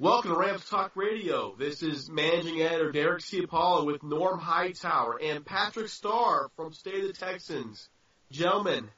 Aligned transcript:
Welcome 0.00 0.30
to 0.30 0.36
Rams 0.36 0.64
Talk 0.64 0.94
Radio. 0.94 1.56
This 1.58 1.82
is 1.82 2.08
Managing 2.08 2.62
Editor 2.62 2.92
Derek 2.92 3.20
Ciapala 3.20 3.84
with 3.84 4.04
Norm 4.04 4.38
Hightower 4.38 5.18
and 5.20 5.44
Patrick 5.44 5.88
Starr 5.88 6.50
from 6.54 6.72
State 6.72 7.02
of 7.02 7.08
the 7.08 7.12
Texans. 7.12 7.88
Gentlemen, 8.30 8.90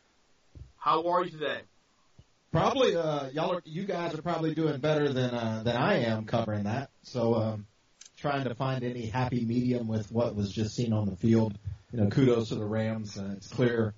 how 0.76 1.08
are 1.08 1.24
you 1.24 1.30
today? 1.30 1.60
Probably, 2.52 2.96
uh, 2.96 3.30
y'all 3.30 3.54
are, 3.54 3.62
you 3.64 3.86
guys 3.86 4.12
are 4.12 4.20
probably 4.20 4.54
doing 4.54 4.78
better 4.78 5.10
than, 5.10 5.30
uh, 5.30 5.62
than 5.64 5.74
I 5.74 6.00
am 6.04 6.26
covering 6.26 6.64
that. 6.64 6.90
So, 7.02 7.34
um, 7.34 7.66
trying 8.18 8.44
to 8.44 8.54
find 8.54 8.84
any 8.84 9.06
happy 9.06 9.46
medium 9.46 9.88
with 9.88 10.12
what 10.12 10.36
was 10.36 10.52
just 10.52 10.74
seen 10.74 10.92
on 10.92 11.06
the 11.08 11.16
field. 11.16 11.56
You 11.92 12.00
know, 12.00 12.10
kudos 12.10 12.50
to 12.50 12.56
the 12.56 12.66
Rams. 12.66 13.16
Uh, 13.16 13.30
it's 13.38 13.48
clear 13.48 13.94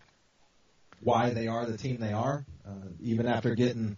why 1.00 1.30
they 1.30 1.48
are 1.48 1.66
the 1.66 1.76
team 1.76 1.96
they 1.98 2.12
are. 2.12 2.46
Uh, 2.64 2.90
even 3.00 3.26
after 3.26 3.56
getting 3.56 3.96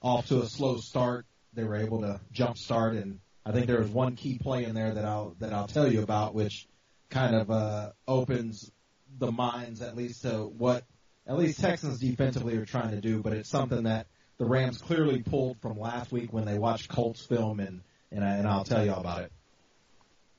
off 0.00 0.28
to 0.28 0.40
a 0.40 0.46
slow 0.46 0.76
start, 0.76 1.26
they 1.54 1.64
were 1.64 1.76
able 1.76 2.00
to 2.00 2.20
jump 2.32 2.58
start 2.58 2.94
and 2.94 3.20
I 3.46 3.52
think 3.52 3.66
there 3.66 3.78
was 3.78 3.90
one 3.90 4.16
key 4.16 4.38
play 4.38 4.64
in 4.64 4.74
there 4.74 4.94
that 4.94 5.04
I'll, 5.04 5.36
that 5.40 5.52
I'll 5.52 5.66
tell 5.66 5.90
you 5.90 6.02
about, 6.02 6.34
which 6.34 6.66
kind 7.10 7.34
of, 7.34 7.50
uh, 7.50 7.92
opens 8.08 8.70
the 9.18 9.30
minds 9.30 9.82
at 9.82 9.96
least 9.96 10.22
to 10.22 10.46
what 10.46 10.84
at 11.26 11.38
least 11.38 11.60
Texans 11.60 12.00
defensively 12.00 12.56
are 12.56 12.66
trying 12.66 12.90
to 12.90 13.00
do, 13.00 13.22
but 13.22 13.32
it's 13.32 13.48
something 13.48 13.84
that 13.84 14.06
the 14.38 14.44
Rams 14.44 14.78
clearly 14.78 15.22
pulled 15.22 15.60
from 15.60 15.78
last 15.78 16.12
week 16.12 16.32
when 16.32 16.44
they 16.44 16.58
watched 16.58 16.88
Colts 16.88 17.24
film, 17.24 17.60
and 17.60 17.82
and, 18.10 18.24
I, 18.24 18.36
and 18.36 18.46
I'll 18.46 18.64
tell 18.64 18.84
you 18.84 18.92
all 18.92 19.00
about 19.00 19.22
it. 19.22 19.32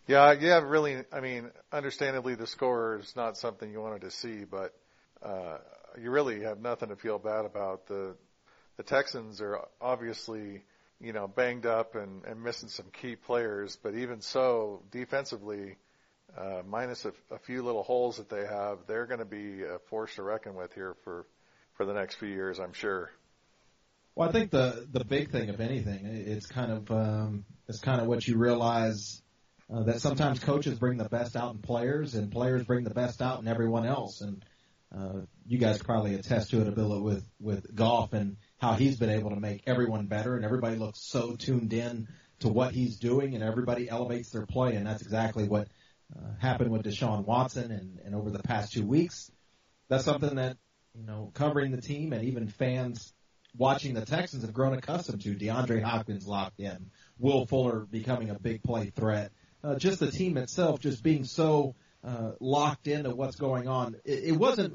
Yeah, 0.08 0.34
yeah, 0.34 0.60
really. 0.60 1.04
I 1.12 1.20
mean, 1.20 1.52
understandably, 1.72 2.36
the 2.36 2.48
score 2.48 3.00
is 3.00 3.16
not 3.16 3.38
something 3.38 3.72
you 3.72 3.82
wanted 3.82 4.02
to 4.02 4.12
see, 4.12 4.44
but 4.44 4.74
uh, 5.24 5.58
you 6.00 6.12
really 6.12 6.42
have 6.42 6.60
nothing 6.60 6.90
to 6.90 6.96
feel 6.96 7.18
bad 7.18 7.46
about. 7.46 7.88
The 7.88 8.16
the 8.78 8.84
Texans 8.84 9.42
are 9.42 9.62
obviously, 9.82 10.64
you 11.00 11.14
know, 11.14 11.28
banged 11.28 11.66
up 11.66 11.96
and, 11.96 12.24
and 12.26 12.42
missing 12.44 12.70
some 12.70 12.88
key 12.92 13.16
players, 13.16 13.78
but 13.82 13.96
even 13.96 14.22
so, 14.22 14.82
defensively, 14.92 15.78
uh, 16.38 16.62
minus 16.68 17.06
a, 17.06 17.14
a 17.32 17.40
few 17.40 17.64
little 17.64 17.84
holes 17.84 18.18
that 18.18 18.30
they 18.30 18.46
have, 18.46 18.80
they're 18.88 19.06
going 19.06 19.20
to 19.20 19.26
be 19.26 19.64
a 19.64 19.80
force 19.90 20.16
to 20.16 20.24
reckon 20.24 20.56
with 20.56 20.74
here 20.74 20.96
for 21.04 21.26
for 21.76 21.86
the 21.86 21.94
next 21.94 22.16
few 22.16 22.30
years, 22.30 22.60
I'm 22.60 22.74
sure. 22.74 23.12
Well, 24.16 24.30
I 24.30 24.32
think 24.32 24.52
the 24.52 24.88
the 24.92 25.04
big 25.04 25.32
thing, 25.32 25.50
if 25.50 25.60
anything, 25.60 26.06
it's 26.06 26.46
kind 26.46 26.72
of 26.72 26.92
um, 26.92 27.46
it's 27.68 27.80
kind 27.80 28.00
of 28.00 28.08
what 28.08 28.26
you 28.26 28.38
realize 28.38 29.22
uh, 29.74 29.84
that 29.84 30.00
sometimes 30.00 30.40
coaches 30.40 30.80
bring 30.80 30.98
the 30.98 31.10
best 31.10 31.36
out 31.36 31.54
in 31.54 31.62
players, 31.62 32.16
and 32.16 32.32
players 32.32 32.64
bring 32.64 32.86
the 32.86 32.94
best 32.94 33.22
out 33.22 33.42
in 33.42 33.48
everyone 33.48 33.86
else. 33.86 34.22
And 34.22 34.46
uh, 34.98 35.22
you 35.46 35.58
guys 35.58 35.82
probably 35.82 36.16
attest 36.16 36.52
to 36.52 36.62
it 36.62 36.68
a 36.68 36.72
bit 36.72 36.88
with 36.88 37.26
with 37.42 37.76
Goff 37.76 38.14
and 38.14 38.38
how 38.58 38.74
he's 38.74 38.98
been 38.98 39.10
able 39.10 39.32
to 39.32 39.40
make 39.40 39.64
everyone 39.68 40.08
better, 40.08 40.36
and 40.36 40.46
everybody 40.46 40.78
looks 40.78 41.00
so 41.02 41.36
tuned 41.36 41.74
in 41.74 42.08
to 42.40 42.48
what 42.48 42.74
he's 42.74 42.98
doing, 42.98 43.36
and 43.36 43.44
everybody 43.44 43.90
elevates 43.90 44.30
their 44.32 44.46
play, 44.46 44.76
and 44.76 44.86
that's 44.86 45.02
exactly 45.02 45.48
what 45.48 45.68
uh, 46.16 46.34
happened 46.40 46.72
with 46.72 46.84
Deshaun 46.84 47.26
Watson, 47.26 47.72
and, 47.72 48.00
and 48.06 48.16
over 48.16 48.30
the 48.30 48.44
past 48.44 48.74
two 48.74 48.86
weeks, 48.86 49.32
that's 49.90 50.06
something 50.06 50.36
that 50.36 50.58
you 50.94 51.04
know 51.06 51.32
covering 51.34 51.72
the 51.72 51.82
team 51.82 52.14
and 52.14 52.24
even 52.26 52.48
fans 52.48 53.14
watching 53.58 53.94
the 53.94 54.06
Texans 54.06 54.44
have 54.44 54.54
grown 54.54 54.74
accustomed 54.74 55.22
to. 55.22 55.36
DeAndre 55.36 55.82
Hopkins 55.82 56.28
locked 56.28 56.60
in, 56.60 56.92
Will 57.18 57.46
Fuller 57.46 57.86
becoming 57.90 58.30
a 58.30 58.40
big 58.40 58.64
play 58.64 58.92
threat, 58.96 59.32
uh, 59.64 59.76
just 59.76 60.00
the 60.00 60.12
team 60.12 60.38
itself 60.38 60.80
just 60.80 61.04
being 61.04 61.24
so 61.24 61.76
uh, 62.04 62.32
locked 62.40 62.88
into 62.88 63.16
what's 63.16 63.36
going 63.36 63.68
on. 63.68 63.96
It, 64.06 64.26
it 64.26 64.32
wasn't 64.34 64.74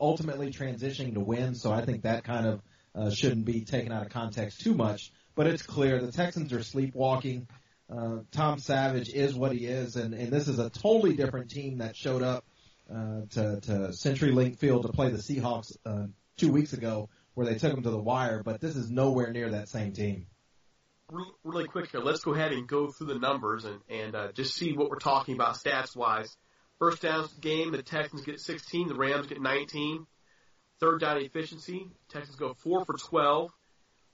ultimately 0.00 0.50
transitioning 0.50 1.14
to 1.14 1.20
win, 1.20 1.54
so 1.54 1.72
I 1.72 1.84
think 1.84 2.02
that 2.02 2.24
kind 2.24 2.46
of 2.46 2.62
uh, 2.94 3.10
shouldn't 3.10 3.44
be 3.44 3.64
taken 3.64 3.92
out 3.92 4.04
of 4.04 4.10
context 4.10 4.60
too 4.60 4.74
much. 4.74 5.12
But 5.34 5.46
it's 5.46 5.62
clear 5.62 6.00
the 6.00 6.12
Texans 6.12 6.52
are 6.52 6.62
sleepwalking. 6.62 7.46
Uh, 7.90 8.18
Tom 8.30 8.58
Savage 8.58 9.08
is 9.08 9.34
what 9.34 9.52
he 9.52 9.66
is, 9.66 9.96
and, 9.96 10.14
and 10.14 10.32
this 10.32 10.48
is 10.48 10.58
a 10.58 10.70
totally 10.70 11.16
different 11.16 11.50
team 11.50 11.78
that 11.78 11.96
showed 11.96 12.22
up 12.22 12.44
uh, 12.92 13.22
to, 13.30 13.60
to 13.60 13.72
CenturyLink 13.90 14.58
Field 14.58 14.82
to 14.82 14.92
play 14.92 15.10
the 15.10 15.18
Seahawks 15.18 15.76
uh, 15.84 16.06
two 16.36 16.52
weeks 16.52 16.72
ago, 16.72 17.08
where 17.34 17.46
they 17.46 17.56
took 17.56 17.72
them 17.72 17.82
to 17.82 17.90
the 17.90 17.98
wire. 17.98 18.42
But 18.42 18.60
this 18.60 18.76
is 18.76 18.90
nowhere 18.90 19.32
near 19.32 19.50
that 19.50 19.68
same 19.68 19.92
team. 19.92 20.26
Really 21.42 21.66
quick 21.66 21.90
here, 21.90 22.00
let's 22.00 22.20
go 22.20 22.34
ahead 22.34 22.52
and 22.52 22.68
go 22.68 22.92
through 22.92 23.08
the 23.08 23.18
numbers 23.18 23.64
and, 23.64 23.80
and 23.88 24.14
uh, 24.14 24.32
just 24.32 24.54
see 24.54 24.72
what 24.72 24.90
we're 24.90 24.98
talking 24.98 25.34
about 25.34 25.56
stats 25.56 25.96
wise. 25.96 26.36
First 26.78 27.02
downs 27.02 27.32
game, 27.34 27.72
the 27.72 27.82
Texans 27.82 28.22
get 28.22 28.40
16, 28.40 28.88
the 28.88 28.94
Rams 28.94 29.26
get 29.26 29.40
19. 29.40 30.06
Third 30.80 31.00
down 31.00 31.18
efficiency, 31.18 31.86
Texans 32.08 32.36
go 32.36 32.54
4 32.54 32.86
for 32.86 32.96
12. 32.96 33.52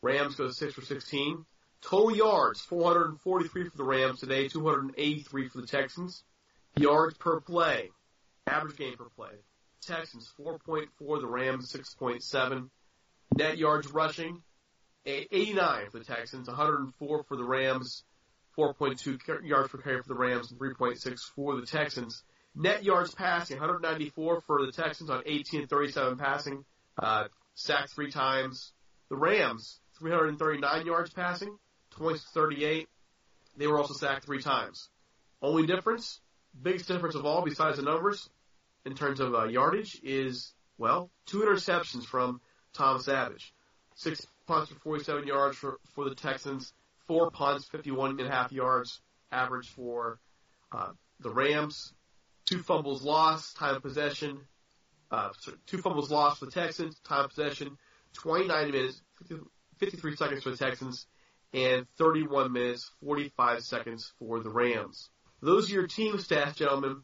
Rams 0.03 0.35
go 0.35 0.51
6 0.51 0.75
for 0.75 0.83
16. 0.83 1.47
Total 1.81 2.17
yards, 2.17 2.61
443 2.63 3.69
for 3.69 3.77
the 3.77 3.85
Rams 3.85 4.21
today, 4.21 4.49
283 4.49 5.49
for 5.49 5.61
the 5.61 5.67
Texans. 5.67 6.25
Yards 6.77 7.17
per 7.19 7.41
play, 7.41 7.91
average 8.47 8.77
game 8.77 8.97
per 8.97 9.09
play. 9.17 9.31
Texans 9.81 10.33
4.4, 10.39 11.21
the 11.21 11.27
Rams 11.27 11.73
6.7. 11.73 12.69
Net 13.37 13.59
yards 13.59 13.89
rushing, 13.89 14.43
89 15.05 15.91
for 15.91 15.99
the 16.01 16.05
Texans, 16.05 16.49
104 16.49 17.23
for 17.23 17.37
the 17.37 17.45
Rams, 17.45 18.03
4.2 18.59 19.45
yards 19.45 19.69
per 19.69 19.79
carry 19.79 20.03
for 20.03 20.09
the 20.09 20.15
Rams, 20.15 20.51
and 20.51 20.61
3.6 20.61 21.21
for 21.37 21.55
the 21.61 21.67
Texans. 21.67 22.25
Net 22.58 22.85
yards 22.85 23.14
passing, 23.14 23.58
194 23.58 24.41
for 24.41 24.64
the 24.64 24.73
Texans 24.73 25.11
on 25.11 25.23
18 25.26 25.67
37 25.67 26.17
passing, 26.17 26.64
uh, 26.99 27.25
sacked 27.55 27.91
three 27.91 28.11
times. 28.11 28.73
The 29.11 29.17
Rams, 29.17 29.79
339 29.99 30.87
yards 30.87 31.12
passing, 31.12 31.58
20 31.91 32.19
38. 32.19 32.88
They 33.58 33.67
were 33.67 33.79
also 33.79 33.93
sacked 33.93 34.25
three 34.25 34.41
times. 34.41 34.88
Only 35.43 35.67
difference, 35.67 36.20
biggest 36.61 36.88
difference 36.88 37.14
of 37.14 37.26
all 37.26 37.44
besides 37.44 37.76
the 37.76 37.82
numbers 37.82 38.29
in 38.87 38.94
terms 38.94 39.20
of 39.20 39.35
uh, 39.35 39.44
yardage 39.44 40.00
is, 40.03 40.55
well, 40.79 41.11
two 41.26 41.41
interceptions 41.41 42.05
from 42.05 42.41
Tom 42.73 43.00
Savage. 43.00 43.53
Six 43.97 44.26
punts 44.47 44.70
for 44.70 44.79
47 44.81 45.26
yards 45.26 45.58
for, 45.58 45.79
for 45.94 46.08
the 46.08 46.14
Texans, 46.14 46.73
four 47.06 47.31
punts, 47.31 47.69
51 47.69 48.12
and 48.19 48.20
a 48.20 48.31
half 48.31 48.50
yards 48.50 49.00
average 49.31 49.69
for 49.69 50.19
uh, 50.73 50.93
the 51.20 51.31
Rams, 51.31 51.93
two 52.46 52.62
fumbles 52.62 53.02
lost, 53.02 53.56
time 53.56 53.76
of 53.76 53.82
possession, 53.82 54.38
uh, 55.10 55.31
two 55.66 55.78
fumbles 55.78 56.10
lost 56.10 56.38
for 56.38 56.46
the 56.46 56.52
Texans, 56.52 56.98
time 57.00 57.25
of 57.25 57.31
possession, 57.31 57.76
29 58.14 58.70
minutes, 58.70 59.02
53 59.78 60.16
seconds 60.16 60.43
for 60.43 60.50
the 60.50 60.56
Texans, 60.56 61.06
and 61.52 61.87
31 61.98 62.52
minutes, 62.52 62.90
45 63.04 63.62
seconds 63.62 64.12
for 64.19 64.40
the 64.40 64.50
Rams. 64.50 65.10
Those 65.43 65.70
are 65.70 65.75
your 65.75 65.87
team 65.87 66.14
stats, 66.14 66.56
gentlemen. 66.56 67.02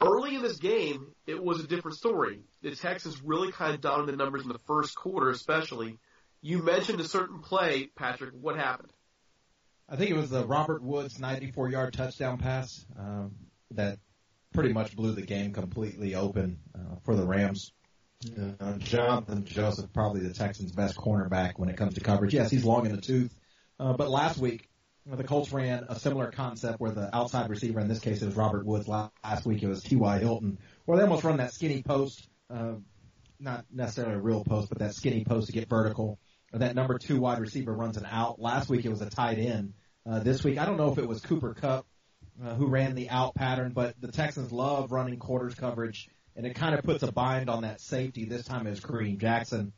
Early 0.00 0.36
in 0.36 0.42
this 0.42 0.58
game, 0.58 1.08
it 1.26 1.42
was 1.42 1.60
a 1.60 1.66
different 1.66 1.96
story. 1.96 2.40
The 2.62 2.74
Texans 2.76 3.20
really 3.22 3.50
kind 3.50 3.74
of 3.74 3.80
dominated 3.80 4.12
the 4.12 4.24
numbers 4.24 4.42
in 4.42 4.48
the 4.48 4.60
first 4.66 4.94
quarter, 4.94 5.28
especially. 5.30 5.98
You 6.40 6.62
mentioned 6.62 7.00
a 7.00 7.04
certain 7.04 7.40
play, 7.40 7.90
Patrick. 7.96 8.32
What 8.40 8.56
happened? 8.56 8.92
I 9.88 9.96
think 9.96 10.10
it 10.10 10.16
was 10.16 10.30
the 10.30 10.46
Robert 10.46 10.82
Woods 10.82 11.18
94 11.18 11.70
yard 11.70 11.92
touchdown 11.92 12.38
pass 12.38 12.86
um, 12.98 13.32
that 13.72 13.98
pretty 14.52 14.72
much 14.72 14.94
blew 14.96 15.12
the 15.12 15.22
game 15.22 15.52
completely 15.52 16.14
open 16.14 16.58
uh, 16.74 16.96
for 17.04 17.16
the 17.16 17.24
Rams. 17.24 17.72
Uh, 18.60 18.74
Jonathan 18.78 19.44
Joseph, 19.44 19.92
probably 19.92 20.20
the 20.20 20.32
Texans' 20.32 20.72
best 20.72 20.96
cornerback 20.96 21.54
when 21.56 21.68
it 21.68 21.76
comes 21.76 21.94
to 21.94 22.00
coverage. 22.00 22.32
Yes, 22.32 22.50
he's 22.50 22.64
long 22.64 22.86
in 22.86 22.94
the 22.94 23.00
tooth. 23.00 23.34
Uh, 23.80 23.94
but 23.94 24.10
last 24.10 24.38
week, 24.38 24.68
the 25.06 25.24
Colts 25.24 25.52
ran 25.52 25.86
a 25.88 25.98
similar 25.98 26.30
concept 26.30 26.78
where 26.78 26.92
the 26.92 27.14
outside 27.14 27.50
receiver, 27.50 27.80
in 27.80 27.88
this 27.88 27.98
case 27.98 28.22
it 28.22 28.26
was 28.26 28.36
Robert 28.36 28.64
Woods, 28.64 28.86
last 28.86 29.44
week 29.44 29.62
it 29.62 29.66
was 29.68 29.82
T.Y. 29.82 30.18
Hilton, 30.18 30.58
where 30.84 30.96
they 30.96 31.04
almost 31.04 31.24
run 31.24 31.38
that 31.38 31.52
skinny 31.52 31.82
post, 31.82 32.28
uh, 32.48 32.74
not 33.40 33.64
necessarily 33.72 34.14
a 34.14 34.20
real 34.20 34.44
post, 34.44 34.68
but 34.68 34.78
that 34.78 34.94
skinny 34.94 35.24
post 35.24 35.48
to 35.48 35.52
get 35.52 35.68
vertical. 35.68 36.20
That 36.52 36.76
number 36.76 36.98
two 36.98 37.18
wide 37.18 37.40
receiver 37.40 37.72
runs 37.72 37.96
an 37.96 38.06
out. 38.08 38.40
Last 38.40 38.68
week 38.68 38.84
it 38.84 38.90
was 38.90 39.00
a 39.00 39.10
tight 39.10 39.38
end. 39.38 39.72
Uh, 40.08 40.20
this 40.20 40.44
week, 40.44 40.58
I 40.58 40.66
don't 40.66 40.76
know 40.76 40.92
if 40.92 40.98
it 40.98 41.08
was 41.08 41.20
Cooper 41.20 41.54
Kupp 41.54 41.86
uh, 42.44 42.54
who 42.54 42.66
ran 42.66 42.94
the 42.94 43.08
out 43.10 43.34
pattern, 43.34 43.72
but 43.72 44.00
the 44.00 44.10
Texans 44.10 44.52
love 44.52 44.90
running 44.90 45.18
quarters 45.18 45.54
coverage, 45.54 46.08
and 46.34 46.46
it 46.46 46.54
kind 46.54 46.74
of 46.74 46.82
puts 46.84 47.02
a 47.02 47.12
bind 47.12 47.48
on 47.48 47.62
that 47.62 47.80
safety. 47.80 48.24
This 48.24 48.44
time 48.44 48.64
was 48.64 48.80
Kareem 48.80 49.18
Jackson, 49.18 49.72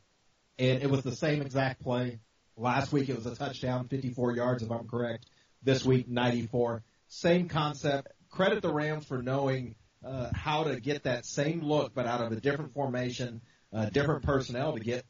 and 0.57 0.81
it 0.81 0.89
was 0.89 1.03
the 1.03 1.15
same 1.15 1.41
exact 1.41 1.83
play. 1.83 2.19
Last 2.57 2.91
week 2.91 3.09
it 3.09 3.15
was 3.15 3.25
a 3.25 3.35
touchdown, 3.35 3.87
54 3.87 4.35
yards 4.35 4.63
if 4.63 4.71
I'm 4.71 4.87
correct. 4.87 5.25
This 5.61 5.83
week 5.83 6.07
94. 6.07 6.83
Same 7.07 7.49
concept. 7.49 8.07
Credit 8.29 8.61
the 8.61 8.71
Rams 8.71 9.05
for 9.05 9.21
knowing 9.21 9.75
uh, 10.05 10.29
how 10.33 10.63
to 10.63 10.79
get 10.79 11.03
that 11.03 11.25
same 11.25 11.61
look, 11.61 11.93
but 11.93 12.05
out 12.05 12.21
of 12.21 12.31
a 12.31 12.39
different 12.39 12.73
formation, 12.73 13.41
uh, 13.73 13.89
different 13.89 14.23
personnel 14.23 14.73
to 14.73 14.79
get 14.79 15.05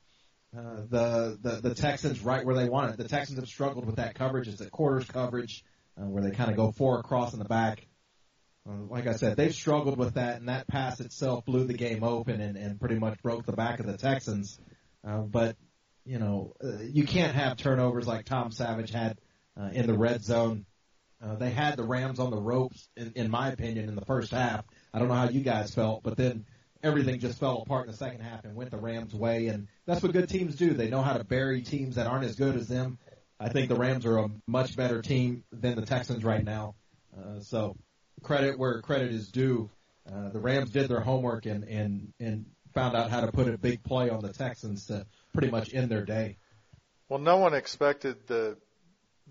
uh, 0.58 0.82
the, 0.90 1.38
the 1.42 1.70
the 1.70 1.76
Texans 1.76 2.22
right 2.22 2.46
where 2.46 2.56
they 2.56 2.70
want 2.70 2.92
it. 2.92 2.98
The 2.98 3.08
Texans 3.08 3.40
have 3.40 3.48
struggled 3.48 3.86
with 3.86 3.98
that 3.98 4.16
coverage. 4.16 4.48
It's 4.48 4.62
a 4.62 4.70
quarters 4.70 5.06
coverage 5.06 5.64
uh, 6.00 6.06
where 6.06 6.24
they 6.24 6.32
kind 6.32 6.50
of 6.50 6.56
go 6.56 6.72
four 6.72 7.00
across 7.00 7.34
in 7.34 7.40
the 7.40 7.46
back. 7.46 7.88
Uh, 8.68 8.84
like 8.90 9.08
I 9.08 9.14
said, 9.14 9.38
they've 9.38 9.54
struggled 9.54 9.98
with 9.98 10.16
that, 10.16 10.38
and 10.38 10.50
that 10.50 10.68
pass 10.68 11.00
itself 11.00 11.46
blew 11.46 11.66
the 11.66 11.74
game 11.74 12.04
open 12.04 12.42
and, 12.42 12.58
and 12.58 12.80
pretty 12.80 12.98
much 12.98 13.22
broke 13.22 13.46
the 13.46 13.54
back 13.54 13.80
of 13.80 13.86
the 13.86 13.98
Texans. 13.98 14.60
Uh, 15.08 15.20
but 15.20 15.56
you 16.06 16.20
know, 16.20 16.54
uh, 16.64 16.82
you 16.82 17.06
can't 17.06 17.36
have 17.36 17.58
turnovers 17.58 18.08
like 18.08 18.26
Tom 18.26 18.52
Savage 18.52 18.92
had 18.92 19.20
uh, 19.60 19.70
in 19.74 19.88
the 19.88 19.98
red 19.98 20.24
zone. 20.24 20.66
Uh, 21.24 21.36
they 21.36 21.50
had 21.50 21.78
the 21.78 21.84
Rams 21.84 22.20
on 22.20 22.30
the 22.30 22.38
ropes, 22.38 22.88
in, 22.96 23.14
in 23.16 23.32
my 23.32 23.50
opinion, 23.50 23.90
in 23.90 23.96
the 23.96 24.06
first 24.06 24.32
half. 24.32 24.66
I 24.94 25.00
don't 25.00 25.08
know 25.08 25.16
how 25.16 25.30
you 25.30 25.42
guys 25.42 25.74
felt, 25.74 26.04
but 26.04 26.18
then 26.18 26.46
everything 26.84 27.20
just 27.20 27.40
fell 27.40 27.64
apart 27.64 27.86
in 27.86 27.92
the 27.92 27.98
second 27.98 28.22
half 28.22 28.46
and 28.46 28.56
went 28.56 28.70
the 28.70 28.78
Rams' 28.78 29.16
way. 29.16 29.48
And 29.48 29.68
that's 29.86 30.04
what 30.04 30.12
good 30.12 30.30
teams 30.30 30.56
do. 30.56 30.74
They 30.74 30.90
know 30.90 31.02
how 31.02 31.14
to 31.14 31.24
bury 31.24 31.62
teams 31.62 31.96
that 31.96 32.06
aren't 32.06 32.26
as 32.26 32.36
good 32.36 32.56
as 32.56 32.68
them. 32.68 33.00
I 33.40 33.50
think 33.50 33.70
the 33.70 33.76
Rams 33.76 34.06
are 34.06 34.18
a 34.18 34.30
much 34.48 34.76
better 34.76 35.02
team 35.02 35.44
than 35.52 35.76
the 35.76 35.86
Texans 35.86 36.24
right 36.24 36.44
now. 36.44 36.76
Uh, 37.18 37.40
so 37.42 37.76
credit 38.22 38.58
where 38.58 38.82
credit 38.82 39.12
is 39.12 39.30
due. 39.30 39.70
Uh, 40.10 40.30
the 40.30 40.40
Rams 40.40 40.70
did 40.70 40.90
their 40.90 41.02
homework 41.02 41.46
and, 41.46 41.64
and, 41.64 42.14
and 42.20 42.46
found 42.74 42.96
out 42.96 43.10
how 43.10 43.22
to 43.22 43.32
put 43.32 43.48
a 43.48 43.58
big 43.58 43.84
play 43.84 44.10
on 44.10 44.22
the 44.22 44.32
Texans 44.32 44.88
to 44.88 45.06
pretty 45.34 45.50
much 45.50 45.74
end 45.74 45.90
their 45.90 46.06
day. 46.06 46.38
Well, 47.10 47.20
no 47.20 47.38
one 47.38 47.54
expected 47.54 48.28
the 48.28 48.58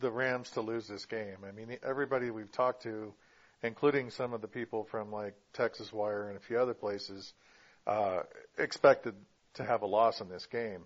the 0.00 0.10
Rams 0.10 0.50
to 0.50 0.60
lose 0.60 0.88
this 0.88 1.06
game. 1.06 1.36
I 1.46 1.52
mean, 1.52 1.76
everybody 1.82 2.30
we've 2.30 2.50
talked 2.50 2.82
to, 2.82 3.14
including 3.62 4.10
some 4.10 4.32
of 4.32 4.40
the 4.40 4.48
people 4.48 4.84
from 4.84 5.12
like 5.12 5.34
Texas 5.52 5.92
Wire 5.92 6.28
and 6.28 6.36
a 6.36 6.40
few 6.40 6.58
other 6.58 6.74
places, 6.74 7.32
uh, 7.86 8.20
expected 8.58 9.14
to 9.54 9.64
have 9.64 9.82
a 9.82 9.86
loss 9.86 10.20
in 10.20 10.28
this 10.28 10.46
game. 10.46 10.84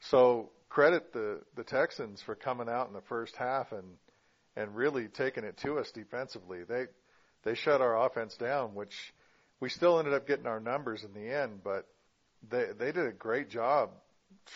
So 0.00 0.50
credit 0.70 1.12
the 1.12 1.40
the 1.56 1.64
Texans 1.64 2.22
for 2.22 2.34
coming 2.34 2.68
out 2.68 2.88
in 2.88 2.94
the 2.94 3.02
first 3.02 3.36
half 3.36 3.72
and 3.72 3.84
and 4.56 4.74
really 4.74 5.08
taking 5.08 5.44
it 5.44 5.58
to 5.58 5.78
us 5.78 5.90
defensively. 5.90 6.60
They 6.66 6.86
they 7.44 7.54
shut 7.54 7.80
our 7.80 8.06
offense 8.06 8.36
down, 8.36 8.74
which 8.74 8.94
we 9.58 9.68
still 9.68 9.98
ended 9.98 10.14
up 10.14 10.26
getting 10.26 10.46
our 10.46 10.60
numbers 10.60 11.04
in 11.04 11.12
the 11.12 11.30
end, 11.34 11.60
but 11.62 11.86
they 12.48 12.66
they 12.78 12.92
did 12.92 13.06
a 13.06 13.12
great 13.12 13.50
job 13.50 13.90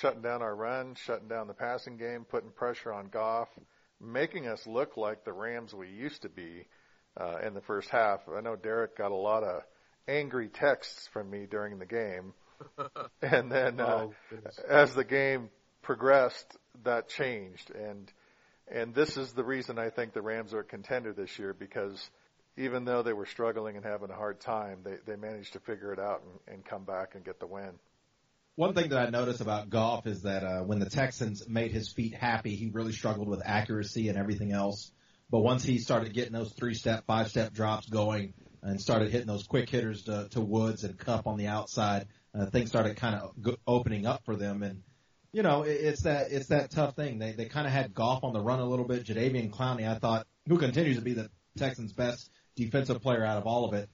shutting 0.01 0.23
down 0.23 0.41
our 0.41 0.55
run, 0.55 0.95
shutting 1.05 1.29
down 1.29 1.49
the 1.49 1.55
passing 1.55 1.97
game, 1.97 2.25
putting 2.25 2.51
pressure 2.51 2.93
on 2.93 3.09
Goff, 3.09 3.49
making 4.01 4.47
us 4.47 4.67
look 4.67 4.97
like 4.97 5.25
the 5.25 5.33
Rams 5.33 5.75
we 5.75 5.89
used 5.89 6.23
to 6.23 6.29
be 6.29 6.67
uh, 7.21 7.39
in 7.45 7.55
the 7.55 7.61
first 7.61 7.91
half. 7.91 8.21
I 8.35 8.41
know 8.41 8.57
Derek 8.57 8.97
got 8.97 9.11
a 9.11 9.17
lot 9.17 9.43
of 9.43 9.63
angry 10.07 10.49
texts 10.49 11.09
from 11.13 11.31
me 11.31 11.47
during 11.51 11.79
the 11.79 11.87
game, 11.87 12.35
and 13.23 13.51
then 13.51 13.81
uh, 13.81 14.07
oh, 14.09 14.15
as 14.69 14.95
the 14.95 15.05
game 15.05 15.51
progressed, 15.85 16.57
that 16.83 17.09
changed, 17.09 17.71
and 17.71 18.13
and 18.67 18.95
this 18.95 19.17
is 19.17 19.33
the 19.33 19.45
reason 19.45 19.79
I 19.79 19.91
think 19.91 20.13
the 20.13 20.23
Rams 20.23 20.55
are 20.55 20.61
a 20.61 20.65
contender 20.65 21.13
this 21.13 21.39
year 21.39 21.55
because 21.55 22.11
even 22.57 22.85
though 22.85 23.03
they 23.03 23.13
were 23.13 23.27
struggling 23.27 23.77
and 23.77 23.85
having 23.85 24.11
a 24.11 24.15
hard 24.15 24.41
time, 24.41 24.79
they 24.83 24.97
they 25.07 25.17
managed 25.17 25.53
to 25.53 25.61
figure 25.61 25.93
it 25.93 25.99
out 25.99 26.23
and, 26.23 26.57
and 26.57 26.65
come 26.65 26.85
back 26.85 27.15
and 27.15 27.25
get 27.25 27.39
the 27.39 27.47
win. 27.47 27.79
One 28.57 28.75
thing 28.75 28.91
that 28.91 28.99
I 28.99 29.11
noticed 29.11 29.41
about 29.41 29.69
Goff 29.69 30.07
is 30.07 30.23
that 30.23 30.45
uh, 30.45 30.63
when 30.63 30.79
the 30.79 30.89
Texans 30.89 31.49
made 31.49 31.73
his 31.73 31.93
feet 31.93 32.15
happy, 32.15 32.55
he 32.55 32.71
really 32.71 32.93
struggled 32.93 33.29
with 33.29 33.43
accuracy 33.45 34.09
and 34.09 34.17
everything 34.17 34.53
else. 34.53 34.93
But 35.29 35.41
once 35.41 35.65
he 35.65 35.79
started 35.79 36.15
getting 36.15 36.33
those 36.33 36.53
three 36.53 36.75
step, 36.75 37.05
five 37.07 37.29
step 37.29 37.53
drops 37.53 37.89
going 37.89 38.35
and 38.63 38.81
started 38.81 39.11
hitting 39.11 39.27
those 39.27 39.43
quick 39.49 39.69
hitters 39.69 40.05
to, 40.05 40.29
to 40.31 40.41
Woods 40.41 40.85
and 40.85 40.97
Kupp 40.97 41.27
on 41.27 41.37
the 41.37 41.49
outside, 41.49 42.07
uh, 42.33 42.47
things 42.47 42.69
started 42.69 42.97
kind 42.97 43.17
of 43.17 43.57
opening 43.67 44.07
up 44.07 44.25
for 44.25 44.37
them. 44.37 44.63
And 44.63 44.83
you 45.35 45.43
know, 45.43 45.63
it, 45.63 45.73
it's 45.73 46.03
that 46.03 46.31
it's 46.31 46.47
that 46.47 46.71
tough 46.71 46.95
thing. 46.95 47.19
They 47.19 47.33
they 47.33 47.47
kind 47.47 47.67
of 47.67 47.73
had 47.73 47.93
Goff 47.93 48.23
on 48.23 48.33
the 48.33 48.41
run 48.41 48.61
a 48.61 48.65
little 48.65 48.87
bit. 48.87 49.05
Jadeveon 49.05 49.51
Clowney, 49.51 49.89
I 49.89 49.99
thought, 49.99 50.27
who 50.49 50.59
continues 50.59 50.97
to 50.97 51.03
be 51.03 51.13
the 51.13 51.29
Texans' 51.59 51.93
best 51.93 52.31
defensive 52.55 53.03
player 53.03 53.25
out 53.25 53.39
of 53.39 53.47
all 53.47 53.65
of 53.65 53.75
it. 53.75 53.91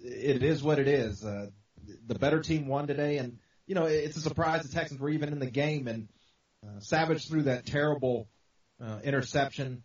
It 0.00 0.42
is 0.42 0.62
what 0.62 0.78
it 0.78 0.86
is. 0.86 1.24
Uh, 1.24 1.46
the 2.06 2.14
better 2.14 2.40
team 2.40 2.68
won 2.68 2.86
today, 2.86 3.16
and 3.16 3.38
you 3.66 3.74
know, 3.74 3.86
it's 3.86 4.18
a 4.18 4.20
surprise 4.20 4.62
the 4.62 4.68
Texans 4.68 5.00
were 5.00 5.08
even 5.08 5.32
in 5.32 5.38
the 5.38 5.50
game 5.50 5.88
and 5.88 6.08
uh, 6.62 6.80
Savage 6.80 7.28
threw 7.28 7.42
that 7.42 7.66
terrible 7.66 8.28
uh, 8.80 8.98
interception, 9.02 9.82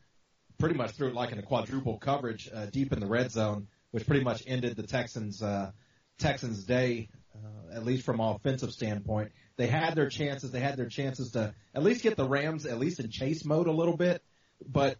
pretty 0.57 0.75
much 0.75 0.91
threw 0.91 1.07
it 1.07 1.15
like 1.15 1.31
in 1.31 1.39
a 1.39 1.43
quadruple 1.43 1.97
coverage 1.97 2.49
uh, 2.53 2.65
deep 2.65 2.91
in 2.91 2.99
the 2.99 3.07
red 3.07 3.31
zone, 3.31 3.67
which 3.91 4.05
pretty 4.05 4.23
much 4.23 4.43
ended 4.45 4.75
the 4.75 4.83
Texans 4.83 5.41
uh, 5.41 5.71
Texans 6.17 6.63
day, 6.65 7.09
uh, 7.35 7.75
at 7.75 7.85
least 7.85 8.03
from 8.03 8.19
an 8.19 8.35
offensive 8.35 8.71
standpoint. 8.71 9.31
They 9.61 9.67
had 9.67 9.93
their 9.93 10.09
chances. 10.09 10.49
They 10.49 10.59
had 10.59 10.75
their 10.75 10.87
chances 10.87 11.33
to 11.33 11.53
at 11.75 11.83
least 11.83 12.01
get 12.01 12.17
the 12.17 12.27
Rams 12.27 12.65
at 12.65 12.79
least 12.79 12.99
in 12.99 13.11
chase 13.11 13.45
mode 13.45 13.67
a 13.67 13.71
little 13.71 13.95
bit, 13.95 14.23
but 14.67 14.97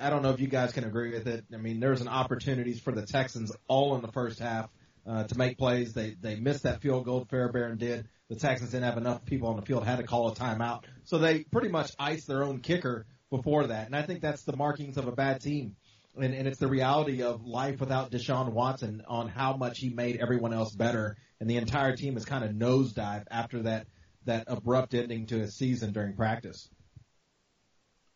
I 0.00 0.10
don't 0.10 0.22
know 0.22 0.30
if 0.30 0.38
you 0.38 0.46
guys 0.46 0.70
can 0.70 0.84
agree 0.84 1.10
with 1.10 1.26
it. 1.26 1.44
I 1.52 1.56
mean, 1.56 1.80
there's 1.80 2.00
an 2.00 2.06
opportunities 2.06 2.78
for 2.78 2.92
the 2.92 3.04
Texans 3.04 3.50
all 3.66 3.96
in 3.96 4.02
the 4.02 4.12
first 4.12 4.38
half 4.38 4.70
uh, 5.04 5.24
to 5.24 5.36
make 5.36 5.58
plays. 5.58 5.92
They 5.92 6.14
they 6.20 6.36
missed 6.36 6.62
that 6.62 6.82
field 6.82 7.04
goal. 7.04 7.26
Fairbairn 7.28 7.78
did. 7.78 8.06
the 8.28 8.36
Texans 8.36 8.70
didn't 8.70 8.84
have 8.84 8.96
enough 8.96 9.24
people 9.24 9.48
on 9.48 9.56
the 9.56 9.66
field, 9.66 9.84
had 9.84 9.96
to 9.96 10.04
call 10.04 10.28
a 10.28 10.36
timeout. 10.36 10.84
So 11.02 11.18
they 11.18 11.42
pretty 11.42 11.68
much 11.68 11.90
iced 11.98 12.28
their 12.28 12.44
own 12.44 12.60
kicker 12.60 13.06
before 13.28 13.66
that. 13.66 13.86
And 13.86 13.96
I 13.96 14.02
think 14.02 14.20
that's 14.20 14.44
the 14.44 14.56
markings 14.56 14.98
of 14.98 15.08
a 15.08 15.12
bad 15.12 15.40
team. 15.40 15.74
And, 16.16 16.32
and 16.34 16.46
it's 16.46 16.58
the 16.58 16.68
reality 16.68 17.22
of 17.22 17.44
life 17.44 17.80
without 17.80 18.10
Deshaun 18.10 18.52
Watson 18.52 19.02
on 19.08 19.28
how 19.28 19.56
much 19.56 19.78
he 19.78 19.90
made 19.90 20.20
everyone 20.20 20.52
else 20.52 20.72
better. 20.74 21.16
And 21.40 21.50
the 21.50 21.56
entire 21.56 21.96
team 21.96 22.16
is 22.16 22.24
kind 22.24 22.44
of 22.44 22.52
nosedive 22.52 23.24
after 23.30 23.62
that, 23.62 23.88
that 24.26 24.44
abrupt 24.46 24.94
ending 24.94 25.26
to 25.26 25.38
his 25.38 25.56
season 25.56 25.92
during 25.92 26.14
practice. 26.14 26.68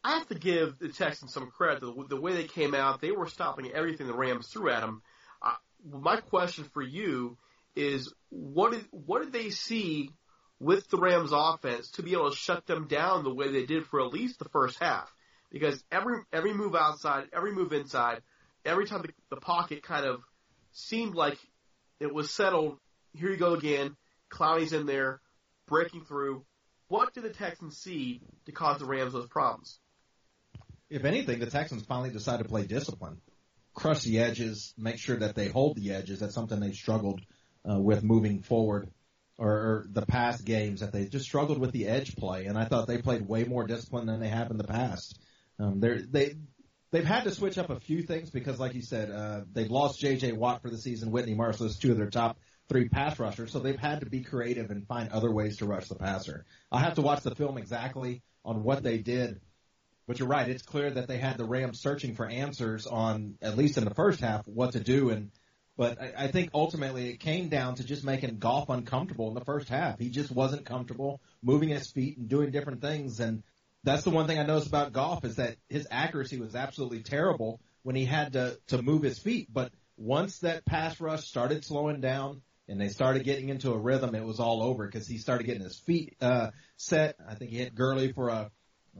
I 0.05 0.19
have 0.19 0.29
to 0.29 0.37
give 0.37 0.79
the 0.79 0.89
Texans 0.89 1.33
some 1.33 1.51
credit. 1.51 1.81
The, 1.81 2.07
the 2.09 2.21
way 2.21 2.35
they 2.35 2.45
came 2.45 2.75
out, 2.75 3.01
they 3.01 3.11
were 3.11 3.27
stopping 3.27 3.73
everything 3.73 4.07
the 4.07 4.15
Rams 4.15 4.47
threw 4.47 4.71
at 4.71 4.81
them. 4.81 5.03
Uh, 5.43 5.55
my 5.85 6.21
question 6.21 6.65
for 6.73 6.83
you 6.83 7.37
is, 7.75 8.13
what 8.31 8.73
did 8.73 8.85
what 8.91 9.23
did 9.23 9.33
they 9.33 9.51
see 9.51 10.11
with 10.61 10.89
the 10.89 10.99
Rams 10.99 11.31
offense 11.33 11.91
to 11.93 12.03
be 12.03 12.13
able 12.13 12.31
to 12.31 12.37
shut 12.37 12.67
them 12.67 12.87
down 12.87 13.25
the 13.25 13.35
way 13.35 13.51
they 13.51 13.67
did 13.67 13.87
for 13.87 14.01
at 14.01 14.13
least 14.13 14.39
the 14.39 14.49
first 14.49 14.79
half? 14.79 15.13
Because 15.51 15.83
every 15.91 16.17
every 16.33 16.53
move 16.53 16.75
outside, 16.75 17.25
every 17.33 17.53
move 17.53 17.73
inside, 17.73 18.23
every 18.65 18.87
time 18.87 19.03
the, 19.03 19.11
the 19.31 19.41
pocket 19.41 19.83
kind 19.83 20.05
of 20.05 20.21
seemed 20.73 21.15
like 21.15 21.39
it 22.01 22.13
was 22.13 22.31
settled. 22.31 22.79
Here 23.15 23.31
you 23.31 23.37
go 23.37 23.55
again. 23.55 23.97
Clowney's 24.31 24.73
in 24.73 24.87
there, 24.87 25.21
breaking 25.67 26.05
through. 26.05 26.45
What 26.89 27.15
did 27.15 27.25
the 27.25 27.31
Texans 27.31 27.79
see 27.79 28.21
to 28.47 28.53
cause 28.53 28.79
the 28.79 28.87
Rams 28.87 29.13
those 29.13 29.29
problems? 29.29 29.79
if 30.91 31.05
anything, 31.05 31.39
the 31.39 31.47
Texans 31.47 31.85
finally 31.85 32.11
decided 32.11 32.45
to 32.45 32.49
play 32.49 32.67
discipline, 32.67 33.21
crush 33.75 34.03
the 34.03 34.21
edges, 34.21 34.75
make 34.79 34.99
sure 34.99 35.17
that 35.17 35.35
they 35.35 35.49
hold 35.49 35.77
the 35.77 35.93
edges. 35.93 36.21
That's 36.21 36.35
something 36.35 36.61
they 36.61 36.73
struggled 36.73 37.21
uh, 37.69 37.79
with 37.79 38.03
moving 38.03 38.43
forward, 38.43 38.91
or, 39.37 39.51
or 39.51 39.87
the 39.91 40.07
past 40.07 40.45
games 40.45 40.81
that 40.81 40.93
they 40.93 41.07
just 41.07 41.27
struggled 41.27 41.59
with 41.59 41.73
the 41.73 41.87
edge 41.87 42.17
play. 42.17 42.47
And 42.47 42.57
I 42.57 42.65
thought 42.65 42.87
they 42.87 43.03
played 43.03 43.29
way 43.29 43.45
more 43.45 43.67
discipline 43.67 44.07
than 44.07 44.21
they 44.21 44.29
have 44.29 44.51
in 44.51 44.57
the 44.57 44.65
past. 44.65 45.19
Um, 45.59 45.81
they 45.81 46.35
they've 46.91 47.05
had 47.05 47.25
to 47.25 47.31
switch 47.31 47.59
up 47.59 47.71
a 47.71 47.81
few 47.81 48.03
things 48.03 48.31
because, 48.31 48.59
like 48.59 48.75
you 48.75 48.83
said, 48.83 49.11
uh, 49.11 49.41
they've 49.53 49.71
lost 49.71 50.01
J.J. 50.01 50.33
Watt 50.33 50.63
for 50.63 50.71
the 50.71 50.79
season, 50.79 51.11
Whitney 51.11 51.35
Mercilus, 51.35 51.79
two 51.79 51.93
of 51.93 51.97
their 51.97 52.11
top 52.11 52.39
three 52.69 52.89
pass 52.89 53.19
rushers. 53.19 53.53
So 53.53 53.59
they've 53.59 53.79
had 53.79 54.01
to 54.01 54.07
be 54.07 54.23
creative 54.23 54.71
and 54.71 54.87
find 54.87 55.11
other 55.11 55.31
ways 55.31 55.59
to 55.59 55.67
rush 55.67 55.89
the 55.89 55.95
passer. 55.95 56.45
I'll 56.71 56.81
have 56.81 56.95
to 56.95 57.03
watch 57.03 57.23
the 57.23 57.35
film 57.35 57.59
exactly 57.59 58.23
on 58.45 58.63
what 58.63 58.83
they 58.83 58.99
did 58.99 59.41
but 60.09 60.19
you're 60.19 60.27
right. 60.27 60.49
It's 60.49 60.63
clear 60.63 60.91
that 60.91 61.07
they 61.07 61.19
had 61.19 61.37
the 61.37 61.45
Rams 61.45 61.81
searching 61.81 62.15
for 62.15 62.27
answers 62.27 62.87
on, 62.87 63.37
at 63.43 63.59
least 63.59 63.77
in 63.77 63.85
the 63.85 63.95
first 63.95 64.21
half, 64.21 64.49
what 64.49 64.73
to 64.73 64.81
do. 64.81 65.11
And, 65.11 65.31
but 65.77 65.99
I, 66.01 66.29
think 66.29 66.51
ultimately 66.55 67.11
it 67.11 67.21
came 67.21 67.51
down 67.51 67.75
to 67.75 67.85
just 67.85 68.05
making 68.05 68.39
Goff 68.39 68.71
uncomfortable 68.71 69.29
in 69.29 69.35
the 69.35 69.45
first 69.45 69.69
half. 69.69 69.99
He 69.99 70.09
just 70.09 70.31
wasn't 70.31 70.65
comfortable 70.65 71.21
moving 71.43 71.69
his 71.69 71.91
feet 71.91 72.17
and 72.17 72.27
doing 72.27 72.51
different 72.51 72.81
things. 72.81 73.21
And 73.21 73.43
that's 73.85 74.05
the 74.05 74.11
one 74.11 74.27
thing 74.27 74.39
I 74.39 74.45
noticed 74.45 74.69
about 74.69 74.93
Goff 74.93 75.25
is 75.25 75.37
that 75.37 75.57
his 75.69 75.87
accuracy 75.91 76.39
was 76.39 76.55
absolutely 76.55 77.03
terrible 77.03 77.61
when 77.83 77.97
he 77.97 78.05
had 78.05 78.35
to, 78.35 78.59
to 78.69 78.83
move 78.83 79.03
his 79.03 79.19
feet. 79.19 79.49
But 79.53 79.73
once 79.97 80.41
that 80.41 80.65
pass 80.65 81.01
rush 81.01 81.27
started 81.27 81.65
slowing 81.65 82.01
down, 82.01 82.43
and 82.69 82.79
they 82.79 82.89
started 82.89 83.25
getting 83.25 83.49
into 83.49 83.73
a 83.73 83.79
rhythm, 83.79 84.15
it 84.15 84.25
was 84.25 84.41
all 84.41 84.63
over 84.63 84.87
because 84.87 85.09
he 85.09 85.17
started 85.17 85.45
getting 85.45 85.63
his 85.63 85.79
feet 85.79 86.17
uh, 86.21 86.51
set. 86.77 87.17
I 87.27 87.35
think 87.35 87.51
he 87.51 87.57
hit 87.57 87.75
Gurley 87.75 88.13
for 88.13 88.29
a 88.29 88.51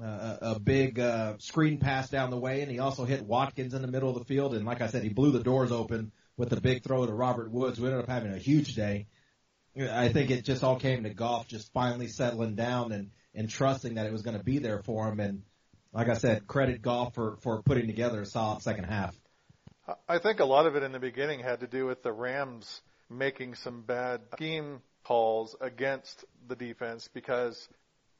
uh, 0.01 0.37
a 0.41 0.61
big 0.61 0.99
uh, 1.01 1.35
screen 1.39 1.79
pass 1.79 2.09
down 2.09 2.31
the 2.31 2.39
way, 2.39 2.63
and 2.63 2.71
he 2.71 2.79
also 2.79 3.05
hit 3.05 3.27
Watkins 3.27 3.75
in 3.75 3.83
the 3.83 3.89
middle 3.89 4.09
of 4.09 4.19
the 4.19 4.25
field. 4.25 4.55
And 4.55 4.65
like 4.65 4.81
I 4.81 4.87
said, 4.87 5.03
he 5.03 5.09
blew 5.09 5.33
the 5.33 5.43
doors 5.43 5.73
open 5.73 6.13
with 6.37 6.53
a 6.53 6.61
big 6.61 6.85
throw 6.85 7.05
to 7.05 7.13
Robert 7.13 7.51
Woods. 7.51 7.81
We 7.81 7.89
ended 7.89 8.03
up 8.03 8.09
having 8.09 8.33
a 8.33 8.39
huge 8.39 8.75
day. 8.75 9.07
I 9.77 10.09
think 10.09 10.31
it 10.31 10.45
just 10.45 10.63
all 10.63 10.79
came 10.79 11.03
to 11.03 11.11
Goff 11.11 11.49
just 11.49 11.73
finally 11.73 12.09
settling 12.09 12.55
down 12.55 12.93
and 12.93 13.11
and 13.39 13.49
trusting 13.49 13.95
that 13.95 14.05
it 14.05 14.13
was 14.13 14.23
going 14.23 14.37
to 14.37 14.43
be 14.43 14.59
there 14.59 14.83
for 14.83 15.09
him. 15.09 15.21
And 15.21 15.43
like 15.93 16.09
I 16.09 16.15
said, 16.15 16.47
credit 16.47 16.83
Goff 16.83 17.15
for 17.15 17.37
for 17.37 17.63
putting 17.63 17.87
together 17.87 18.21
a 18.21 18.27
solid 18.27 18.63
second 18.63 18.85
half. 18.85 19.17
I 20.07 20.19
think 20.19 20.41
a 20.41 20.45
lot 20.45 20.67
of 20.67 20.77
it 20.77 20.83
in 20.83 20.93
the 20.93 20.99
beginning 20.99 21.41
had 21.41 21.61
to 21.61 21.67
do 21.67 21.87
with 21.87 22.03
the 22.03 22.13
Rams 22.13 22.83
making 23.09 23.55
some 23.55 23.83
bad 23.83 24.21
scheme 24.35 24.83
calls 25.05 25.57
against 25.63 26.25
the 26.47 26.57
defense 26.57 27.09
because 27.15 27.69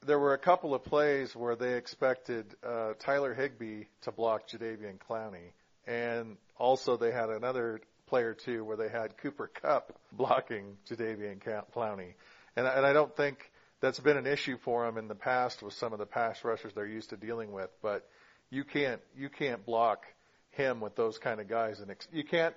there 0.03 0.17
were 0.17 0.33
a 0.33 0.39
couple 0.39 0.73
of 0.73 0.83
plays 0.83 1.35
where 1.35 1.55
they 1.55 1.73
expected 1.73 2.55
uh, 2.65 2.93
Tyler 2.97 3.33
Higbee 3.35 3.83
to 4.03 4.11
block 4.11 4.47
Jadeveon 4.47 4.97
Clowney, 4.97 5.51
and 5.85 6.37
also 6.57 6.95
they 6.95 7.11
had 7.11 7.29
another 7.29 7.81
player 8.07 8.33
too 8.33 8.63
where 8.63 8.77
they 8.77 8.89
had 8.89 9.17
Cooper 9.17 9.51
Kupp 9.61 9.93
blocking 10.13 10.77
Jadeveon 10.89 11.39
Clowney, 11.75 12.13
and, 12.55 12.65
and 12.65 12.85
I 12.85 12.93
don't 12.93 13.15
think 13.15 13.51
that's 13.81 13.99
been 13.99 14.17
an 14.17 14.27
issue 14.27 14.57
for 14.63 14.85
them 14.85 14.97
in 14.97 15.07
the 15.07 15.15
past 15.15 15.61
with 15.63 15.73
some 15.73 15.93
of 15.93 15.99
the 15.99 16.05
pass 16.05 16.43
rushers 16.43 16.73
they're 16.73 16.85
used 16.85 17.09
to 17.09 17.17
dealing 17.17 17.51
with, 17.51 17.69
but 17.81 18.07
you 18.49 18.63
can't 18.63 19.01
you 19.15 19.29
can't 19.29 19.65
block 19.65 20.03
him 20.51 20.81
with 20.81 20.95
those 20.95 21.17
kind 21.17 21.39
of 21.39 21.47
guys 21.47 21.79
and 21.79 21.91
ex- 21.91 22.07
you 22.11 22.23
can't 22.23 22.55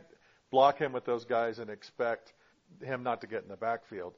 block 0.50 0.78
him 0.78 0.92
with 0.92 1.04
those 1.04 1.24
guys 1.24 1.58
and 1.58 1.70
expect 1.70 2.32
him 2.82 3.02
not 3.02 3.20
to 3.20 3.26
get 3.26 3.42
in 3.42 3.48
the 3.48 3.56
backfield 3.56 4.14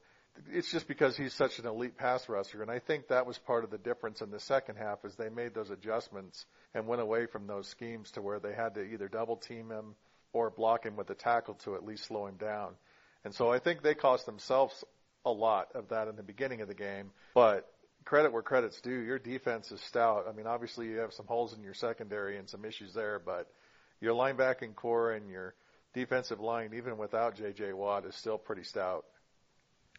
it's 0.51 0.71
just 0.71 0.87
because 0.87 1.15
he's 1.15 1.33
such 1.33 1.59
an 1.59 1.65
elite 1.65 1.97
pass 1.97 2.27
rusher, 2.27 2.61
and 2.61 2.69
I 2.69 2.79
think 2.79 3.07
that 3.07 3.25
was 3.25 3.37
part 3.37 3.63
of 3.63 3.71
the 3.71 3.77
difference 3.77 4.21
in 4.21 4.31
the 4.31 4.39
second 4.39 4.75
half 4.75 5.05
is 5.05 5.15
they 5.15 5.29
made 5.29 5.53
those 5.53 5.69
adjustments 5.69 6.45
and 6.73 6.87
went 6.87 7.01
away 7.01 7.25
from 7.25 7.47
those 7.47 7.67
schemes 7.67 8.11
to 8.11 8.21
where 8.21 8.39
they 8.39 8.53
had 8.53 8.75
to 8.75 8.81
either 8.81 9.07
double 9.07 9.37
team 9.37 9.69
him 9.69 9.95
or 10.33 10.49
block 10.49 10.85
him 10.85 10.95
with 10.95 11.09
a 11.09 11.15
tackle 11.15 11.53
to 11.63 11.75
at 11.75 11.85
least 11.85 12.05
slow 12.05 12.27
him 12.27 12.35
down. 12.35 12.73
And 13.23 13.33
so 13.33 13.51
I 13.51 13.59
think 13.59 13.81
they 13.81 13.95
cost 13.95 14.25
themselves 14.25 14.83
a 15.25 15.31
lot 15.31 15.69
of 15.75 15.89
that 15.89 16.07
in 16.07 16.15
the 16.15 16.23
beginning 16.23 16.61
of 16.61 16.67
the 16.67 16.73
game. 16.73 17.11
But 17.33 17.67
credit 18.05 18.31
where 18.31 18.43
credit's 18.43 18.79
due, 18.81 18.99
your 18.99 19.19
defense 19.19 19.71
is 19.71 19.81
stout. 19.81 20.25
I 20.29 20.31
mean, 20.31 20.47
obviously 20.47 20.87
you 20.87 20.97
have 20.97 21.13
some 21.13 21.25
holes 21.25 21.53
in 21.53 21.63
your 21.63 21.73
secondary 21.73 22.37
and 22.37 22.49
some 22.49 22.63
issues 22.63 22.93
there, 22.93 23.19
but 23.19 23.47
your 23.99 24.13
linebacking 24.13 24.75
core 24.75 25.11
and 25.11 25.29
your 25.29 25.55
defensive 25.93 26.39
line, 26.39 26.73
even 26.75 26.97
without 26.97 27.35
J.J. 27.35 27.73
Watt, 27.73 28.05
is 28.05 28.15
still 28.15 28.37
pretty 28.37 28.63
stout. 28.63 29.05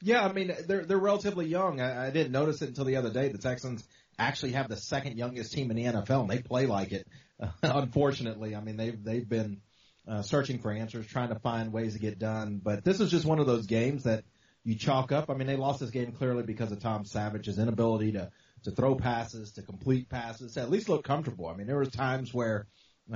Yeah, 0.03 0.27
I 0.27 0.33
mean 0.33 0.55
they're 0.67 0.85
they're 0.85 0.99
relatively 0.99 1.47
young. 1.47 1.81
I, 1.81 2.09
I 2.09 2.11
didn't 2.11 2.33
notice 2.33 2.61
it 2.61 2.69
until 2.69 2.85
the 2.85 2.97
other 2.97 3.11
day. 3.11 3.31
The 3.31 3.39
Texans 3.39 3.83
actually 4.19 4.53
have 4.53 4.69
the 4.69 4.77
second 4.77 5.17
youngest 5.17 5.53
team 5.53 5.71
in 5.71 5.77
the 5.77 5.85
NFL, 5.85 6.23
and 6.23 6.31
they 6.31 6.39
play 6.39 6.67
like 6.67 6.93
it. 6.93 7.07
Uh, 7.41 7.49
unfortunately, 7.63 8.55
I 8.55 8.61
mean 8.61 8.77
they've 8.77 9.03
they've 9.03 9.27
been 9.27 9.63
uh, 10.07 10.21
searching 10.21 10.59
for 10.59 10.71
answers, 10.71 11.07
trying 11.07 11.31
to 11.31 11.39
find 11.39 11.73
ways 11.73 11.95
to 11.95 11.99
get 11.99 12.19
done. 12.19 12.61
But 12.63 12.85
this 12.85 13.01
is 13.01 13.11
just 13.11 13.25
one 13.25 13.39
of 13.39 13.47
those 13.47 13.67
games 13.67 14.05
that 14.05 14.25
you 14.67 14.75
chalk 14.75 15.13
up. 15.13 15.31
I 15.31 15.35
mean 15.35 15.47
they 15.47 15.57
lost 15.57 15.79
this 15.79 15.91
game 15.91 16.11
clearly 16.11 16.43
because 16.43 16.73
of 16.73 16.81
Tom 16.81 17.05
Savage's 17.05 17.59
inability 17.59 18.13
to 18.13 18.31
to 18.65 18.73
throw 18.73 18.97
passes, 18.97 19.53
to 19.53 19.63
complete 19.63 20.09
passes, 20.09 20.57
at 20.57 20.71
least 20.71 20.89
look 20.89 21.05
comfortable. 21.05 21.47
I 21.47 21.55
mean 21.55 21.69
there 21.69 21.79
was 21.79 21.91
times 21.91 22.35
where 22.35 22.67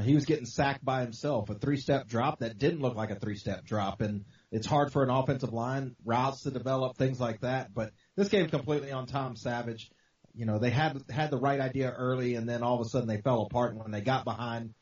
he 0.01 0.15
was 0.15 0.25
getting 0.25 0.47
sacked 0.47 0.85
by 0.85 1.01
himself, 1.01 1.51
a 1.51 1.55
three 1.55 1.77
step 1.77 2.07
drop 2.07 2.39
that 2.39 2.57
didn't 2.57 2.81
look 2.81 2.95
like 2.95 3.11
a 3.11 3.19
three 3.19 3.35
step 3.35 3.65
drop, 3.65 4.01
and 4.01 4.25
it's 4.53 4.67
hard 4.67 4.93
for 4.93 5.03
an 5.03 5.11
offensive 5.11 5.53
line 5.53 5.97
routes 6.05 6.43
to 6.43 6.53
develop, 6.53 6.97
things 6.97 7.19
like 7.19 7.41
that. 7.41 7.75
But 7.75 7.91
this 8.17 8.29
game's 8.29 8.53
completely 8.53 8.93
on 8.93 9.07
Tom 9.07 9.35
Savage. 9.35 9.91
You 10.33 10.47
know, 10.47 10.61
they 10.61 10.71
had 10.71 11.03
had 11.11 11.33
the 11.33 11.39
right 11.41 11.59
idea 11.59 11.91
early, 11.91 12.37
and 12.37 12.49
then 12.49 12.63
all 12.63 12.81
of 12.81 12.87
a 12.87 12.89
sudden 12.89 13.09
they 13.09 13.21
fell 13.21 13.43
apart. 13.43 13.73
And 13.73 13.83
when 13.83 13.91
they 13.91 14.01
got 14.01 14.23
behind, 14.23 14.75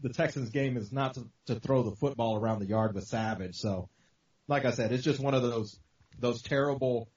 the 0.00 0.08
Texans' 0.08 0.48
game 0.48 0.78
is 0.78 0.90
not 0.90 1.14
to, 1.14 1.28
to 1.48 1.56
throw 1.56 1.82
the 1.82 1.94
football 1.94 2.36
around 2.36 2.60
the 2.60 2.66
yard 2.66 2.94
with 2.94 3.04
Savage. 3.04 3.56
So, 3.56 3.90
like 4.48 4.64
I 4.64 4.70
said, 4.70 4.92
it's 4.92 5.04
just 5.04 5.20
one 5.20 5.34
of 5.34 5.42
those 5.42 5.78
those 6.18 6.42
terrible. 6.42 7.08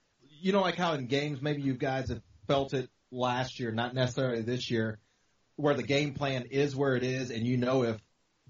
You 0.41 0.51
know, 0.51 0.62
like 0.62 0.75
how 0.75 0.94
in 0.94 1.08
games 1.08 1.41
maybe 1.41 1.62
you 1.62 1.74
guys 1.74 2.10
have 2.10 2.22
felt 2.48 2.74
it 2.74 2.89
last 3.12 3.60
year, 3.60 3.72
not 3.72 3.94
necessarily 3.94 4.41
this 4.41 4.72
year, 4.72 5.00
where 5.56 5.74
the 5.74 5.84
game 5.84 6.13
plan 6.13 6.46
is 6.51 6.75
where 6.75 6.96
it 6.96 7.03
is, 7.03 7.32
and 7.32 7.46
you 7.46 7.58
know 7.58 7.84
if 7.84 8.00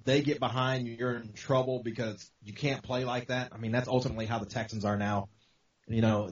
they 0.06 0.22
get 0.22 0.39
behind, 0.39 0.88
you're 0.88 1.15
in 1.15 1.34
trouble 1.34 1.82
because 1.84 2.32
you 2.41 2.53
can't 2.53 2.84
play 2.84 3.03
like 3.03 3.27
that. 3.27 3.51
I 3.53 3.58
mean, 3.58 3.72
that's 3.72 3.88
ultimately 3.88 4.25
how 4.25 4.39
the 4.39 4.46
Texans 4.46 4.86
are 4.86 4.98
now. 4.98 5.29
You 5.88 6.01
know, 6.01 6.29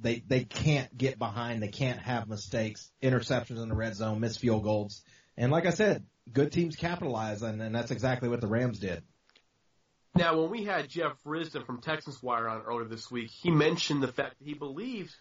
they 0.00 0.22
they 0.26 0.44
can't 0.44 0.96
get 0.96 1.18
behind. 1.18 1.62
They 1.62 1.68
can't 1.68 2.00
have 2.00 2.28
mistakes, 2.28 2.90
interceptions 3.02 3.62
in 3.62 3.68
the 3.68 3.74
red 3.74 3.94
zone, 3.94 4.20
missed 4.20 4.40
field 4.40 4.64
goals. 4.64 5.02
And 5.36 5.52
like 5.52 5.66
I 5.66 5.70
said, 5.70 6.04
good 6.32 6.52
teams 6.52 6.76
capitalize, 6.76 7.42
and, 7.42 7.62
and 7.62 7.74
that's 7.74 7.90
exactly 7.90 8.28
what 8.28 8.40
the 8.40 8.48
Rams 8.48 8.78
did. 8.78 9.02
Now, 10.16 10.40
when 10.40 10.50
we 10.50 10.64
had 10.64 10.88
Jeff 10.88 11.12
Risdon 11.26 11.66
from 11.66 11.82
Texans 11.82 12.22
Wire 12.22 12.48
on 12.48 12.62
earlier 12.62 12.88
this 12.88 13.10
week, 13.10 13.30
he 13.30 13.50
mentioned 13.50 14.02
the 14.02 14.08
fact 14.08 14.38
that 14.38 14.46
he 14.46 14.54
believes 14.54 15.14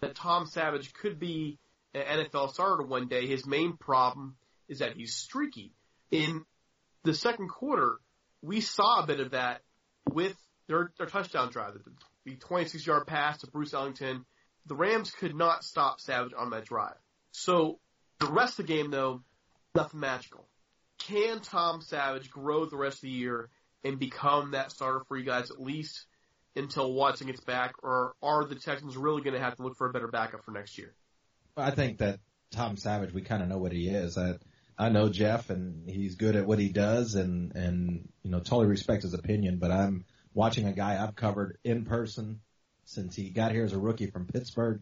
that 0.00 0.14
Tom 0.14 0.46
Savage 0.46 0.94
could 0.94 1.18
be 1.18 1.58
an 1.94 2.26
NFL 2.26 2.52
starter 2.52 2.84
one 2.84 3.08
day. 3.08 3.26
His 3.26 3.44
main 3.44 3.76
problem 3.76 4.36
is 4.68 4.78
that 4.78 4.94
he's 4.94 5.14
streaky. 5.14 5.72
In 6.12 6.44
the 7.02 7.12
second 7.12 7.48
quarter, 7.48 7.98
we 8.40 8.60
saw 8.60 9.02
a 9.02 9.06
bit 9.06 9.18
of 9.18 9.32
that 9.32 9.62
with 10.12 10.36
their, 10.68 10.92
their 10.96 11.08
touchdown 11.08 11.50
drive, 11.50 11.74
the 12.24 12.36
26 12.36 12.86
yard 12.86 13.08
pass 13.08 13.38
to 13.38 13.48
Bruce 13.48 13.74
Ellington. 13.74 14.24
The 14.66 14.76
Rams 14.76 15.10
could 15.10 15.34
not 15.34 15.64
stop 15.64 16.00
Savage 16.00 16.34
on 16.38 16.50
that 16.50 16.66
drive. 16.66 16.94
So 17.32 17.80
the 18.20 18.26
rest 18.26 18.60
of 18.60 18.68
the 18.68 18.72
game, 18.72 18.92
though, 18.92 19.22
nothing 19.74 19.98
magical. 19.98 20.46
Can 20.98 21.40
Tom 21.40 21.80
Savage 21.80 22.30
grow 22.30 22.64
the 22.66 22.76
rest 22.76 22.98
of 22.98 23.02
the 23.02 23.10
year 23.10 23.50
and 23.86 23.98
become 23.98 24.50
that 24.52 24.72
starter 24.72 25.02
for 25.06 25.16
you 25.16 25.24
guys 25.24 25.50
at 25.50 25.60
least 25.60 26.06
until 26.56 26.92
Watson 26.92 27.26
gets 27.26 27.40
back, 27.40 27.74
or 27.82 28.14
are 28.22 28.44
the 28.44 28.54
Texans 28.54 28.96
really 28.96 29.22
going 29.22 29.34
to 29.34 29.40
have 29.40 29.56
to 29.56 29.62
look 29.62 29.76
for 29.76 29.88
a 29.88 29.92
better 29.92 30.08
backup 30.08 30.44
for 30.44 30.50
next 30.50 30.78
year? 30.78 30.94
I 31.56 31.70
think 31.70 31.98
that 31.98 32.18
Tom 32.50 32.76
Savage, 32.76 33.12
we 33.12 33.22
kind 33.22 33.42
of 33.42 33.48
know 33.48 33.58
what 33.58 33.72
he 33.72 33.88
is. 33.88 34.16
I, 34.16 34.34
I 34.78 34.88
know 34.88 35.08
Jeff, 35.08 35.50
and 35.50 35.88
he's 35.88 36.16
good 36.16 36.36
at 36.36 36.46
what 36.46 36.58
he 36.58 36.70
does, 36.70 37.14
and 37.14 37.54
and 37.54 38.08
you 38.22 38.30
know 38.30 38.40
totally 38.40 38.66
respect 38.66 39.02
his 39.02 39.14
opinion. 39.14 39.58
But 39.58 39.70
I'm 39.70 40.04
watching 40.34 40.66
a 40.66 40.72
guy 40.72 41.02
I've 41.02 41.16
covered 41.16 41.58
in 41.64 41.84
person 41.84 42.40
since 42.84 43.14
he 43.14 43.30
got 43.30 43.52
here 43.52 43.64
as 43.64 43.72
a 43.72 43.78
rookie 43.78 44.10
from 44.10 44.26
Pittsburgh. 44.26 44.80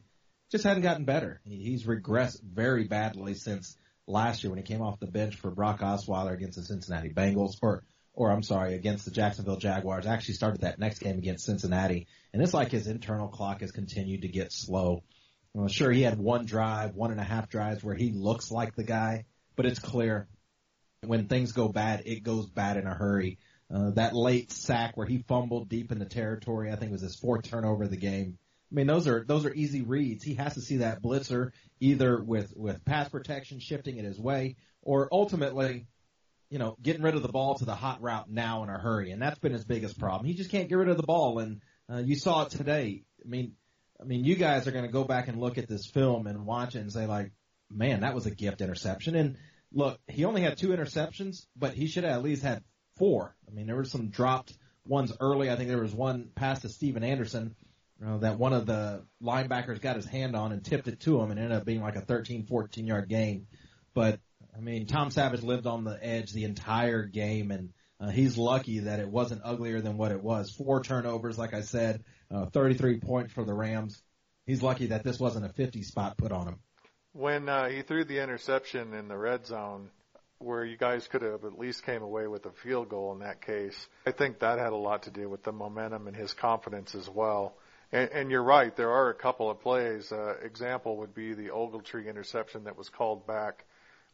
Just 0.51 0.65
hadn't 0.65 0.83
gotten 0.83 1.05
better. 1.05 1.41
He's 1.45 1.85
regressed 1.85 2.43
very 2.43 2.85
badly 2.85 3.35
since 3.35 3.77
last 4.07 4.43
year 4.43 4.51
when 4.51 4.59
he 4.59 4.65
came 4.65 4.83
off 4.83 5.01
the 5.01 5.07
bench 5.07 5.37
for 5.37 5.51
Brock 5.51 5.81
Osweiler 5.81 6.35
against 6.35 6.57
the 6.57 6.65
Cincinnati 6.65 7.11
Bengals, 7.11 7.57
or 7.63 7.85
or 8.15 8.31
I'm 8.31 8.43
sorry, 8.43 8.75
against 8.75 9.05
the 9.05 9.11
Jacksonville 9.11 9.57
Jaguars. 9.57 10.07
Actually 10.07 10.35
started 10.35 10.63
that 10.63 10.79
next 10.79 11.01
game 11.01 11.19
against 11.19 11.45
Cincinnati, 11.45 12.07
and 12.33 12.43
it's 12.43 12.55
like 12.55 12.71
his 12.71 12.87
internal 12.87 13.29
clock 13.29 13.61
has 13.61 13.73
continued 13.73 14.23
to 14.23 14.29
get 14.29 14.53
slow. 14.53 15.03
Well, 15.53 15.69
sure, 15.69 15.91
he 15.91 16.03
had 16.03 16.19
one 16.19 16.47
drive, 16.47 16.95
one 16.95 17.11
and 17.11 17.21
a 17.21 17.25
half 17.25 17.49
drives 17.49 17.83
where 17.83 17.95
he 17.95 18.11
looks 18.11 18.51
like 18.51 18.75
the 18.75 18.83
guy, 18.83 19.27
but 19.57 19.67
it's 19.67 19.79
clear 19.79 20.29
when 21.03 21.29
things 21.29 21.53
go 21.53 21.69
bad, 21.69 22.03
it 22.07 22.23
goes 22.23 22.47
bad 22.47 22.77
in 22.77 22.87
a 22.87 22.95
hurry. 22.95 23.39
Uh, 23.73 23.91
that 23.91 24.15
late 24.15 24.53
sack 24.53 24.97
where 24.97 25.07
he 25.07 25.19
fumbled 25.19 25.69
deep 25.69 25.91
in 25.91 25.99
the 25.99 26.05
territory, 26.05 26.71
I 26.71 26.77
think 26.77 26.91
it 26.91 26.93
was 26.93 27.01
his 27.01 27.17
fourth 27.17 27.49
turnover 27.49 27.85
of 27.85 27.91
the 27.91 27.97
game. 27.97 28.39
I 28.71 28.75
mean, 28.75 28.87
those 28.87 29.07
are 29.07 29.25
those 29.25 29.47
are 29.47 29.55
easy 29.55 29.83
reads. 29.83 30.25
He 30.25 30.35
has 30.35 30.55
to 30.55 30.61
see 30.61 30.79
that 30.79 31.03
blitzer 31.03 31.53
either 31.81 32.23
with 32.23 32.53
with 32.57 32.85
pass 32.85 33.09
protection 33.09 33.61
shifting 33.61 33.97
it 33.99 34.05
his 34.05 34.19
way, 34.19 34.57
or 34.83 35.09
ultimately, 35.13 35.87
you 36.55 36.61
know, 36.61 36.77
getting 36.81 37.03
rid 37.03 37.17
of 37.17 37.23
the 37.23 37.33
ball 37.33 37.57
to 37.57 37.65
the 37.65 37.75
hot 37.75 38.01
route 38.01 38.31
now 38.31 38.63
in 38.63 38.69
a 38.69 38.79
hurry. 38.79 39.11
And 39.11 39.21
that's 39.21 39.41
been 39.41 39.53
his 39.53 39.65
biggest 39.65 39.99
problem. 39.99 40.25
He 40.25 40.35
just 40.35 40.53
can't 40.53 40.69
get 40.69 40.77
rid 40.77 40.89
of 40.89 40.97
the 40.97 41.03
ball. 41.03 41.41
And 41.41 41.61
uh, 41.93 41.97
you 41.97 42.15
saw 42.15 42.45
it 42.45 42.51
today. 42.51 43.03
I 43.25 43.29
mean, 43.29 43.55
I 44.01 44.05
mean, 44.05 44.23
you 44.23 44.37
guys 44.37 44.69
are 44.69 44.71
going 44.71 44.85
to 44.85 44.93
go 44.93 45.03
back 45.03 45.27
and 45.27 45.41
look 45.41 45.59
at 45.59 45.67
this 45.67 45.85
film 45.85 46.29
and 46.29 46.47
watch 46.47 46.77
it 46.77 46.79
and 46.79 46.93
say 46.93 47.07
like, 47.07 47.33
man, 47.69 48.03
that 48.03 48.15
was 48.15 48.27
a 48.27 48.31
gift 48.31 48.61
interception. 48.61 49.17
And 49.17 49.37
look, 49.73 49.99
he 50.07 50.25
only 50.25 50.43
had 50.43 50.57
two 50.57 50.69
interceptions, 50.69 51.45
but 51.57 51.75
he 51.75 51.89
should 51.89 52.05
have 52.05 52.13
at 52.13 52.23
least 52.23 52.45
had 52.45 52.63
four. 52.99 53.35
I 53.49 53.51
mean, 53.51 53.67
there 53.67 53.75
were 53.75 53.85
some 53.85 54.11
dropped 54.11 54.57
ones 54.87 55.13
early. 55.19 55.51
I 55.51 55.57
think 55.57 55.71
there 55.71 55.83
was 55.83 55.93
one 55.93 56.29
pass 56.37 56.61
to 56.61 56.69
Stephen 56.69 57.03
Anderson 57.03 57.57
uh, 58.07 58.19
that 58.19 58.39
one 58.39 58.53
of 58.53 58.65
the 58.65 59.03
linebackers 59.21 59.81
got 59.81 59.97
his 59.97 60.07
hand 60.07 60.37
on 60.37 60.53
and 60.53 60.65
tipped 60.65 60.87
it 60.87 61.01
to 61.01 61.21
him 61.21 61.33
and 61.33 61.41
ended 61.41 61.59
up 61.59 61.65
being 61.65 61.83
like 61.83 61.97
a 61.97 62.01
13, 62.01 62.47
14 62.47 62.87
yard 62.87 63.09
gain. 63.09 63.49
But 63.93 64.21
I 64.57 64.61
mean, 64.61 64.87
Tom 64.87 65.11
Savage 65.11 65.43
lived 65.43 65.67
on 65.67 65.85
the 65.85 65.99
edge 66.01 66.33
the 66.33 66.45
entire 66.45 67.05
game 67.05 67.51
and 67.51 67.71
uh, 68.01 68.09
he's 68.11 68.37
lucky 68.37 68.81
that 68.81 69.01
it 69.01 69.09
wasn't 69.09 69.43
uglier 69.45 69.81
than 69.81 69.97
what 69.97 70.13
it 70.13 70.23
was. 70.23 70.51
Four 70.51 70.83
turnovers, 70.83 71.39
like 71.39 71.55
I 71.55 71.63
said, 71.63 72.05
uh, 72.31 72.47
33 72.47 73.01
points 73.01 73.33
for 73.33 73.45
the 73.45 73.55
Rams. 73.55 74.03
He's 74.47 74.63
lucky 74.63 74.87
that 74.87 75.05
this 75.05 75.19
wasn't 75.19 75.47
a 75.47 75.49
50 75.51 75.83
spot 75.83 76.17
put 76.17 76.33
on 76.33 76.49
him. 76.49 76.59
When 77.13 77.49
uh, 77.49 77.69
he 77.69 77.83
threw 77.83 78.05
the 78.05 78.23
interception 78.23 78.93
in 78.93 79.09
the 79.09 79.17
red 79.17 79.47
zone, 79.47 79.91
where 80.39 80.65
you 80.65 80.77
guys 80.77 81.07
could 81.07 81.23
have 81.23 81.45
at 81.45 81.59
least 81.59 81.85
came 81.85 82.03
away 82.03 82.27
with 82.27 82.45
a 82.45 82.51
field 82.51 82.89
goal 82.89 83.13
in 83.13 83.21
that 83.21 83.41
case, 83.41 83.89
I 84.07 84.11
think 84.11 84.41
that 84.41 84.59
had 84.59 84.73
a 84.73 84.77
lot 84.77 85.05
to 85.05 85.11
do 85.11 85.29
with 85.29 85.43
the 85.43 85.53
momentum 85.53 86.07
and 86.07 86.17
his 86.17 86.35
confidence 86.35 86.95
as 86.95 87.09
well. 87.09 87.57
And, 87.93 88.11
and 88.11 88.31
you're 88.31 88.43
right, 88.43 88.75
there 88.77 88.91
are 88.91 89.11
a 89.11 89.15
couple 89.15 89.51
of 89.51 89.61
plays. 89.61 90.11
Uh, 90.11 90.35
example 90.43 90.99
would 90.99 91.15
be 91.15 91.33
the 91.33 91.49
Ogletree 91.49 92.09
interception 92.09 92.65
that 92.65 92.77
was 92.77 92.89
called 92.89 93.27
back, 93.27 93.65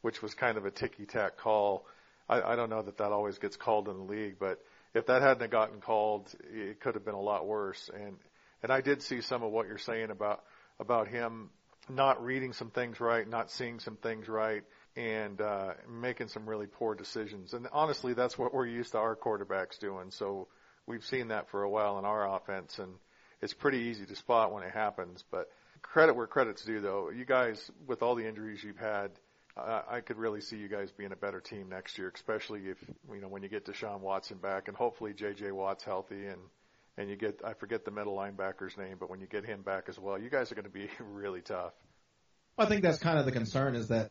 which 0.03 0.23
was 0.23 0.35
kind 0.35 0.57
of 0.59 0.65
a 0.65 0.71
ticky-tack 0.71 1.37
call. 1.37 1.87
I, 2.29 2.41
I 2.43 2.57
don't 2.57 2.71
know 2.71 2.83
that 2.83 2.99
that 2.99 3.13
always 3.13 3.39
gets 3.39 3.57
called 3.57 3.89
in 3.89 3.97
the 3.97 4.05
league, 4.05 4.37
but 4.39 4.61
if 4.95 5.07
that 5.07 5.23
hadn't 5.23 5.43
have 5.43 5.51
gotten 5.51 5.81
called, 5.81 6.33
it 6.53 6.81
could 6.81 6.95
have 6.95 7.05
been 7.05 7.15
a 7.15 7.21
lot 7.21 7.47
worse. 7.47 7.91
And 7.95 8.17
and 8.63 8.71
I 8.71 8.83
did 8.83 9.03
see 9.03 9.23
some 9.23 9.43
of 9.43 9.51
what 9.53 9.67
you're 9.69 9.79
saying 9.79 10.11
about 10.11 10.43
about 10.79 11.09
him 11.09 11.51
not 11.89 12.23
reading 12.25 12.53
some 12.53 12.71
things 12.71 13.01
right, 13.01 13.29
not 13.29 13.51
seeing 13.51 13.81
some 13.81 13.97
things 13.97 14.29
right, 14.29 14.63
and 14.97 15.41
uh, 15.41 15.73
making 15.89 16.29
some 16.29 16.49
really 16.49 16.67
poor 16.67 16.95
decisions. 16.95 17.53
And 17.53 17.67
honestly, 17.73 18.15
that's 18.15 18.39
what 18.39 18.55
we're 18.55 18.67
used 18.67 18.93
to 18.93 18.99
our 18.99 19.17
quarterbacks 19.17 19.79
doing. 19.79 20.11
So 20.11 20.49
we've 20.87 21.05
seen 21.05 21.29
that 21.29 21.51
for 21.51 21.63
a 21.63 21.71
while 21.71 21.99
in 21.99 22.05
our 22.05 22.37
offense, 22.37 22.79
and 22.79 22.93
it's 23.41 23.55
pretty 23.55 23.79
easy 23.79 24.07
to 24.07 24.17
spot 24.17 24.53
when 24.53 24.63
it 24.63 24.73
happens. 24.73 25.25
But 25.31 25.49
credit 25.83 26.15
where 26.15 26.27
credit's 26.27 26.65
due, 26.65 26.81
though. 26.81 27.11
You 27.11 27.25
guys, 27.25 27.71
with 27.87 28.03
all 28.03 28.15
the 28.15 28.27
injuries 28.27 28.63
you've 28.63 28.79
had, 28.79 29.11
I, 29.89 30.01
could 30.01 30.17
really 30.17 30.41
see 30.41 30.57
you 30.57 30.69
guys 30.69 30.91
being 30.91 31.13
a 31.13 31.17
better 31.17 31.41
team 31.41 31.69
next 31.69 31.99
year, 31.99 32.11
especially 32.15 32.69
if 32.69 32.79
you 33.13 33.21
know 33.21 33.29
when 33.29 33.43
you 33.43 33.49
get 33.49 33.67
Deshaun 33.67 34.01
Watson 34.01 34.39
back, 34.39 34.69
and 34.69 34.77
hopefully 34.77 35.13
J.J. 35.13 35.53
Watt's 35.53 35.85
healthy, 35.85 36.27
and 36.27 36.41
and 36.97 37.09
you 37.09 37.17
get 37.17 37.41
I 37.45 37.55
forget 37.55 37.85
the 37.85 37.91
middle 37.91 38.17
linebacker's 38.17 38.77
name, 38.77 38.97
but 38.99 39.11
when 39.11 39.21
you 39.21 39.27
get 39.27 39.45
him 39.45 39.63
back 39.63 39.85
as 39.89 39.99
well, 39.99 40.19
you 40.19 40.31
guys 40.31 40.51
are 40.53 40.55
going 40.55 40.65
to 40.65 40.71
be 40.71 40.89
really 41.01 41.41
tough. 41.41 41.73
I 42.59 42.67
think 42.67 42.83
that's 42.83 42.99
kind 42.99 43.19
of 43.19 43.25
the 43.25 43.33
concern 43.33 43.75
is 43.75 43.89
that 43.89 44.11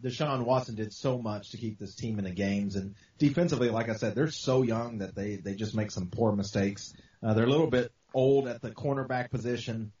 Deshaun 0.00 0.44
Watson 0.44 0.76
did 0.76 0.92
so 0.92 1.18
much 1.18 1.50
to 1.50 1.56
keep 1.56 1.78
this 1.78 1.94
team 1.94 2.18
in 2.18 2.24
the 2.24 2.30
games, 2.30 2.76
and 2.76 2.94
defensively, 3.18 3.70
like 3.70 3.88
I 3.88 3.94
said, 3.94 4.14
they're 4.14 4.30
so 4.30 4.62
young 4.62 4.98
that 4.98 5.14
they 5.14 5.36
they 5.36 5.54
just 5.54 5.74
make 5.74 5.90
some 5.90 6.08
poor 6.08 6.32
mistakes. 6.32 6.92
Uh, 7.22 7.34
they're 7.34 7.44
a 7.44 7.50
little 7.50 7.70
bit 7.70 7.92
old 8.14 8.46
at 8.46 8.62
the 8.62 8.70
cornerback 8.70 9.30
position, 9.30 9.92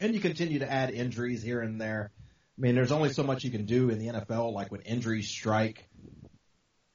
and 0.00 0.14
you 0.14 0.20
continue 0.20 0.60
to 0.60 0.70
add 0.70 0.90
injuries 0.90 1.42
here 1.42 1.60
and 1.60 1.80
there. 1.80 2.10
I 2.58 2.60
mean, 2.60 2.74
there's 2.74 2.92
only 2.92 3.12
so 3.12 3.22
much 3.22 3.44
you 3.44 3.50
can 3.50 3.66
do 3.66 3.90
in 3.90 3.98
the 3.98 4.06
NFL, 4.06 4.52
like 4.52 4.72
when 4.72 4.80
injuries 4.82 5.28
strike. 5.28 5.88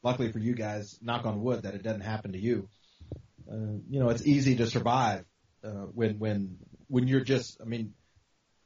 Luckily 0.04 0.32
for 0.32 0.40
you 0.40 0.56
guys, 0.56 0.98
knock 1.02 1.26
on 1.28 1.42
wood, 1.42 1.64
that 1.64 1.76
it 1.76 1.84
doesn't 1.84 2.02
happen 2.02 2.32
to 2.32 2.40
you. 2.40 2.68
Uh, 3.52 3.78
you 3.88 4.00
know, 4.00 4.10
it's 4.10 4.26
easy 4.26 4.56
to 4.56 4.66
survive 4.66 5.26
uh, 5.64 5.86
when 5.94 6.18
when 6.18 6.58
when 6.88 7.08
you're 7.08 7.24
just. 7.24 7.62
I 7.62 7.66
mean, 7.66 7.94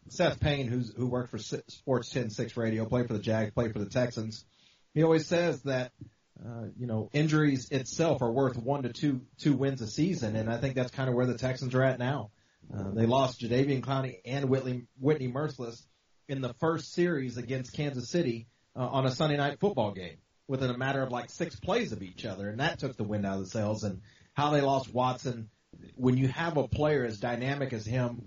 Seth 0.08 0.40
Payne, 0.40 0.68
who's 0.68 0.94
who 0.96 1.08
worked 1.08 1.32
for 1.32 1.38
Sports 1.38 2.14
10-6 2.14 2.56
Radio, 2.56 2.86
played 2.86 3.08
for 3.08 3.14
the 3.14 3.20
Jags, 3.20 3.52
played 3.52 3.74
for 3.74 3.80
the 3.80 3.90
Texans. 3.90 4.46
He 4.94 5.04
always 5.04 5.26
says 5.26 5.62
that 5.64 5.92
uh, 6.40 6.68
you 6.78 6.88
know 6.88 7.10
injuries 7.12 7.70
itself 7.72 8.22
are 8.22 8.32
worth 8.32 8.56
one 8.56 8.84
to 8.84 8.94
two 8.94 9.22
two 9.38 9.54
wins 9.54 9.82
a 9.82 9.88
season, 9.88 10.38
and 10.38 10.50
I 10.50 10.58
think 10.58 10.76
that's 10.76 10.92
kind 10.92 11.10
of 11.10 11.16
where 11.16 11.26
the 11.26 11.38
Texans 11.38 11.76
are 11.76 11.84
at 11.84 12.00
now. 12.00 12.32
Uh, 12.74 12.92
they 12.92 13.06
lost 13.06 13.42
Jadeveon 13.42 13.82
Clowney 13.82 14.20
and 14.24 14.50
Whitney 14.50 14.84
Whitney 15.00 15.28
Mercilus 15.28 15.84
in 16.28 16.42
the 16.42 16.54
first 16.56 16.94
series 16.94 17.38
against 17.38 17.74
Kansas 17.74 18.10
City 18.10 18.48
uh, 18.76 18.88
on 18.88 19.06
a 19.06 19.12
Sunday 19.12 19.38
night 19.38 19.60
football 19.60 19.92
game 19.92 20.18
within 20.48 20.70
a 20.70 20.78
matter 20.78 21.02
of 21.02 21.12
like 21.12 21.30
six 21.30 21.60
plays 21.60 21.92
of 21.92 22.04
each 22.04 22.26
other, 22.26 22.50
and 22.50 22.60
that 22.60 22.80
took 22.80 22.96
the 22.96 23.04
wind 23.04 23.26
out 23.26 23.38
of 23.38 23.46
the 23.46 23.50
sails. 23.50 23.84
And 23.84 24.02
how 24.34 24.52
they 24.52 24.62
lost 24.62 24.94
Watson, 24.94 25.50
when 25.96 26.18
you 26.18 26.28
have 26.28 26.58
a 26.58 26.68
player 26.68 27.06
as 27.06 27.20
dynamic 27.20 27.74
as 27.74 27.86
him, 27.86 28.22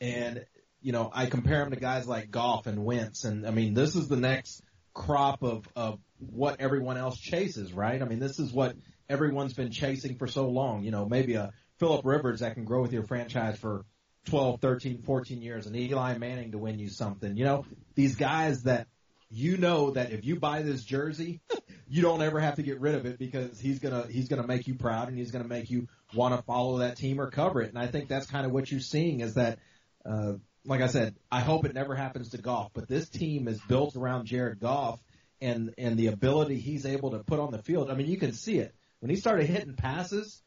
and 0.00 0.44
you 0.80 0.92
know 0.92 1.10
I 1.12 1.26
compare 1.26 1.62
him 1.62 1.70
to 1.70 1.76
guys 1.76 2.06
like 2.06 2.30
Goff 2.30 2.66
and 2.66 2.84
Wentz, 2.84 3.24
and 3.24 3.46
I 3.46 3.50
mean 3.50 3.74
this 3.74 3.96
is 3.96 4.08
the 4.08 4.16
next 4.16 4.62
crop 4.94 5.42
of 5.42 5.66
of 5.74 5.98
what 6.18 6.60
everyone 6.60 6.96
else 6.96 7.18
chases, 7.18 7.72
right? 7.72 8.00
I 8.00 8.04
mean 8.04 8.18
this 8.18 8.38
is 8.38 8.52
what 8.52 8.76
everyone's 9.08 9.54
been 9.54 9.70
chasing 9.70 10.16
for 10.16 10.26
so 10.26 10.48
long. 10.48 10.82
You 10.84 10.90
know 10.90 11.06
maybe 11.06 11.34
a 11.34 11.52
Philip 11.78 12.04
Rivers 12.04 12.40
that 12.40 12.54
can 12.54 12.64
grow 12.64 12.82
with 12.82 12.92
your 12.92 13.04
franchise 13.04 13.58
for 13.58 13.84
12, 14.26 14.60
13, 14.60 15.02
14 15.02 15.42
years 15.42 15.66
and 15.66 15.76
Eli 15.76 16.16
Manning 16.18 16.52
to 16.52 16.58
win 16.58 16.78
you 16.78 16.88
something. 16.88 17.36
You 17.36 17.44
know, 17.44 17.66
these 17.94 18.16
guys 18.16 18.62
that 18.64 18.86
you 19.30 19.56
know 19.56 19.90
that 19.92 20.12
if 20.12 20.24
you 20.24 20.38
buy 20.38 20.62
this 20.62 20.84
jersey, 20.84 21.40
you 21.88 22.02
don't 22.02 22.22
ever 22.22 22.38
have 22.38 22.56
to 22.56 22.62
get 22.62 22.80
rid 22.80 22.94
of 22.94 23.06
it 23.06 23.18
because 23.18 23.58
he's 23.58 23.78
gonna 23.78 24.06
he's 24.08 24.28
gonna 24.28 24.46
make 24.46 24.66
you 24.66 24.74
proud 24.74 25.08
and 25.08 25.18
he's 25.18 25.30
gonna 25.30 25.48
make 25.48 25.70
you 25.70 25.88
want 26.14 26.36
to 26.36 26.42
follow 26.42 26.78
that 26.78 26.96
team 26.96 27.20
or 27.20 27.30
cover 27.30 27.62
it. 27.62 27.70
And 27.70 27.78
I 27.78 27.86
think 27.86 28.08
that's 28.08 28.26
kind 28.26 28.46
of 28.46 28.52
what 28.52 28.70
you're 28.70 28.80
seeing 28.80 29.20
is 29.20 29.34
that, 29.34 29.58
uh, 30.04 30.34
like 30.64 30.82
I 30.82 30.86
said, 30.86 31.16
I 31.30 31.40
hope 31.40 31.64
it 31.64 31.74
never 31.74 31.94
happens 31.94 32.30
to 32.30 32.38
Goff, 32.38 32.70
but 32.74 32.88
this 32.88 33.08
team 33.08 33.48
is 33.48 33.60
built 33.60 33.96
around 33.96 34.26
Jared 34.26 34.60
Goff 34.60 35.00
and 35.40 35.74
and 35.78 35.98
the 35.98 36.06
ability 36.08 36.58
he's 36.58 36.86
able 36.86 37.10
to 37.12 37.18
put 37.18 37.40
on 37.40 37.50
the 37.50 37.62
field. 37.62 37.90
I 37.90 37.94
mean, 37.94 38.06
you 38.06 38.18
can 38.18 38.32
see 38.32 38.58
it 38.58 38.74
when 39.00 39.10
he 39.10 39.16
started 39.16 39.46
hitting 39.46 39.74
passes 39.74 40.40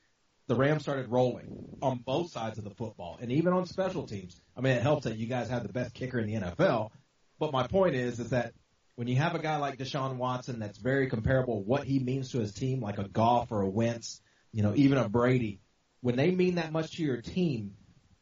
the 0.47 0.55
Rams 0.55 0.83
started 0.83 1.09
rolling 1.09 1.77
on 1.81 1.97
both 1.97 2.31
sides 2.31 2.57
of 2.57 2.63
the 2.63 2.69
football 2.71 3.17
and 3.19 3.31
even 3.31 3.53
on 3.53 3.65
special 3.65 4.05
teams. 4.05 4.39
I 4.55 4.61
mean, 4.61 4.73
it 4.73 4.81
helps 4.81 5.05
that 5.05 5.17
you 5.17 5.27
guys 5.27 5.49
have 5.49 5.63
the 5.63 5.73
best 5.73 5.93
kicker 5.93 6.19
in 6.19 6.27
the 6.27 6.39
NFL. 6.39 6.91
But 7.39 7.51
my 7.51 7.67
point 7.67 7.95
is, 7.95 8.19
is 8.19 8.29
that 8.29 8.53
when 8.95 9.07
you 9.07 9.15
have 9.17 9.35
a 9.35 9.39
guy 9.39 9.57
like 9.57 9.77
Deshaun 9.77 10.17
Watson 10.17 10.59
that's 10.59 10.77
very 10.77 11.09
comparable, 11.09 11.63
what 11.63 11.83
he 11.83 11.99
means 11.99 12.31
to 12.31 12.39
his 12.39 12.53
team, 12.53 12.79
like 12.79 12.97
a 12.97 13.07
Goff 13.07 13.51
or 13.51 13.61
a 13.61 13.69
Wentz, 13.69 14.21
you 14.51 14.63
know, 14.63 14.73
even 14.75 14.97
a 14.97 15.09
Brady, 15.09 15.59
when 16.01 16.15
they 16.15 16.31
mean 16.31 16.55
that 16.55 16.71
much 16.71 16.91
to 16.97 17.03
your 17.03 17.21
team, 17.21 17.73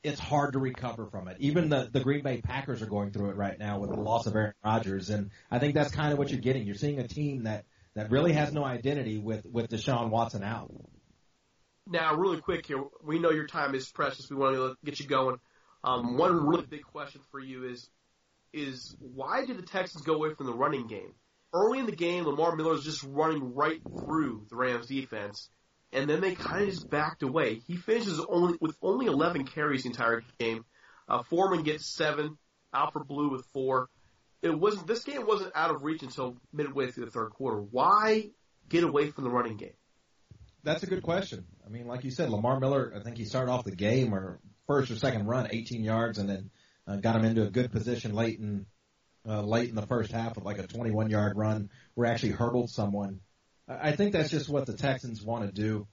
it's 0.01 0.19
hard 0.19 0.53
to 0.53 0.59
recover 0.59 1.05
from 1.05 1.27
it. 1.27 1.37
Even 1.39 1.69
the, 1.69 1.89
the 1.91 1.99
Green 1.99 2.23
Bay 2.23 2.41
Packers 2.41 2.81
are 2.81 2.87
going 2.87 3.11
through 3.11 3.29
it 3.29 3.35
right 3.35 3.57
now 3.57 3.79
with 3.79 3.89
the 3.89 3.99
loss 3.99 4.25
of 4.25 4.35
Aaron 4.35 4.53
Rodgers. 4.63 5.09
And 5.09 5.31
I 5.51 5.59
think 5.59 5.75
that's 5.75 5.91
kind 5.91 6.11
of 6.11 6.17
what 6.17 6.29
you're 6.29 6.41
getting. 6.41 6.65
You're 6.65 6.75
seeing 6.75 6.99
a 6.99 7.07
team 7.07 7.43
that, 7.43 7.65
that 7.95 8.09
really 8.09 8.33
has 8.33 8.51
no 8.51 8.65
identity 8.65 9.17
with, 9.17 9.45
with 9.45 9.69
Deshaun 9.69 10.09
Watson 10.09 10.43
out. 10.43 10.71
Now, 11.87 12.15
really 12.15 12.39
quick 12.39 12.65
here, 12.65 12.83
we 13.03 13.19
know 13.19 13.31
your 13.31 13.47
time 13.47 13.75
is 13.75 13.89
precious. 13.89 14.29
We 14.29 14.37
want 14.37 14.55
to 14.55 14.75
get 14.85 14.99
you 14.99 15.07
going. 15.07 15.37
Um, 15.83 16.17
one 16.17 16.47
really 16.47 16.65
big 16.65 16.83
question 16.83 17.21
for 17.29 17.39
you 17.39 17.65
is, 17.65 17.89
is 18.53 18.95
why 18.99 19.45
did 19.45 19.57
the 19.57 19.63
Texans 19.63 20.03
go 20.03 20.13
away 20.13 20.33
from 20.33 20.45
the 20.45 20.53
running 20.53 20.87
game? 20.87 21.13
Early 21.53 21.79
in 21.79 21.85
the 21.85 21.95
game, 21.95 22.25
Lamar 22.25 22.55
Miller 22.55 22.71
was 22.71 22.85
just 22.85 23.03
running 23.03 23.53
right 23.53 23.81
through 23.99 24.45
the 24.49 24.55
Rams 24.55 24.87
defense, 24.87 25.49
and 25.91 26.09
then 26.09 26.21
they 26.21 26.35
kind 26.35 26.63
of 26.63 26.69
just 26.69 26.89
backed 26.89 27.21
away. 27.21 27.61
He 27.67 27.75
finishes 27.75 28.19
only 28.27 28.57
with 28.59 28.75
only 28.81 29.05
11 29.05 29.45
carries 29.45 29.83
the 29.83 29.89
entire 29.89 30.23
game. 30.39 30.65
Uh, 31.07 31.21
Foreman 31.23 31.63
gets 31.63 31.85
seven. 31.85 32.37
Alfred 32.73 33.07
Blue 33.07 33.29
with 33.29 33.45
four. 33.53 33.89
It 34.41 34.57
wasn't. 34.57 34.87
This 34.87 35.03
game 35.03 35.25
wasn't 35.25 35.51
out 35.55 35.69
of 35.69 35.83
reach 35.83 36.01
until 36.01 36.37
midway 36.51 36.91
through 36.91 37.05
the 37.05 37.11
third 37.11 37.29
quarter. 37.31 37.61
Why 37.61 38.29
get 38.67 38.83
away 38.83 39.11
from 39.11 39.23
the 39.25 39.29
running 39.29 39.57
game? 39.57 39.75
That's 40.63 40.83
a 40.83 40.87
good 40.87 41.03
question. 41.03 41.45
I 41.65 41.69
mean, 41.69 41.87
like 41.87 42.03
you 42.03 42.11
said, 42.11 42.29
Lamar 42.29 42.59
Miller. 42.59 42.93
I 42.95 43.01
think 43.01 43.17
he 43.17 43.25
started 43.25 43.51
off 43.51 43.65
the 43.65 43.75
game 43.75 44.13
or 44.13 44.39
first 44.67 44.91
or 44.91 44.95
second 44.95 45.27
run, 45.27 45.47
18 45.51 45.83
yards, 45.83 46.17
and 46.17 46.29
then 46.29 46.51
uh, 46.87 46.95
got 46.97 47.15
him 47.15 47.25
into 47.25 47.43
a 47.43 47.49
good 47.49 47.71
position 47.71 48.13
late 48.13 48.39
in 48.39 48.65
uh, 49.27 49.41
late 49.41 49.69
in 49.69 49.75
the 49.75 49.87
first 49.87 50.11
half 50.11 50.35
with 50.35 50.45
like 50.45 50.59
a 50.59 50.67
21 50.67 51.09
yard 51.09 51.37
run 51.37 51.69
where 51.93 52.07
actually 52.07 52.31
hurdled 52.31 52.69
someone. 52.69 53.19
I 53.67 53.93
think 53.93 54.11
that's 54.11 54.29
just 54.29 54.49
what 54.49 54.65
the 54.65 54.73
Texans 54.73 55.23
want 55.23 55.45
to 55.45 55.51
do. 55.51 55.87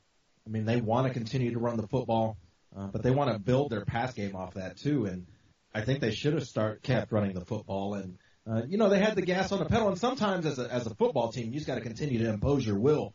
I 0.46 0.50
mean, 0.50 0.64
they 0.64 0.80
want 0.80 1.06
to 1.06 1.12
continue 1.12 1.52
to 1.52 1.58
run 1.60 1.76
the 1.76 1.86
football, 1.86 2.38
uh, 2.76 2.88
but 2.88 3.02
they 3.02 3.10
want 3.10 3.32
to 3.32 3.38
build 3.38 3.70
their 3.70 3.84
pass 3.84 4.12
game 4.14 4.34
off 4.34 4.54
that 4.54 4.78
too. 4.78 5.06
And 5.06 5.26
I 5.72 5.82
think 5.82 6.00
they 6.00 6.10
should 6.10 6.34
have 6.34 6.46
start 6.46 6.82
kept 6.82 7.12
running 7.12 7.34
the 7.34 7.44
football. 7.44 7.94
And 7.94 8.18
uh, 8.50 8.62
you 8.66 8.78
know, 8.78 8.88
they 8.88 8.98
had 8.98 9.14
the 9.14 9.22
gas 9.22 9.52
on 9.52 9.60
the 9.60 9.66
pedal. 9.66 9.88
And 9.88 9.98
sometimes, 9.98 10.46
as 10.46 10.58
a 10.58 10.72
as 10.72 10.86
a 10.86 10.94
football 10.94 11.30
team, 11.30 11.46
you 11.46 11.54
just 11.54 11.66
got 11.66 11.76
to 11.76 11.80
continue 11.80 12.18
to 12.24 12.30
impose 12.30 12.66
your 12.66 12.78
will. 12.78 13.14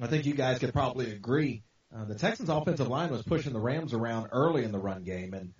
I 0.00 0.06
think 0.06 0.26
you 0.26 0.34
guys 0.34 0.58
could 0.58 0.72
probably 0.72 1.12
agree. 1.12 1.62
Uh, 1.94 2.04
the 2.04 2.16
Texans' 2.16 2.48
offensive 2.48 2.88
line 2.88 3.10
was 3.10 3.22
pushing 3.22 3.52
the 3.52 3.60
Rams 3.60 3.94
around 3.94 4.28
early 4.32 4.64
in 4.64 4.72
the 4.72 4.78
run 4.78 5.04
game, 5.04 5.32
and 5.32 5.54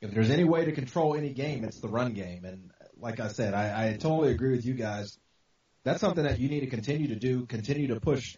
if 0.00 0.12
there's 0.12 0.30
any 0.30 0.44
way 0.44 0.64
to 0.64 0.72
control 0.72 1.14
any 1.14 1.32
game, 1.32 1.64
it's 1.64 1.80
the 1.80 1.88
run 1.88 2.12
game. 2.12 2.44
And 2.44 2.70
like 2.98 3.20
I 3.20 3.28
said, 3.28 3.54
I, 3.54 3.88
I 3.88 3.92
totally 3.92 4.32
agree 4.32 4.50
with 4.50 4.64
you 4.64 4.74
guys. 4.74 5.18
That's 5.84 6.00
something 6.00 6.24
that 6.24 6.38
you 6.38 6.48
need 6.48 6.60
to 6.60 6.66
continue 6.66 7.08
to 7.08 7.16
do. 7.16 7.46
Continue 7.46 7.88
to 7.88 8.00
push 8.00 8.36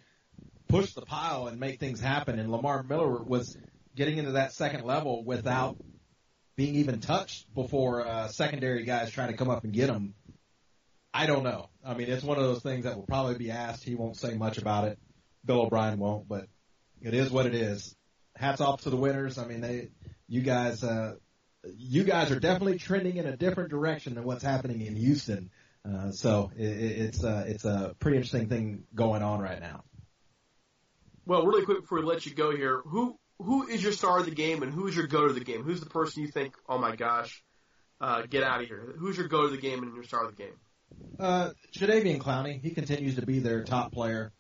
push 0.68 0.94
the 0.94 1.02
pile 1.02 1.48
and 1.48 1.60
make 1.60 1.78
things 1.78 2.00
happen. 2.00 2.38
And 2.38 2.50
Lamar 2.50 2.82
Miller 2.82 3.22
was 3.22 3.56
getting 3.94 4.18
into 4.18 4.32
that 4.32 4.52
second 4.52 4.84
level 4.84 5.24
without 5.24 5.76
being 6.56 6.76
even 6.76 7.00
touched 7.00 7.52
before 7.54 8.06
uh, 8.06 8.28
secondary 8.28 8.84
guys 8.84 9.10
trying 9.10 9.30
to 9.30 9.36
come 9.36 9.50
up 9.50 9.64
and 9.64 9.72
get 9.72 9.90
him. 9.90 10.14
I 11.12 11.26
don't 11.26 11.42
know. 11.42 11.68
I 11.84 11.94
mean, 11.94 12.08
it's 12.08 12.24
one 12.24 12.38
of 12.38 12.44
those 12.44 12.62
things 12.62 12.84
that 12.84 12.96
will 12.96 13.06
probably 13.06 13.36
be 13.36 13.50
asked. 13.50 13.84
He 13.84 13.94
won't 13.94 14.16
say 14.16 14.34
much 14.34 14.58
about 14.58 14.88
it. 14.88 14.98
Bill 15.44 15.62
O'Brien 15.62 15.98
won't, 15.98 16.28
but 16.28 16.46
it 17.00 17.14
is 17.14 17.30
what 17.30 17.46
it 17.46 17.54
is. 17.54 17.94
Hats 18.36 18.60
off 18.60 18.82
to 18.82 18.90
the 18.90 18.96
winners. 18.96 19.38
I 19.38 19.46
mean, 19.46 19.60
they, 19.60 19.90
you 20.28 20.40
guys, 20.40 20.82
uh, 20.82 21.14
you 21.64 22.04
guys 22.04 22.30
are 22.30 22.40
definitely 22.40 22.78
trending 22.78 23.16
in 23.16 23.26
a 23.26 23.36
different 23.36 23.70
direction 23.70 24.14
than 24.14 24.24
what's 24.24 24.42
happening 24.44 24.80
in 24.80 24.96
Houston. 24.96 25.50
Uh, 25.84 26.12
so 26.12 26.50
it, 26.56 26.64
it's 26.64 27.24
uh, 27.24 27.44
it's 27.46 27.64
a 27.64 27.94
pretty 27.98 28.16
interesting 28.16 28.48
thing 28.48 28.84
going 28.94 29.22
on 29.22 29.40
right 29.40 29.60
now. 29.60 29.82
Well, 31.26 31.44
really 31.44 31.64
quick 31.64 31.82
before 31.82 31.98
we 31.98 32.04
let 32.04 32.24
you 32.24 32.34
go 32.34 32.54
here, 32.54 32.80
who 32.84 33.18
who 33.38 33.66
is 33.66 33.82
your 33.82 33.92
star 33.92 34.20
of 34.20 34.24
the 34.24 34.34
game 34.34 34.62
and 34.62 34.72
who's 34.72 34.94
your 34.94 35.06
go 35.06 35.26
to 35.26 35.34
the 35.34 35.44
game? 35.44 35.62
Who's 35.62 35.80
the 35.80 35.90
person 35.90 36.22
you 36.22 36.28
think, 36.28 36.54
oh 36.68 36.78
my 36.78 36.94
gosh, 36.96 37.42
uh, 38.00 38.22
get 38.22 38.42
out 38.44 38.60
of 38.60 38.68
here? 38.68 38.94
Who's 38.98 39.16
your 39.16 39.28
go 39.28 39.42
to 39.42 39.48
the 39.48 39.60
game 39.60 39.82
and 39.82 39.94
your 39.94 40.04
star 40.04 40.24
of 40.24 40.36
the 40.36 40.42
game? 40.42 40.54
Uh, 41.18 41.50
Jadeveon 41.74 42.18
Clowney, 42.18 42.60
he 42.60 42.70
continues 42.70 43.16
to 43.16 43.26
be 43.26 43.38
their 43.38 43.64
top 43.64 43.92
player. 43.92 44.32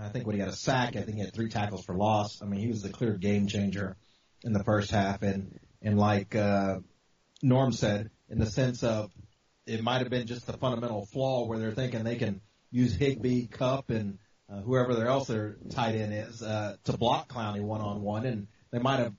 I 0.00 0.08
think 0.08 0.26
when 0.26 0.34
he 0.34 0.40
got 0.40 0.48
a 0.48 0.56
sack, 0.56 0.96
I 0.96 1.02
think 1.02 1.16
he 1.16 1.24
had 1.24 1.34
three 1.34 1.48
tackles 1.48 1.84
for 1.84 1.94
loss. 1.94 2.40
I 2.40 2.46
mean, 2.46 2.60
he 2.60 2.68
was 2.68 2.82
the 2.82 2.88
clear 2.88 3.12
game 3.14 3.46
changer 3.46 3.96
in 4.42 4.52
the 4.52 4.64
first 4.64 4.90
half, 4.90 5.22
and 5.22 5.58
and 5.82 5.98
like 5.98 6.34
uh, 6.34 6.78
Norm 7.42 7.72
said, 7.72 8.10
in 8.28 8.38
the 8.38 8.46
sense 8.46 8.82
of 8.82 9.10
it 9.66 9.82
might 9.82 9.98
have 9.98 10.10
been 10.10 10.26
just 10.26 10.48
a 10.48 10.54
fundamental 10.54 11.06
flaw 11.06 11.46
where 11.46 11.58
they're 11.58 11.72
thinking 11.72 12.04
they 12.04 12.16
can 12.16 12.40
use 12.70 12.94
Higbee, 12.94 13.46
Kupp, 13.46 13.90
and 13.90 14.18
uh, 14.50 14.60
whoever 14.60 15.06
else 15.06 15.28
their 15.28 15.56
tight 15.70 15.94
end 15.94 16.12
is 16.12 16.42
uh, 16.42 16.76
to 16.84 16.96
block 16.96 17.30
Clowney 17.30 17.60
one 17.60 17.80
on 17.80 18.02
one, 18.02 18.24
and 18.24 18.48
they 18.70 18.78
might 18.78 18.98
have, 18.98 19.14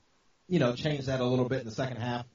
you 0.47 0.59
know, 0.59 0.73
changed 0.73 1.07
that 1.07 1.21
a 1.21 1.25
little 1.25 1.47
bit 1.47 1.59
in 1.59 1.65
the 1.65 1.71
second 1.71 1.97
half. 1.97 2.25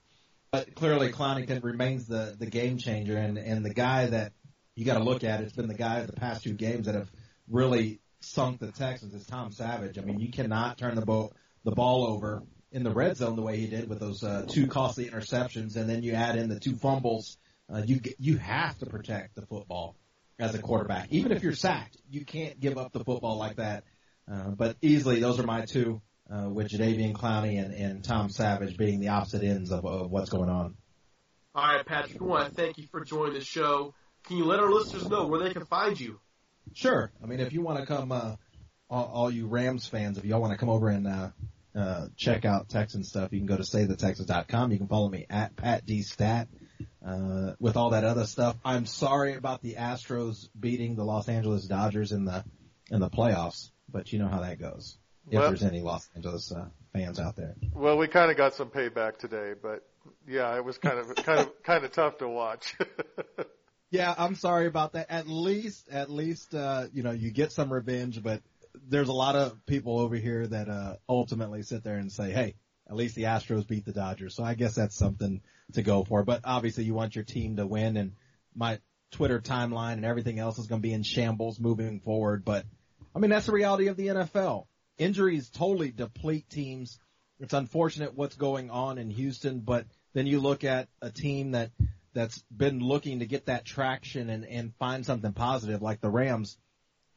But 0.50 0.74
clearly, 0.74 1.10
Clowney 1.10 1.46
can, 1.46 1.60
remains 1.60 2.06
the 2.06 2.36
the 2.38 2.46
game 2.46 2.78
changer, 2.78 3.16
and 3.16 3.36
and 3.36 3.64
the 3.64 3.74
guy 3.74 4.06
that 4.06 4.32
you 4.74 4.84
got 4.84 4.98
to 4.98 5.04
look 5.04 5.24
at. 5.24 5.40
It's 5.40 5.52
been 5.52 5.68
the 5.68 5.74
guy 5.74 6.02
the 6.02 6.12
past 6.12 6.44
two 6.44 6.54
games 6.54 6.86
that 6.86 6.94
have 6.94 7.10
really 7.48 8.00
sunk 8.20 8.60
the 8.60 8.72
Texans 8.72 9.14
is 9.14 9.26
Tom 9.26 9.52
Savage. 9.52 9.98
I 9.98 10.02
mean, 10.02 10.18
you 10.18 10.30
cannot 10.30 10.78
turn 10.78 10.94
the 10.94 11.06
ball 11.06 11.32
the 11.64 11.72
ball 11.72 12.06
over 12.06 12.42
in 12.70 12.82
the 12.82 12.90
red 12.90 13.16
zone 13.16 13.36
the 13.36 13.42
way 13.42 13.58
he 13.58 13.66
did 13.66 13.88
with 13.88 14.00
those 14.00 14.22
uh, 14.22 14.44
two 14.48 14.66
costly 14.66 15.06
interceptions, 15.06 15.76
and 15.76 15.88
then 15.88 16.02
you 16.02 16.12
add 16.12 16.36
in 16.36 16.48
the 16.48 16.60
two 16.60 16.76
fumbles. 16.76 17.36
Uh, 17.72 17.82
you 17.84 18.00
you 18.18 18.36
have 18.38 18.78
to 18.78 18.86
protect 18.86 19.34
the 19.34 19.46
football 19.46 19.96
as 20.38 20.54
a 20.54 20.58
quarterback. 20.58 21.08
Even 21.10 21.32
if 21.32 21.42
you're 21.42 21.54
sacked, 21.54 21.96
you 22.10 22.24
can't 22.24 22.58
give 22.60 22.78
up 22.78 22.92
the 22.92 23.04
football 23.04 23.36
like 23.36 23.56
that. 23.56 23.84
Uh, 24.30 24.50
but 24.50 24.76
easily, 24.82 25.20
those 25.20 25.38
are 25.40 25.46
my 25.46 25.64
two, 25.64 26.00
uh, 26.30 26.48
with 26.48 26.68
Jadeveon 26.68 27.12
Clowney 27.12 27.62
and, 27.62 27.74
and 27.74 28.04
Tom 28.04 28.28
Savage 28.28 28.76
being 28.76 29.00
the 29.00 29.08
opposite 29.08 29.42
ends 29.42 29.72
of, 29.72 29.84
of 29.84 30.10
what's 30.10 30.30
going 30.30 30.50
on. 30.50 30.76
All 31.54 31.74
right, 31.74 31.84
Patrick, 31.84 32.20
I 32.20 32.24
want 32.24 32.48
to 32.48 32.54
thank 32.54 32.78
you 32.78 32.86
for 32.86 33.04
joining 33.04 33.34
the 33.34 33.44
show. 33.44 33.94
Can 34.24 34.36
you 34.36 34.44
let 34.44 34.60
our 34.60 34.70
listeners 34.70 35.08
know 35.08 35.26
where 35.26 35.40
they 35.40 35.52
can 35.52 35.64
find 35.64 35.98
you? 35.98 36.20
Sure. 36.74 37.10
I 37.22 37.26
mean, 37.26 37.40
if 37.40 37.52
you 37.52 37.62
want 37.62 37.80
to 37.80 37.86
come, 37.86 38.12
uh, 38.12 38.36
all, 38.90 39.10
all 39.12 39.30
you 39.30 39.46
Rams 39.46 39.86
fans, 39.86 40.18
if 40.18 40.24
y'all 40.24 40.40
want 40.40 40.52
to 40.52 40.58
come 40.58 40.68
over 40.68 40.88
and 40.88 41.06
uh, 41.06 41.28
uh, 41.74 42.06
check 42.16 42.44
out 42.44 42.68
Texan 42.68 43.04
stuff, 43.04 43.32
you 43.32 43.38
can 43.38 43.46
go 43.46 43.56
to 43.56 43.62
SaveTheTexans.com. 43.62 44.72
You 44.72 44.78
can 44.78 44.88
follow 44.88 45.08
me 45.08 45.26
at 45.28 45.56
Pat 45.56 45.86
D 45.86 46.02
Starr. 46.02 46.46
Uh, 47.04 47.54
with 47.58 47.76
all 47.76 47.90
that 47.90 48.04
other 48.04 48.24
stuff, 48.24 48.56
I'm 48.64 48.84
sorry 48.86 49.34
about 49.34 49.62
the 49.62 49.74
Astros 49.74 50.48
beating 50.58 50.94
the 50.96 51.04
Los 51.04 51.28
Angeles 51.28 51.64
Dodgers 51.64 52.12
in 52.12 52.24
the 52.24 52.44
in 52.90 53.00
the 53.00 53.08
playoffs, 53.10 53.70
but 53.88 54.12
you 54.12 54.18
know 54.18 54.28
how 54.28 54.40
that 54.40 54.58
goes. 54.60 54.98
If 55.28 55.34
Well- 55.38 55.48
there's 55.48 55.62
any 55.62 55.80
Los 55.80 56.08
Angeles 56.14 56.52
uh, 56.52 56.66
fans 56.92 57.18
out 57.18 57.36
there. 57.36 57.54
Well, 57.74 57.98
we 57.98 58.08
kind 58.08 58.30
of 58.30 58.36
got 58.36 58.54
some 58.54 58.70
payback 58.70 59.18
today, 59.18 59.54
but 59.60 59.82
yeah, 60.26 60.56
it 60.56 60.64
was 60.64 60.78
kind 60.78 60.98
of 60.98 61.14
kind 61.16 61.40
of 61.40 61.62
kind 61.62 61.84
of 61.84 61.92
tough 61.92 62.18
to 62.18 62.28
watch. 62.28 62.74
Yeah, 63.90 64.14
I'm 64.16 64.34
sorry 64.34 64.66
about 64.66 64.92
that. 64.92 65.10
At 65.10 65.28
least, 65.28 65.88
at 65.88 66.10
least, 66.10 66.54
uh, 66.54 66.86
you 66.92 67.02
know, 67.02 67.12
you 67.12 67.30
get 67.30 67.52
some 67.52 67.72
revenge, 67.72 68.22
but 68.22 68.42
there's 68.88 69.08
a 69.08 69.14
lot 69.14 69.34
of 69.34 69.64
people 69.66 69.98
over 69.98 70.16
here 70.16 70.46
that, 70.46 70.68
uh, 70.68 70.96
ultimately 71.08 71.62
sit 71.62 71.84
there 71.84 71.96
and 71.96 72.12
say, 72.12 72.30
Hey, 72.30 72.54
at 72.88 72.96
least 72.96 73.14
the 73.14 73.24
Astros 73.24 73.66
beat 73.66 73.84
the 73.84 73.92
Dodgers. 73.92 74.34
So 74.34 74.44
I 74.44 74.54
guess 74.54 74.74
that's 74.74 74.96
something 74.96 75.40
to 75.72 75.82
go 75.82 76.04
for, 76.04 76.22
but 76.22 76.42
obviously 76.44 76.84
you 76.84 76.94
want 76.94 77.14
your 77.14 77.24
team 77.24 77.56
to 77.56 77.66
win 77.66 77.96
and 77.96 78.12
my 78.54 78.78
Twitter 79.10 79.40
timeline 79.40 79.94
and 79.94 80.04
everything 80.04 80.38
else 80.38 80.58
is 80.58 80.66
going 80.66 80.80
to 80.80 80.86
be 80.86 80.92
in 80.92 81.02
shambles 81.02 81.58
moving 81.58 82.00
forward. 82.00 82.44
But 82.44 82.64
I 83.14 83.18
mean, 83.18 83.30
that's 83.30 83.46
the 83.46 83.52
reality 83.52 83.88
of 83.88 83.96
the 83.96 84.08
NFL. 84.08 84.66
Injuries 84.98 85.48
totally 85.48 85.90
deplete 85.90 86.48
teams. 86.50 86.98
It's 87.40 87.54
unfortunate 87.54 88.14
what's 88.14 88.36
going 88.36 88.70
on 88.70 88.98
in 88.98 89.10
Houston, 89.10 89.60
but 89.60 89.86
then 90.12 90.26
you 90.26 90.40
look 90.40 90.64
at 90.64 90.88
a 91.00 91.10
team 91.10 91.52
that 91.52 91.70
that's 92.14 92.42
been 92.54 92.80
looking 92.80 93.20
to 93.20 93.26
get 93.26 93.46
that 93.46 93.64
traction 93.64 94.30
and, 94.30 94.44
and 94.44 94.74
find 94.76 95.04
something 95.04 95.32
positive 95.32 95.82
like 95.82 96.00
the 96.00 96.10
Rams. 96.10 96.58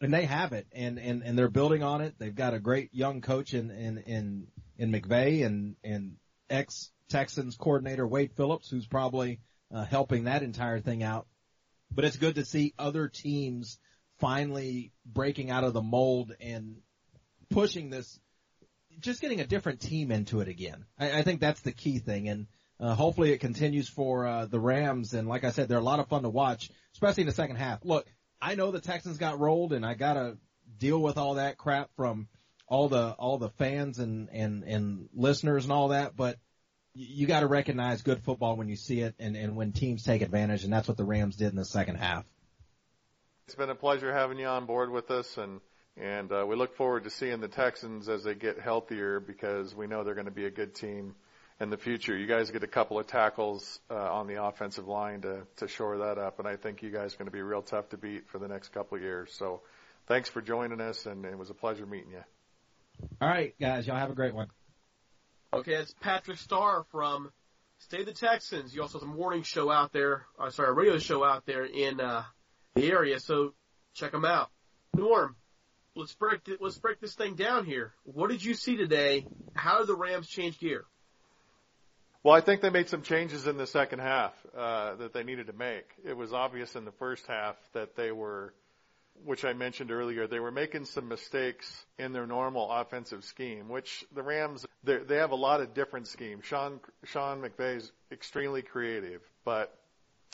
And 0.02 0.14
they 0.14 0.26
have 0.26 0.54
it 0.54 0.68
and, 0.72 0.98
and, 0.98 1.24
and 1.24 1.38
they're 1.38 1.50
building 1.50 1.84
on 1.84 2.02
it. 2.02 2.16
They've 2.18 2.34
got 2.34 2.54
a 2.54 2.60
great 2.60 2.90
young 2.94 3.22
coach 3.22 3.54
in, 3.54 3.70
in, 3.70 3.98
in, 4.00 4.48
in 4.78 4.92
McVay 4.92 5.46
and, 5.46 5.76
and 5.84 6.18
ex 6.50 6.92
Texans 7.10 7.56
coordinator 7.58 8.08
Wade 8.08 8.32
Phillips, 8.36 8.70
who's 8.70 8.88
probably 8.88 9.42
uh, 9.74 9.84
helping 9.84 10.24
that 10.24 10.44
entire 10.44 10.80
thing 10.80 11.04
out. 11.04 11.28
But 11.92 12.06
it's 12.06 12.16
good 12.16 12.36
to 12.36 12.46
see 12.46 12.74
other 12.80 13.10
teams 13.10 13.78
finally 14.20 14.92
breaking 15.06 15.52
out 15.52 15.64
of 15.64 15.74
the 15.74 15.82
mold 15.82 16.34
and 16.40 16.78
pushing 17.50 17.90
this, 17.90 18.20
just 19.00 19.22
getting 19.22 19.42
a 19.42 19.48
different 19.48 19.82
team 19.82 20.10
into 20.12 20.40
it 20.40 20.48
again. 20.48 20.86
I, 20.98 21.20
I 21.20 21.22
think 21.24 21.42
that's 21.42 21.62
the 21.62 21.74
key 21.74 22.00
thing. 22.00 22.30
And, 22.30 22.48
uh, 22.82 22.96
hopefully 22.96 23.32
it 23.32 23.38
continues 23.38 23.88
for 23.88 24.26
uh, 24.26 24.46
the 24.48 24.60
Rams. 24.60 25.14
And 25.14 25.28
like 25.28 25.44
I 25.44 25.52
said, 25.52 25.70
they're 25.70 25.78
a 25.78 25.84
lot 25.84 26.00
of 26.00 26.08
fun 26.08 26.24
to 26.24 26.30
watch, 26.30 26.72
especially 26.94 27.22
in 27.22 27.28
the 27.28 27.34
second 27.34 27.58
half. 27.58 27.86
Look, 27.86 28.08
I 28.42 28.56
know 28.56 28.72
the 28.72 28.82
Texans 28.82 29.18
got 29.18 29.40
rolled, 29.40 29.72
and 29.72 29.86
I 29.86 29.94
got 29.94 30.14
to 30.14 30.38
deal 30.80 31.00
with 31.00 31.18
all 31.18 31.36
that 31.36 31.58
crap 31.58 31.92
from 31.96 32.28
all 32.68 32.90
the 32.90 33.12
all 33.20 33.38
the 33.38 33.50
fans 33.50 34.00
and 34.00 34.30
and 34.32 34.64
and 34.64 35.10
listeners 35.14 35.66
and 35.66 35.72
all 35.72 35.90
that. 35.90 36.16
But 36.16 36.38
you 36.96 37.28
got 37.28 37.42
to 37.42 37.48
recognize 37.48 38.02
good 38.02 38.24
football 38.24 38.56
when 38.56 38.68
you 38.68 38.76
see 38.76 39.02
it, 39.02 39.14
and 39.20 39.36
and 39.38 39.56
when 39.56 39.74
teams 39.74 40.04
take 40.04 40.24
advantage, 40.24 40.64
and 40.64 40.74
that's 40.74 40.88
what 40.88 40.98
the 40.98 41.06
Rams 41.06 41.36
did 41.36 41.50
in 41.50 41.56
the 41.56 41.66
second 41.66 41.98
half. 41.98 42.26
it's 43.46 43.56
been 43.56 43.70
a 43.70 43.76
pleasure 43.76 44.12
having 44.12 44.40
you 44.40 44.48
on 44.48 44.66
board 44.66 44.90
with 44.92 45.12
us, 45.12 45.38
and 45.38 45.62
and 45.98 46.32
uh, 46.32 46.46
we 46.48 46.56
look 46.56 46.76
forward 46.76 47.04
to 47.04 47.12
seeing 47.12 47.42
the 47.42 47.48
Texans 47.48 48.10
as 48.10 48.24
they 48.24 48.34
get 48.34 48.60
healthier 48.60 49.20
because 49.20 49.76
we 49.76 49.86
know 49.86 50.04
they're 50.04 50.16
going 50.16 50.26
to 50.26 50.32
be 50.32 50.46
a 50.46 50.52
good 50.52 50.74
team 50.74 51.14
in 51.62 51.70
the 51.70 51.78
future. 51.78 52.18
You 52.18 52.26
guys 52.26 52.50
get 52.50 52.64
a 52.64 52.68
couple 52.68 53.00
of 53.00 53.06
tackles 53.06 53.80
uh, 53.90 53.94
on 53.96 54.28
the 54.28 54.44
offensive 54.44 54.88
line 54.88 55.22
to 55.22 55.44
to 55.58 55.68
shore 55.68 56.00
that 56.00 56.18
up, 56.18 56.40
and 56.40 56.48
I 56.48 56.56
think 56.56 56.82
you 56.82 56.90
guys 56.90 57.14
are 57.14 57.18
going 57.18 57.28
to 57.28 57.32
be 57.32 57.42
real 57.42 57.62
tough 57.62 57.90
to 57.90 57.98
beat 57.98 58.28
for 58.28 58.40
the 58.40 58.48
next 58.48 58.70
couple 58.70 58.98
of 58.98 59.04
years. 59.04 59.32
So, 59.38 59.62
thanks 60.08 60.28
for 60.28 60.42
joining 60.42 60.82
us, 60.82 61.06
and 61.06 61.24
it 61.24 61.38
was 61.38 61.52
a 61.52 61.54
pleasure 61.54 61.86
meeting 61.86 62.12
you. 62.12 62.24
All 63.22 63.30
right, 63.30 63.54
guys, 63.60 63.86
y'all 63.86 63.96
have 63.96 64.10
a 64.10 64.16
great 64.16 64.34
one. 64.34 64.48
Okay, 65.54 65.76
that's 65.76 65.94
Patrick 66.02 66.40
Starr 66.40 66.84
from 66.92 67.32
Stay 67.78 68.04
the 68.04 68.14
Texans. 68.14 68.74
You 68.74 68.82
also 68.82 69.00
have 69.00 69.08
a 69.08 69.12
morning 69.12 69.44
show 69.44 69.70
out 69.72 69.94
there, 69.94 70.26
uh, 70.40 70.50
sorry, 70.50 70.70
a 70.70 70.74
radio 70.74 70.98
show 70.98 71.24
out 71.24 71.46
there 71.46 71.64
in 71.64 72.02
uh, 72.02 72.24
the 72.74 72.92
area, 72.92 73.20
so 73.20 73.54
check 73.94 74.12
them 74.12 74.26
out. 74.26 74.50
Norm, 74.96 75.36
let's 75.96 76.14
break 76.16 76.44
th- 76.44 76.60
let's 76.60 76.80
break 76.80 77.00
this 77.00 77.14
thing 77.14 77.36
down 77.36 77.66
here. 77.66 77.94
What 78.04 78.32
did 78.32 78.44
you 78.44 78.56
see 78.56 78.78
today? 78.78 79.28
How 79.54 79.80
did 79.80 79.88
the 79.88 79.96
Rams 79.96 80.28
change 80.28 80.60
gear? 80.60 80.86
Well, 82.24 82.36
I 82.36 82.42
think 82.42 82.62
they 82.62 82.70
made 82.70 82.88
some 82.88 83.02
changes 83.02 83.48
in 83.48 83.58
the 83.58 83.66
second 83.66 84.00
half 84.00 84.34
uh, 84.56 84.96
that 84.96 85.12
they 85.12 85.24
needed 85.24 85.48
to 85.48 85.54
make. 85.54 85.86
It 86.06 86.16
was 86.16 86.34
obvious 86.34 86.76
in 86.76 86.86
the 86.86 86.92
first 86.92 87.26
half 87.26 87.56
that 87.74 87.96
they 87.96 88.12
were, 88.12 88.54
which 89.26 89.44
I 89.44 89.54
mentioned 89.54 89.92
earlier, 89.92 90.28
they 90.28 90.40
were 90.40 90.52
making 90.52 90.86
some 90.86 91.08
mistakes 91.08 91.84
in 91.98 92.14
their 92.14 92.28
normal 92.28 92.72
offensive 92.72 93.24
scheme. 93.24 93.70
Which 93.70 94.06
the 94.14 94.22
Rams 94.22 94.68
they 94.84 95.16
have 95.16 95.32
a 95.32 95.36
lot 95.36 95.62
of 95.62 95.74
different 95.74 96.08
schemes. 96.08 96.46
Sean 96.46 96.80
Sean 97.06 97.44
is 97.58 97.92
extremely 98.12 98.62
creative, 98.62 99.22
but 99.44 99.76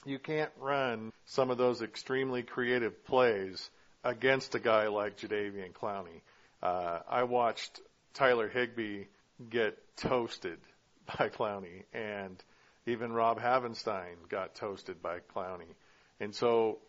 you 0.06 0.20
can't 0.20 0.52
run 0.60 1.14
some 1.26 1.50
of 1.52 1.58
those 1.58 1.82
extremely 1.82 2.44
creative 2.44 3.06
plays 3.06 3.70
against 4.04 4.56
a 4.56 4.60
guy 4.60 4.88
like 4.88 5.18
Jadeveon 5.18 5.72
Clowney. 5.72 6.22
Uh, 6.62 7.00
I 7.10 7.24
watched 7.24 7.80
Tyler 8.14 8.50
Higbee 8.50 9.06
get 9.50 9.78
toasted 9.96 10.60
by 11.08 11.30
Clowney, 11.30 11.84
and 11.94 12.44
even 12.86 13.12
Rob 13.12 13.40
Havenstein 13.40 14.16
got 14.30 14.56
toasted 14.56 15.02
by 15.02 15.20
Clowney. 15.36 15.74
And 16.20 16.34
so, 16.34 16.80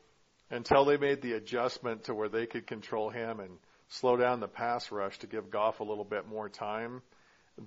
until 0.51 0.85
they 0.85 0.97
made 0.97 1.23
the 1.23 1.35
adjustment 1.35 2.05
to 2.05 2.15
where 2.15 2.29
they 2.29 2.47
could 2.47 2.67
control 2.67 3.11
him 3.11 3.41
and 3.41 3.59
slow 3.89 4.17
down 4.17 4.41
the 4.41 4.49
pass 4.49 4.91
rush 4.91 5.19
to 5.19 5.27
give 5.27 5.51
Goff 5.51 5.81
a 5.81 5.85
little 5.85 6.05
bit 6.05 6.27
more 6.27 6.49
time, 6.49 7.03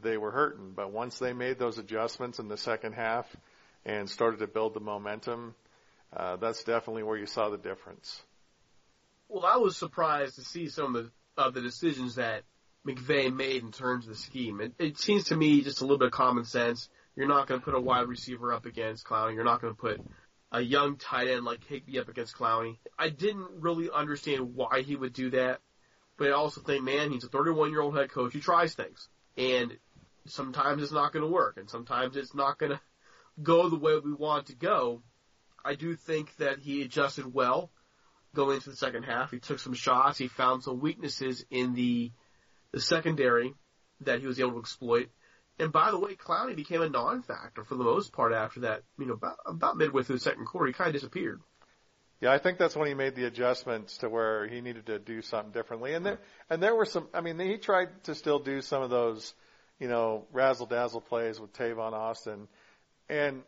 they 0.01 0.17
were 0.17 0.31
hurting. 0.31 0.71
But 0.75 0.91
once 0.91 1.19
they 1.19 1.33
made 1.33 1.59
those 1.59 1.77
adjustments 1.77 2.39
in 2.39 2.47
the 2.47 2.57
second 2.57 2.93
half 2.93 3.25
and 3.85 4.09
started 4.09 4.39
to 4.39 4.47
build 4.47 4.73
the 4.73 4.79
momentum, 4.79 5.55
uh, 6.15 6.37
that's 6.37 6.63
definitely 6.63 7.03
where 7.03 7.17
you 7.17 7.25
saw 7.25 7.49
the 7.49 7.57
difference. 7.57 8.21
Well, 9.27 9.45
I 9.45 9.57
was 9.57 9.77
surprised 9.77 10.35
to 10.35 10.41
see 10.41 10.67
some 10.67 10.95
of 10.95 11.05
the, 11.05 11.11
of 11.41 11.53
the 11.53 11.61
decisions 11.61 12.15
that 12.15 12.43
McVay 12.85 13.33
made 13.33 13.63
in 13.63 13.71
terms 13.71 14.05
of 14.05 14.13
the 14.13 14.17
scheme. 14.17 14.61
It, 14.61 14.73
it 14.79 14.97
seems 14.97 15.25
to 15.25 15.35
me 15.35 15.61
just 15.61 15.81
a 15.81 15.83
little 15.83 15.99
bit 15.99 16.07
of 16.07 16.13
common 16.13 16.45
sense. 16.45 16.89
You're 17.15 17.27
not 17.27 17.47
going 17.47 17.59
to 17.59 17.65
put 17.65 17.75
a 17.75 17.79
wide 17.79 18.07
receiver 18.07 18.53
up 18.53 18.65
against 18.65 19.05
Clowney. 19.05 19.35
You're 19.35 19.43
not 19.43 19.61
going 19.61 19.73
to 19.73 19.79
put 19.79 20.01
a 20.51 20.61
young 20.61 20.97
tight 20.97 21.27
end 21.27 21.45
like 21.45 21.63
Higbee 21.65 21.99
up 21.99 22.09
against 22.09 22.35
Clowney. 22.35 22.77
I 22.97 23.09
didn't 23.09 23.47
really 23.59 23.89
understand 23.93 24.55
why 24.55 24.81
he 24.81 24.95
would 24.95 25.13
do 25.13 25.29
that, 25.31 25.59
but 26.17 26.29
I 26.29 26.31
also 26.31 26.61
think, 26.61 26.83
man, 26.83 27.11
he's 27.11 27.23
a 27.23 27.29
31 27.29 27.71
year 27.71 27.81
old 27.81 27.95
head 27.95 28.11
coach. 28.11 28.33
He 28.33 28.39
tries 28.39 28.73
things, 28.73 29.07
and 29.37 29.77
sometimes 30.25 30.81
it's 30.81 30.91
not 30.91 31.13
going 31.13 31.23
to 31.23 31.31
work, 31.31 31.57
and 31.57 31.69
sometimes 31.69 32.15
it's 32.15 32.33
not 32.33 32.57
going 32.57 32.71
to 32.73 32.81
go 33.41 33.69
the 33.69 33.77
way 33.77 33.97
we 33.99 34.13
want 34.13 34.47
to 34.47 34.55
go. 34.55 35.03
I 35.63 35.75
do 35.75 35.95
think 35.95 36.35
that 36.37 36.59
he 36.59 36.81
adjusted 36.81 37.31
well 37.31 37.71
going 38.33 38.55
into 38.55 38.71
the 38.71 38.75
second 38.75 39.03
half. 39.03 39.31
He 39.31 39.39
took 39.39 39.59
some 39.59 39.73
shots. 39.73 40.17
He 40.17 40.27
found 40.27 40.63
some 40.63 40.79
weaknesses 40.79 41.45
in 41.51 41.75
the 41.75 42.11
the 42.71 42.81
secondary 42.81 43.53
that 44.01 44.19
he 44.19 44.27
was 44.27 44.39
able 44.39 44.53
to 44.53 44.59
exploit. 44.59 45.09
And 45.59 45.71
by 45.71 45.91
the 45.91 45.99
way, 45.99 46.15
Clowney 46.15 46.55
became 46.55 46.81
a 46.81 46.89
non-factor 46.89 47.63
for 47.63 47.75
the 47.75 47.83
most 47.83 48.13
part 48.13 48.33
after 48.33 48.61
that. 48.61 48.83
You 48.97 49.05
know, 49.05 49.13
about, 49.13 49.37
about 49.45 49.77
midway 49.77 50.03
through 50.03 50.15
the 50.15 50.21
second 50.21 50.45
quarter, 50.45 50.67
he 50.67 50.73
kind 50.73 50.87
of 50.87 50.93
disappeared. 50.93 51.41
Yeah, 52.19 52.31
I 52.31 52.37
think 52.37 52.59
that's 52.59 52.75
when 52.75 52.87
he 52.87 52.93
made 52.93 53.15
the 53.15 53.25
adjustments 53.25 53.97
to 53.97 54.09
where 54.09 54.47
he 54.47 54.61
needed 54.61 54.85
to 54.87 54.99
do 54.99 55.21
something 55.21 55.51
differently. 55.51 55.95
And 55.95 56.05
there, 56.05 56.19
and 56.49 56.61
there 56.61 56.75
were 56.75 56.85
some. 56.85 57.07
I 57.13 57.21
mean, 57.21 57.39
he 57.39 57.57
tried 57.57 58.03
to 58.03 58.15
still 58.15 58.37
do 58.37 58.61
some 58.61 58.83
of 58.83 58.91
those, 58.91 59.33
you 59.79 59.87
know, 59.87 60.25
razzle 60.31 60.67
dazzle 60.67 61.01
plays 61.01 61.39
with 61.39 61.51
Tavon 61.53 61.93
Austin, 61.93 62.47
and 63.09 63.41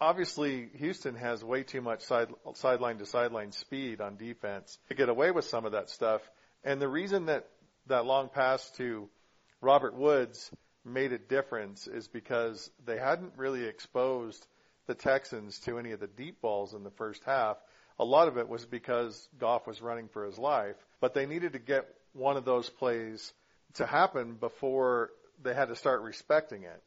obviously 0.00 0.70
Houston 0.76 1.14
has 1.16 1.44
way 1.44 1.62
too 1.64 1.82
much 1.82 2.02
side 2.02 2.28
sideline 2.54 2.98
to 2.98 3.06
sideline 3.06 3.52
speed 3.52 4.00
on 4.00 4.16
defense 4.16 4.78
to 4.88 4.94
get 4.94 5.10
away 5.10 5.30
with 5.30 5.44
some 5.44 5.66
of 5.66 5.72
that 5.72 5.90
stuff. 5.90 6.22
And 6.64 6.80
the 6.80 6.88
reason 6.88 7.26
that 7.26 7.46
that 7.86 8.06
long 8.06 8.28
pass 8.28 8.70
to 8.76 9.08
Robert 9.60 9.94
Woods 9.94 10.50
made 10.84 11.12
a 11.12 11.18
difference 11.18 11.86
is 11.86 12.08
because 12.08 12.70
they 12.84 12.98
hadn't 12.98 13.32
really 13.36 13.64
exposed 13.64 14.46
the 14.86 14.94
Texans 14.94 15.58
to 15.60 15.78
any 15.78 15.92
of 15.92 16.00
the 16.00 16.06
deep 16.06 16.40
balls 16.40 16.74
in 16.74 16.84
the 16.84 16.90
first 16.90 17.22
half. 17.24 17.56
A 17.98 18.04
lot 18.04 18.28
of 18.28 18.36
it 18.38 18.48
was 18.48 18.66
because 18.66 19.28
Goff 19.38 19.66
was 19.66 19.80
running 19.80 20.08
for 20.08 20.26
his 20.26 20.38
life, 20.38 20.76
but 21.00 21.14
they 21.14 21.26
needed 21.26 21.52
to 21.52 21.58
get 21.58 21.86
one 22.12 22.36
of 22.36 22.44
those 22.44 22.68
plays 22.68 23.32
to 23.74 23.86
happen 23.86 24.34
before 24.34 25.10
they 25.42 25.54
had 25.54 25.68
to 25.68 25.76
start 25.76 26.02
respecting 26.02 26.64
it. 26.64 26.82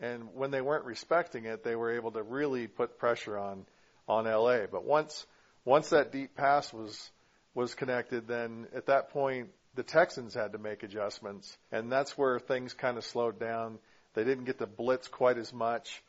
And 0.00 0.34
when 0.34 0.50
they 0.50 0.60
weren't 0.60 0.84
respecting 0.84 1.44
it, 1.44 1.62
they 1.62 1.76
were 1.76 1.92
able 1.92 2.12
to 2.12 2.22
really 2.22 2.66
put 2.66 2.98
pressure 2.98 3.38
on 3.38 3.66
on 4.08 4.24
LA. 4.24 4.66
But 4.70 4.84
once 4.84 5.26
once 5.64 5.90
that 5.90 6.10
deep 6.10 6.34
pass 6.34 6.72
was 6.72 7.10
was 7.54 7.74
connected, 7.74 8.26
then 8.26 8.66
at 8.74 8.86
that 8.86 9.10
point 9.10 9.50
the 9.74 9.82
Texans 9.82 10.34
had 10.34 10.52
to 10.52 10.58
make 10.58 10.82
adjustments, 10.82 11.56
and 11.70 11.90
that's 11.90 12.16
where 12.16 12.38
things 12.38 12.74
kind 12.74 12.98
of 12.98 13.04
slowed 13.04 13.38
down. 13.38 13.78
They 14.14 14.24
didn't 14.24 14.44
get 14.44 14.58
the 14.58 14.66
blitz 14.66 15.08
quite 15.08 15.38
as 15.38 15.52
much. 15.52 16.02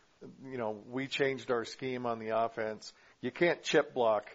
You 0.50 0.58
know, 0.58 0.82
we 0.90 1.08
changed 1.08 1.52
our 1.52 1.66
scheme 1.66 2.06
on 2.06 2.20
the 2.20 2.38
offense. 2.38 2.92
You 3.22 3.32
can't 3.32 3.62
chip 3.64 3.94
block. 3.94 4.26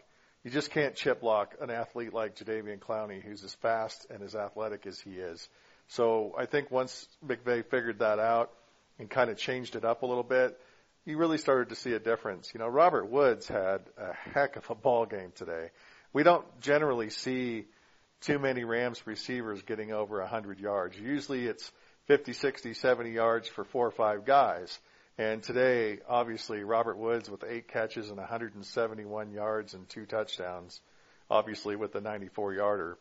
You 0.44 0.50
just 0.50 0.70
can't 0.70 0.94
chip 0.94 1.20
block 1.20 1.54
an 1.60 1.70
athlete 1.70 2.14
like 2.14 2.36
Jadeveon 2.36 2.78
Clowney, 2.78 3.22
who's 3.22 3.44
as 3.44 3.54
fast 3.54 4.06
and 4.10 4.22
as 4.22 4.34
athletic 4.34 4.86
as 4.86 4.98
he 5.00 5.12
is. 5.12 5.46
So 5.88 6.34
I 6.38 6.46
think 6.46 6.70
once 6.70 7.06
McVay 7.26 7.64
figured 7.64 7.98
that 7.98 8.18
out, 8.18 8.50
and 8.98 9.08
kind 9.08 9.30
of 9.30 9.38
changed 9.38 9.76
it 9.76 9.84
up 9.84 10.02
a 10.02 10.06
little 10.06 10.24
bit, 10.24 10.58
you 11.04 11.16
really 11.16 11.38
started 11.38 11.68
to 11.68 11.76
see 11.76 11.92
a 11.92 11.98
difference. 11.98 12.50
You 12.52 12.60
know, 12.60 12.66
Robert 12.66 13.08
Woods 13.08 13.46
had 13.46 13.82
a 13.96 14.12
heck 14.12 14.56
of 14.56 14.68
a 14.70 14.74
ball 14.74 15.06
game 15.06 15.32
today. 15.34 15.70
We 16.12 16.22
don't 16.22 16.44
generally 16.60 17.10
see 17.10 17.66
too 18.20 18.38
many 18.38 18.64
Rams 18.64 19.06
receivers 19.06 19.62
getting 19.62 19.92
over 19.92 20.20
100 20.20 20.58
yards. 20.58 20.98
Usually 20.98 21.46
it's 21.46 21.70
50, 22.06 22.32
60, 22.32 22.74
70 22.74 23.10
yards 23.10 23.48
for 23.48 23.64
four 23.64 23.86
or 23.86 23.90
five 23.90 24.24
guys. 24.24 24.78
And 25.18 25.42
today, 25.42 25.98
obviously, 26.08 26.62
Robert 26.62 26.96
Woods 26.96 27.28
with 27.28 27.44
eight 27.44 27.68
catches 27.68 28.08
and 28.08 28.18
171 28.18 29.32
yards 29.32 29.74
and 29.74 29.88
two 29.88 30.06
touchdowns, 30.06 30.80
obviously 31.28 31.76
with 31.76 31.92
the 31.92 32.00
94 32.00 32.54
yarder. 32.54 32.98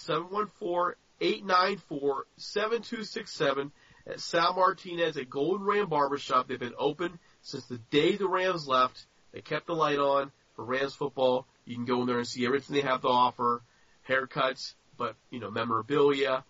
714-894-7267 1.21 3.71
at 4.07 4.19
Sal 4.19 4.53
Martinez 4.53 5.17
at 5.17 5.29
Golden 5.29 5.65
Ram 5.65 5.89
Barbershop. 5.89 6.47
They've 6.47 6.59
been 6.59 6.73
open 6.77 7.19
since 7.41 7.65
the 7.65 7.79
day 7.89 8.15
the 8.15 8.27
Rams 8.27 8.67
left. 8.67 9.05
They 9.31 9.41
kept 9.41 9.67
the 9.67 9.75
light 9.75 9.99
on 9.99 10.31
for 10.55 10.65
Rams 10.65 10.95
football. 10.95 11.45
You 11.65 11.75
can 11.75 11.85
go 11.85 12.01
in 12.01 12.07
there 12.07 12.17
and 12.17 12.27
see 12.27 12.45
everything 12.45 12.75
they 12.75 12.81
have 12.81 13.01
to 13.01 13.07
offer, 13.07 13.61
haircuts, 14.07 14.73
but, 14.97 15.15
you 15.29 15.39
know, 15.39 15.51
memorabilia, 15.51 16.43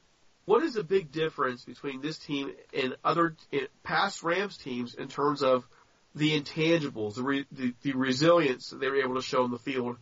What 0.44 0.62
is 0.62 0.74
the 0.74 0.84
big 0.84 1.10
difference 1.10 1.64
between 1.64 2.00
this 2.00 2.18
team 2.18 2.52
and 2.74 2.96
other 3.02 3.36
in 3.50 3.66
past 3.82 4.22
Rams 4.22 4.58
teams 4.58 4.94
in 4.94 5.08
terms 5.08 5.42
of 5.42 5.66
the 6.14 6.38
intangibles, 6.38 7.14
the, 7.14 7.22
re, 7.22 7.46
the, 7.50 7.74
the 7.82 7.92
resilience 7.92 8.70
that 8.70 8.80
they 8.80 8.88
were 8.88 9.02
able 9.02 9.14
to 9.14 9.22
show 9.22 9.44
in 9.44 9.50
the 9.50 9.58
field 9.58 9.96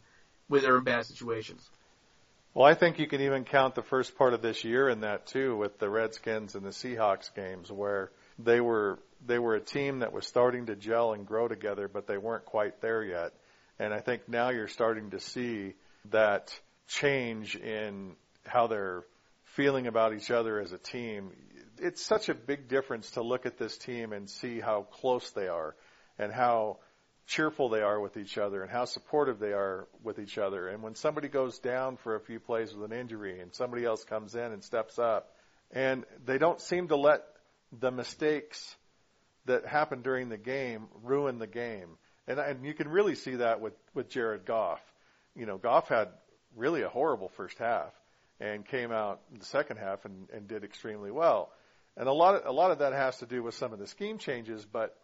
when 0.49 0.63
they're 0.63 0.79
in 0.79 0.85
bad 0.85 1.07
situations? 1.07 1.69
Well, 2.55 2.67
I 2.67 2.75
think 2.75 2.99
you 2.99 3.07
can 3.07 3.23
even 3.23 3.45
count 3.45 3.75
the 3.75 3.83
first 3.83 4.19
part 4.19 4.35
of 4.35 4.43
this 4.43 4.63
year 4.63 4.89
in 4.89 5.01
that 5.01 5.27
too, 5.27 5.57
with 5.57 5.79
the 5.79 5.89
Redskins 5.89 6.55
and 6.55 6.67
the 6.67 6.71
Seahawks 6.71 7.35
games, 7.35 7.73
where 7.73 8.11
they 8.39 8.61
were 8.61 8.99
they 9.25 9.39
were 9.39 9.55
a 9.55 9.61
team 9.61 10.01
that 10.01 10.13
was 10.13 10.27
starting 10.27 10.67
to 10.67 10.77
gel 10.77 11.13
and 11.13 11.27
grow 11.27 11.49
together, 11.49 11.89
but 11.89 12.07
they 12.07 12.19
weren't 12.19 12.45
quite 12.45 12.81
there 12.81 13.03
yet. 13.03 13.33
And 13.79 13.95
I 13.95 14.01
think 14.01 14.29
now 14.29 14.51
you're 14.51 14.69
starting 14.69 15.11
to 15.11 15.21
see 15.21 15.75
that 16.11 16.55
change 16.89 17.57
in 17.57 18.17
how 18.45 18.67
they're 18.67 19.05
feeling 19.57 19.87
about 19.87 20.15
each 20.15 20.31
other 20.31 20.61
as 20.61 20.73
a 20.73 20.79
team. 20.79 21.33
It's 21.79 22.05
such 22.05 22.29
a 22.29 22.35
big 22.35 22.69
difference 22.69 23.11
to 23.13 23.23
look 23.23 23.47
at 23.47 23.59
this 23.59 23.77
team 23.77 24.13
and 24.13 24.29
see 24.29 24.61
how 24.61 24.83
close 24.83 25.31
they 25.31 25.49
are 25.49 25.75
and 26.19 26.33
how 26.33 26.79
cheerful 27.27 27.69
they 27.69 27.81
are 27.81 28.01
with 28.01 28.17
each 28.17 28.39
other 28.39 28.63
and 28.63 28.71
how 28.71 28.85
supportive 28.85 29.39
they 29.39 29.53
are 29.53 29.89
with 30.03 30.19
each 30.19 30.39
other. 30.39 30.69
And 30.69 30.83
when 30.83 30.95
somebody 30.95 31.29
goes 31.29 31.59
down 31.59 31.97
for 31.97 32.17
a 32.17 32.21
few 32.21 32.41
plays 32.41 32.75
with 32.75 32.91
an 32.91 32.99
injury 32.99 33.41
and 33.41 33.55
somebody 33.55 33.85
else 33.85 34.05
comes 34.05 34.35
in 34.35 34.53
and 34.53 34.63
steps 34.63 34.99
up 34.99 35.31
and 35.71 36.05
they 36.25 36.39
don't 36.39 36.61
seem 36.61 36.89
to 36.89 36.97
let 36.97 37.23
the 37.79 37.91
mistakes 37.91 38.77
that 39.47 39.67
happen 39.67 40.03
during 40.03 40.29
the 40.29 40.37
game 40.37 40.87
ruin 41.03 41.39
the 41.39 41.47
game. 41.47 41.97
And, 42.27 42.39
and 42.39 42.65
you 42.65 42.75
can 42.75 42.89
really 42.89 43.17
see 43.17 43.37
that 43.37 43.61
with, 43.61 43.75
with 43.95 44.09
Jared 44.09 44.45
Goff. 44.45 44.81
You 45.35 45.47
know, 45.47 45.59
Goff 45.59 45.89
had 45.89 46.09
really 46.55 46.83
a 46.83 46.89
horrible 46.89 47.31
first 47.37 47.59
half 47.59 47.93
and 48.43 48.67
came 48.67 48.91
out 48.91 49.21
in 49.33 49.39
the 49.39 49.45
second 49.45 49.77
half 49.77 50.05
and, 50.05 50.29
and 50.35 50.49
did 50.49 50.65
extremely 50.65 51.13
well. 51.13 51.53
And 51.97 52.09
a 52.09 52.13
lot 52.13 52.35
of, 52.35 52.47
a 52.47 52.53
lot 52.53 52.73
of 52.73 52.79
that 52.79 52.93
has 52.93 53.19
to 53.19 53.27
do 53.27 53.43
with 53.43 53.55
some 53.55 53.73
of 53.73 53.79
the 53.79 53.87
scheme 53.87 54.19
changes, 54.19 54.65
but 54.65 54.97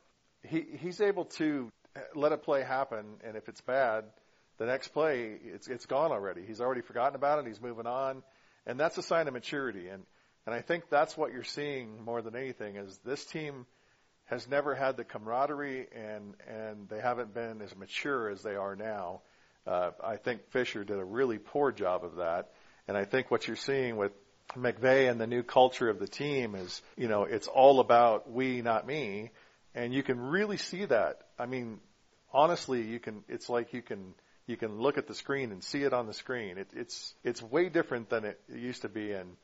he, 0.42 0.64
he's 0.80 1.00
able 1.00 1.26
to 1.36 1.70
let 2.14 2.32
a 2.32 2.36
play 2.36 2.62
happen, 2.62 3.04
and 3.24 3.36
if 3.36 3.48
it's 3.48 3.60
bad, 3.60 4.04
the 4.58 4.66
next 4.66 4.88
play 4.88 5.36
it's 5.44 5.68
it's 5.68 5.86
gone 5.86 6.10
already. 6.10 6.42
He's 6.46 6.60
already 6.60 6.80
forgotten 6.80 7.14
about 7.14 7.38
it. 7.38 7.46
He's 7.46 7.60
moving 7.60 7.86
on, 7.86 8.22
and 8.66 8.78
that's 8.78 8.98
a 8.98 9.02
sign 9.02 9.28
of 9.28 9.34
maturity. 9.34 9.88
And 9.88 10.02
and 10.46 10.54
I 10.54 10.60
think 10.60 10.88
that's 10.90 11.16
what 11.16 11.32
you're 11.32 11.44
seeing 11.44 12.04
more 12.04 12.22
than 12.22 12.34
anything 12.34 12.76
is 12.76 12.98
this 13.04 13.24
team 13.24 13.66
has 14.26 14.48
never 14.48 14.74
had 14.74 14.96
the 14.96 15.04
camaraderie, 15.04 15.86
and 15.94 16.34
and 16.48 16.88
they 16.88 17.00
haven't 17.00 17.34
been 17.34 17.62
as 17.62 17.76
mature 17.76 18.30
as 18.30 18.42
they 18.42 18.56
are 18.56 18.74
now. 18.74 19.22
Uh, 19.66 19.90
I 20.02 20.16
think 20.16 20.50
Fisher 20.50 20.82
did 20.82 20.98
a 20.98 21.04
really 21.04 21.38
poor 21.38 21.72
job 21.72 22.04
of 22.04 22.16
that, 22.16 22.50
and 22.88 22.96
I 22.96 23.04
think 23.04 23.30
what 23.30 23.46
you're 23.46 23.56
seeing 23.56 23.96
with 23.96 24.12
McVay 24.56 25.10
and 25.10 25.20
the 25.20 25.26
new 25.26 25.42
culture 25.42 25.90
of 25.90 25.98
the 25.98 26.08
team 26.08 26.54
is, 26.54 26.80
you 26.96 27.06
know, 27.06 27.24
it's 27.24 27.46
all 27.46 27.80
about 27.80 28.32
we, 28.32 28.62
not 28.62 28.86
me. 28.86 29.30
And 29.74 29.92
you 29.92 30.02
can 30.02 30.18
really 30.18 30.56
see 30.56 30.86
that. 30.86 31.20
I 31.38 31.46
mean, 31.46 31.80
honestly, 32.32 32.82
you 32.82 32.98
can. 32.98 33.22
It's 33.28 33.48
like 33.48 33.74
you 33.74 33.82
can 33.82 34.14
you 34.46 34.56
can 34.56 34.78
look 34.78 34.96
at 34.96 35.06
the 35.06 35.14
screen 35.14 35.52
and 35.52 35.62
see 35.62 35.82
it 35.82 35.92
on 35.92 36.06
the 36.06 36.14
screen. 36.14 36.56
It, 36.56 36.70
it's 36.74 37.14
it's 37.22 37.42
way 37.42 37.68
different 37.68 38.08
than 38.08 38.24
it 38.24 38.40
used 38.48 38.82
to 38.82 38.88
be. 38.88 39.12
And 39.12 39.36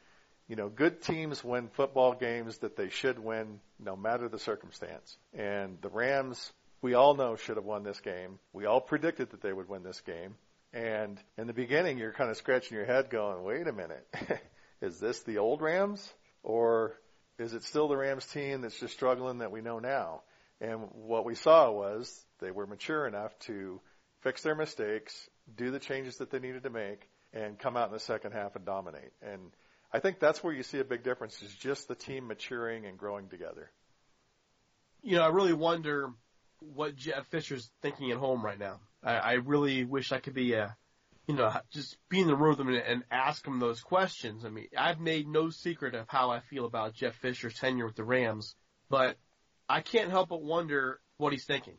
you 0.48 0.56
know, 0.56 0.70
good 0.70 1.02
teams 1.02 1.44
win 1.44 1.68
football 1.68 2.14
games 2.14 2.58
that 2.58 2.76
they 2.76 2.88
should 2.88 3.18
win, 3.18 3.60
no 3.78 3.94
matter 3.96 4.28
the 4.28 4.38
circumstance. 4.38 5.16
And 5.34 5.78
the 5.82 5.90
Rams, 5.90 6.52
we 6.80 6.94
all 6.94 7.14
know, 7.14 7.36
should 7.36 7.56
have 7.56 7.64
won 7.64 7.84
this 7.84 8.00
game. 8.00 8.38
We 8.52 8.64
all 8.64 8.80
predicted 8.80 9.30
that 9.30 9.42
they 9.42 9.52
would 9.52 9.68
win 9.68 9.82
this 9.82 10.00
game. 10.00 10.34
And 10.74 11.22
in 11.38 11.46
the 11.46 11.52
beginning, 11.52 11.98
you're 11.98 12.12
kind 12.12 12.30
of 12.30 12.36
scratching 12.36 12.76
your 12.76 12.84
head, 12.84 13.08
going, 13.08 13.44
"Wait 13.44 13.68
a 13.68 13.72
minute, 13.72 14.06
is 14.82 14.98
this 14.98 15.22
the 15.22 15.38
old 15.38 15.62
Rams, 15.62 16.12
or 16.42 17.00
is 17.38 17.54
it 17.54 17.62
still 17.62 17.86
the 17.86 17.96
Rams 17.96 18.26
team 18.26 18.60
that's 18.60 18.80
just 18.80 18.92
struggling 18.92 19.38
that 19.38 19.52
we 19.52 19.60
know 19.60 19.78
now?" 19.78 20.22
And 20.60 20.88
what 20.90 21.24
we 21.24 21.36
saw 21.36 21.70
was 21.70 22.24
they 22.40 22.50
were 22.50 22.66
mature 22.66 23.06
enough 23.06 23.38
to 23.40 23.80
fix 24.22 24.42
their 24.42 24.56
mistakes, 24.56 25.30
do 25.54 25.70
the 25.70 25.78
changes 25.78 26.16
that 26.16 26.30
they 26.30 26.40
needed 26.40 26.64
to 26.64 26.70
make, 26.70 27.08
and 27.32 27.56
come 27.56 27.76
out 27.76 27.88
in 27.88 27.92
the 27.92 28.00
second 28.00 28.32
half 28.32 28.56
and 28.56 28.64
dominate. 28.64 29.12
And 29.22 29.52
I 29.92 30.00
think 30.00 30.18
that's 30.18 30.42
where 30.42 30.52
you 30.52 30.64
see 30.64 30.80
a 30.80 30.84
big 30.84 31.04
difference 31.04 31.40
is 31.40 31.54
just 31.54 31.86
the 31.86 31.94
team 31.94 32.26
maturing 32.26 32.84
and 32.84 32.98
growing 32.98 33.28
together. 33.28 33.70
You 35.02 35.18
know, 35.18 35.22
I 35.22 35.28
really 35.28 35.52
wonder 35.52 36.10
what 36.58 36.96
Jeff 36.96 37.26
Fisher's 37.28 37.70
thinking 37.80 38.10
at 38.10 38.16
home 38.16 38.44
right 38.44 38.58
now. 38.58 38.80
I, 39.04 39.14
I 39.14 39.32
really 39.34 39.84
wish 39.84 40.12
I 40.12 40.18
could 40.18 40.34
be 40.34 40.54
a, 40.54 40.76
you 41.26 41.34
know, 41.34 41.52
just 41.70 41.96
be 42.08 42.20
in 42.20 42.26
the 42.26 42.36
room 42.36 42.50
with 42.50 42.60
him 42.60 42.68
and, 42.68 42.78
and 42.78 43.04
ask 43.10 43.46
him 43.46 43.60
those 43.60 43.80
questions. 43.80 44.44
I 44.44 44.48
mean, 44.48 44.68
I've 44.76 45.00
made 45.00 45.28
no 45.28 45.50
secret 45.50 45.94
of 45.94 46.06
how 46.08 46.30
I 46.30 46.40
feel 46.40 46.64
about 46.64 46.94
Jeff 46.94 47.14
Fisher's 47.16 47.54
tenure 47.54 47.86
with 47.86 47.96
the 47.96 48.04
Rams, 48.04 48.54
but 48.88 49.16
I 49.68 49.80
can't 49.80 50.10
help 50.10 50.28
but 50.28 50.42
wonder 50.42 51.00
what 51.16 51.32
he's 51.32 51.44
thinking. 51.44 51.76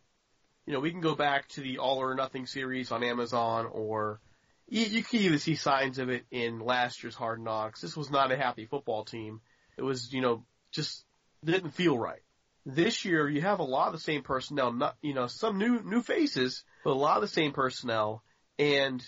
You 0.66 0.74
know, 0.74 0.80
we 0.80 0.92
can 0.92 1.02
go 1.02 1.16
back 1.16 1.48
to 1.50 1.62
the 1.62 1.78
All 1.78 2.00
or 2.00 2.16
Nothing 2.16 2.48
series 2.48 2.92
on 2.92 3.04
Amazon, 3.04 3.68
or 3.72 4.20
you, 4.68 4.84
you 4.86 5.04
can 5.04 5.20
even 5.20 5.40
see 5.40 5.56
signs 5.56 6.00
of 6.00 6.10
it 6.10 6.26
in 6.32 6.60
last 6.60 7.04
year's 7.04 7.16
Hard 7.16 7.40
Knocks. 7.40 7.82
This 7.82 7.96
was 7.96 8.10
not 8.10 8.32
a 8.32 8.38
happy 8.38 8.66
football 8.66 9.06
team. 9.06 9.42
It 9.78 9.84
was, 9.84 10.12
you 10.12 10.22
know, 10.22 10.44
just 10.72 11.06
didn't 11.44 11.72
feel 11.72 11.98
right. 11.98 12.22
This 12.66 13.06
year, 13.06 13.30
you 13.30 13.42
have 13.42 13.60
a 13.60 13.64
lot 13.64 13.88
of 13.88 13.94
the 13.94 14.00
same 14.00 14.24
personnel, 14.24 14.74
not, 14.74 14.96
you 15.04 15.14
know, 15.14 15.28
some 15.28 15.60
new, 15.60 15.84
new 15.84 16.02
faces, 16.02 16.64
but 16.86 16.92
a 16.92 16.94
lot 16.94 17.18
of 17.18 17.22
the 17.22 17.28
same 17.28 17.52
personnel, 17.52 18.24
and 18.60 19.04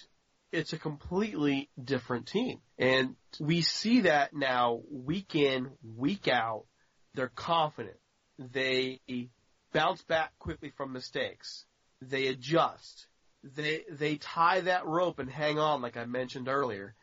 it's 0.52 0.74
a 0.74 0.80
completely 0.80 1.70
different 1.82 2.26
team. 2.26 2.60
And 2.80 3.16
we 3.40 3.62
see 3.62 4.02
that 4.02 4.34
now 4.34 4.82
week 4.92 5.36
in, 5.36 5.70
week 5.96 6.28
out. 6.28 6.66
They're 7.14 7.32
confident. 7.34 7.98
They 8.40 9.00
bounce 9.74 10.02
back 10.02 10.32
quickly 10.40 10.74
from 10.76 10.92
mistakes. 10.92 11.66
They 12.02 12.28
adjust. 12.28 13.08
They 13.44 13.84
they 13.92 14.16
tie 14.16 14.62
that 14.62 14.88
rope 14.88 15.20
and 15.20 15.30
hang 15.30 15.60
on, 15.60 15.84
like 15.84 15.98
I 15.98 16.06
mentioned 16.06 16.50
earlier. 16.50 16.96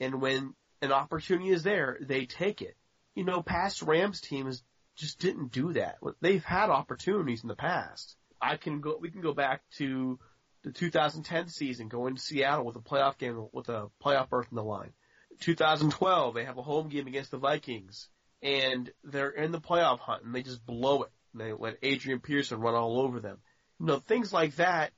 And 0.00 0.22
when 0.22 0.54
an 0.80 0.92
opportunity 0.92 1.50
is 1.50 1.62
there, 1.62 1.98
they 2.00 2.24
take 2.24 2.62
it. 2.62 2.76
You 3.14 3.24
know, 3.24 3.42
past 3.42 3.82
Rams 3.82 4.22
teams 4.22 4.62
just 4.96 5.18
didn't 5.18 5.52
do 5.52 5.74
that. 5.74 5.98
They've 6.22 6.44
had 6.44 6.70
opportunities 6.70 7.42
in 7.42 7.48
the 7.48 7.54
past. 7.54 8.16
I 8.42 8.56
can 8.56 8.80
go. 8.80 8.98
We 9.00 9.10
can 9.10 9.20
go 9.20 9.32
back 9.32 9.62
to 9.78 10.18
the 10.64 10.72
2010 10.72 11.48
season, 11.48 11.88
going 11.88 12.16
to 12.16 12.20
Seattle 12.20 12.64
with 12.64 12.76
a 12.76 12.80
playoff 12.80 13.18
game 13.18 13.46
with 13.52 13.68
a 13.68 13.88
playoff 14.04 14.28
berth 14.28 14.48
in 14.50 14.56
the 14.56 14.64
line. 14.64 14.92
2012, 15.40 16.34
they 16.34 16.44
have 16.44 16.58
a 16.58 16.62
home 16.62 16.88
game 16.88 17.06
against 17.06 17.30
the 17.30 17.38
Vikings 17.38 18.08
and 18.42 18.90
they're 19.04 19.30
in 19.30 19.52
the 19.52 19.60
playoff 19.60 19.98
hunt 19.98 20.24
and 20.24 20.34
they 20.34 20.42
just 20.42 20.64
blow 20.64 21.02
it. 21.02 21.10
And 21.32 21.40
they 21.40 21.52
let 21.52 21.78
Adrian 21.82 22.20
Peterson 22.20 22.60
run 22.60 22.74
all 22.74 23.00
over 23.00 23.20
them. 23.20 23.38
You 23.80 23.86
know, 23.86 23.98
things 23.98 24.32
like 24.32 24.56
that. 24.56 24.92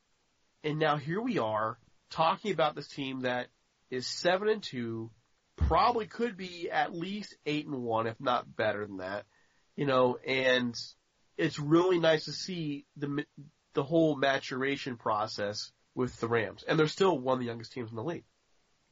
And 0.64 0.78
now 0.78 0.96
here 0.96 1.20
we 1.20 1.38
are 1.38 1.78
talking 2.10 2.52
about 2.52 2.74
this 2.74 2.88
team 2.88 3.20
that 3.20 3.48
is 3.90 4.06
seven 4.06 4.48
and 4.48 4.62
two, 4.62 5.10
probably 5.56 6.06
could 6.06 6.36
be 6.36 6.70
at 6.70 6.94
least 6.94 7.36
eight 7.46 7.66
and 7.66 7.82
one, 7.82 8.06
if 8.06 8.20
not 8.20 8.56
better 8.56 8.86
than 8.86 8.98
that. 8.98 9.24
You 9.76 9.86
know, 9.86 10.16
and 10.26 10.74
it's 11.36 11.58
really 11.58 11.98
nice 11.98 12.26
to 12.26 12.32
see 12.32 12.86
the 12.96 13.24
the 13.74 13.82
whole 13.82 14.16
maturation 14.16 14.96
process 14.96 15.72
with 15.94 16.18
the 16.20 16.28
Rams, 16.28 16.64
and 16.66 16.78
they're 16.78 16.88
still 16.88 17.18
one 17.18 17.34
of 17.34 17.40
the 17.40 17.46
youngest 17.46 17.72
teams 17.72 17.90
in 17.90 17.96
the 17.96 18.04
league. 18.04 18.24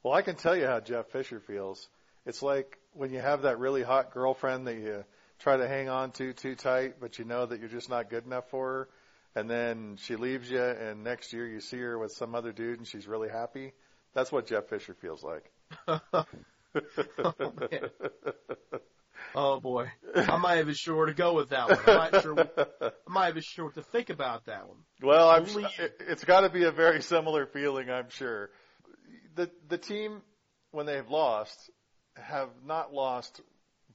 Well, 0.02 0.14
I 0.14 0.22
can 0.22 0.34
tell 0.34 0.56
you 0.56 0.66
how 0.66 0.80
Jeff 0.80 1.10
Fisher 1.10 1.40
feels. 1.40 1.88
It's 2.26 2.42
like 2.42 2.78
when 2.92 3.12
you 3.12 3.20
have 3.20 3.42
that 3.42 3.58
really 3.58 3.82
hot 3.82 4.12
girlfriend 4.12 4.66
that 4.66 4.74
you 4.74 5.04
try 5.38 5.56
to 5.56 5.68
hang 5.68 5.88
on 5.88 6.12
to 6.12 6.32
too 6.32 6.54
tight, 6.54 6.94
but 7.00 7.18
you 7.18 7.24
know 7.24 7.46
that 7.46 7.60
you're 7.60 7.68
just 7.68 7.90
not 7.90 8.10
good 8.10 8.24
enough 8.24 8.48
for 8.50 8.66
her, 8.66 8.88
and 9.34 9.50
then 9.50 9.96
she 9.96 10.16
leaves 10.16 10.50
you, 10.50 10.62
and 10.62 11.04
next 11.04 11.32
year 11.32 11.46
you 11.46 11.60
see 11.60 11.78
her 11.78 11.98
with 11.98 12.12
some 12.12 12.34
other 12.34 12.52
dude, 12.52 12.78
and 12.78 12.86
she's 12.86 13.08
really 13.08 13.28
happy. 13.28 13.72
That's 14.14 14.30
what 14.30 14.46
Jeff 14.46 14.68
Fisher 14.68 14.94
feels 14.94 15.24
like. 15.24 15.50
oh, 15.88 16.24
oh 19.34 19.60
boy, 19.60 19.90
I'm 20.14 20.42
not 20.42 20.58
even 20.58 20.74
sure 20.74 20.96
where 20.96 21.06
to 21.06 21.14
go 21.14 21.34
with 21.34 21.50
that 21.50 21.68
one. 21.68 21.78
I'm 21.86 22.12
not 22.12 22.22
sure. 22.22 22.38
I'm 23.06 23.14
not 23.14 23.28
even 23.28 23.42
sure 23.42 23.64
what 23.66 23.74
to 23.74 23.82
think 23.82 24.10
about 24.10 24.46
that 24.46 24.68
one. 24.68 24.78
Well, 25.02 25.28
I'm. 25.28 25.46
Only... 25.48 25.66
It's 26.00 26.24
got 26.24 26.40
to 26.40 26.48
be 26.48 26.64
a 26.64 26.72
very 26.72 27.02
similar 27.02 27.46
feeling, 27.46 27.90
I'm 27.90 28.10
sure. 28.10 28.50
The 29.34 29.50
the 29.68 29.78
team 29.78 30.22
when 30.70 30.86
they've 30.86 31.08
lost 31.08 31.70
have 32.16 32.48
not 32.66 32.92
lost 32.92 33.40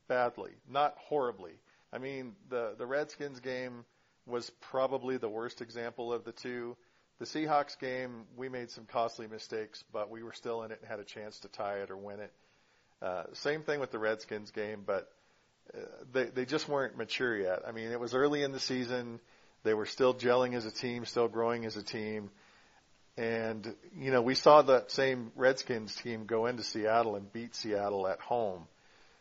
badly, 0.08 0.52
not 0.70 0.96
horribly. 0.98 1.54
I 1.94 1.98
mean, 1.98 2.36
the 2.50 2.76
the 2.78 2.86
Redskins 2.86 3.40
game 3.40 3.86
was 4.26 4.50
probably 4.60 5.18
the 5.18 5.30
worst 5.30 5.62
example 5.62 6.12
of 6.12 6.26
the 6.26 6.32
two. 6.34 6.76
the 7.20 7.26
Seahawks 7.26 7.78
game, 7.80 8.26
we 8.36 8.48
made 8.50 8.70
some 8.70 8.86
costly 8.86 9.28
mistakes, 9.28 9.84
but 9.92 10.10
we 10.10 10.24
were 10.24 10.34
still 10.34 10.64
in 10.64 10.72
it 10.72 10.80
and 10.82 10.90
had 10.90 11.00
a 11.00 11.04
chance 11.04 11.40
to 11.40 11.48
tie 11.48 11.78
it 11.80 11.90
or 11.90 11.98
win 11.98 12.20
it. 12.20 12.32
Uh, 13.02 13.24
same 13.34 13.62
thing 13.62 13.80
with 13.80 13.92
the 13.92 14.00
Redskins 14.00 14.52
game, 14.52 14.84
but 14.86 15.08
uh, 15.74 15.80
they 16.12 16.26
they 16.26 16.46
just 16.46 16.68
weren't 16.68 16.98
mature 16.98 17.38
yet. 17.38 17.62
I 17.68 17.72
mean, 17.72 17.92
it 17.92 18.00
was 18.00 18.14
early 18.14 18.44
in 18.44 18.52
the 18.52 18.60
season. 18.60 19.20
They 19.64 19.74
were 19.74 19.86
still 19.86 20.14
gelling 20.14 20.56
as 20.56 20.66
a 20.66 20.72
team, 20.72 21.06
still 21.06 21.28
growing 21.28 21.66
as 21.66 21.78
a 21.78 21.84
team. 21.84 22.30
And, 23.18 23.76
you 23.98 24.12
know, 24.12 24.22
we 24.22 24.36
saw 24.36 24.62
that 24.62 24.92
same 24.92 25.32
Redskins 25.36 25.96
team 25.96 26.26
go 26.26 26.46
into 26.46 26.62
Seattle 26.62 27.16
and 27.16 27.32
beat 27.34 27.56
Seattle 27.56 28.08
at 28.08 28.20
home. 28.20 28.68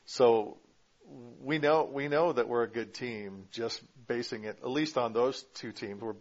So 0.04 0.58
we 1.42 1.58
know, 1.58 1.88
we 1.90 2.08
know 2.08 2.32
that 2.32 2.48
we're 2.48 2.64
a 2.64 2.68
good 2.68 2.92
team 2.92 3.46
just 3.50 3.82
basing 4.06 4.44
it, 4.44 4.58
at 4.62 4.70
least 4.70 4.98
on 4.98 5.14
those 5.14 5.42
two 5.54 5.72
teams. 5.72 6.02
We're 6.02 6.14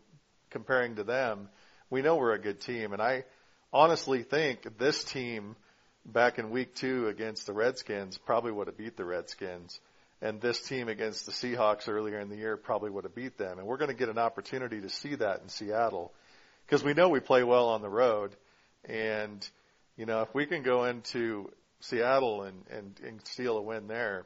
comparing 0.52 0.96
to 0.96 1.04
them. 1.04 1.50
We 1.90 2.02
know 2.02 2.16
we're 2.16 2.34
a 2.34 2.42
good 2.42 2.62
team. 2.62 2.94
And 2.94 3.02
I 3.02 3.26
honestly 3.74 4.24
think 4.24 4.78
this 4.78 5.04
team 5.04 5.58
back 6.06 6.38
in 6.38 6.52
week 6.52 6.76
two 6.76 7.08
against 7.08 7.48
the 7.48 7.54
Redskins 7.54 8.18
probably 8.18 8.52
would 8.52 8.68
have 8.68 8.78
beat 8.78 8.96
the 8.96 9.06
Redskins. 9.06 9.80
And 10.22 10.40
this 10.40 10.62
team 10.62 10.88
against 10.88 11.26
the 11.26 11.32
Seahawks 11.32 11.90
earlier 11.90 12.20
in 12.20 12.30
the 12.30 12.38
year 12.38 12.58
probably 12.58 12.90
would 12.90 13.04
have 13.04 13.16
beat 13.16 13.38
them. 13.38 13.60
And 13.60 13.68
we're 13.68 13.78
going 13.78 13.92
to 13.92 13.98
get 13.98 14.10
an 14.10 14.18
opportunity 14.18 14.82
to 14.82 14.90
see 14.90 15.16
that 15.16 15.42
in 15.42 15.50
Seattle 15.50 16.14
because 16.66 16.84
we 16.84 16.94
know 16.94 17.10
we 17.10 17.20
play 17.20 17.44
well 17.44 17.70
on 17.70 17.82
the 17.82 17.90
road. 17.90 18.36
And, 18.86 19.48
you 19.98 20.06
know, 20.06 20.22
if 20.22 20.34
we 20.34 20.46
can 20.46 20.64
go 20.64 20.86
into 20.86 21.52
Seattle 21.82 22.44
and, 22.44 22.64
and, 22.70 23.00
and 23.06 23.22
steal 23.26 23.58
a 23.58 23.62
win 23.62 23.88
there, 23.88 24.26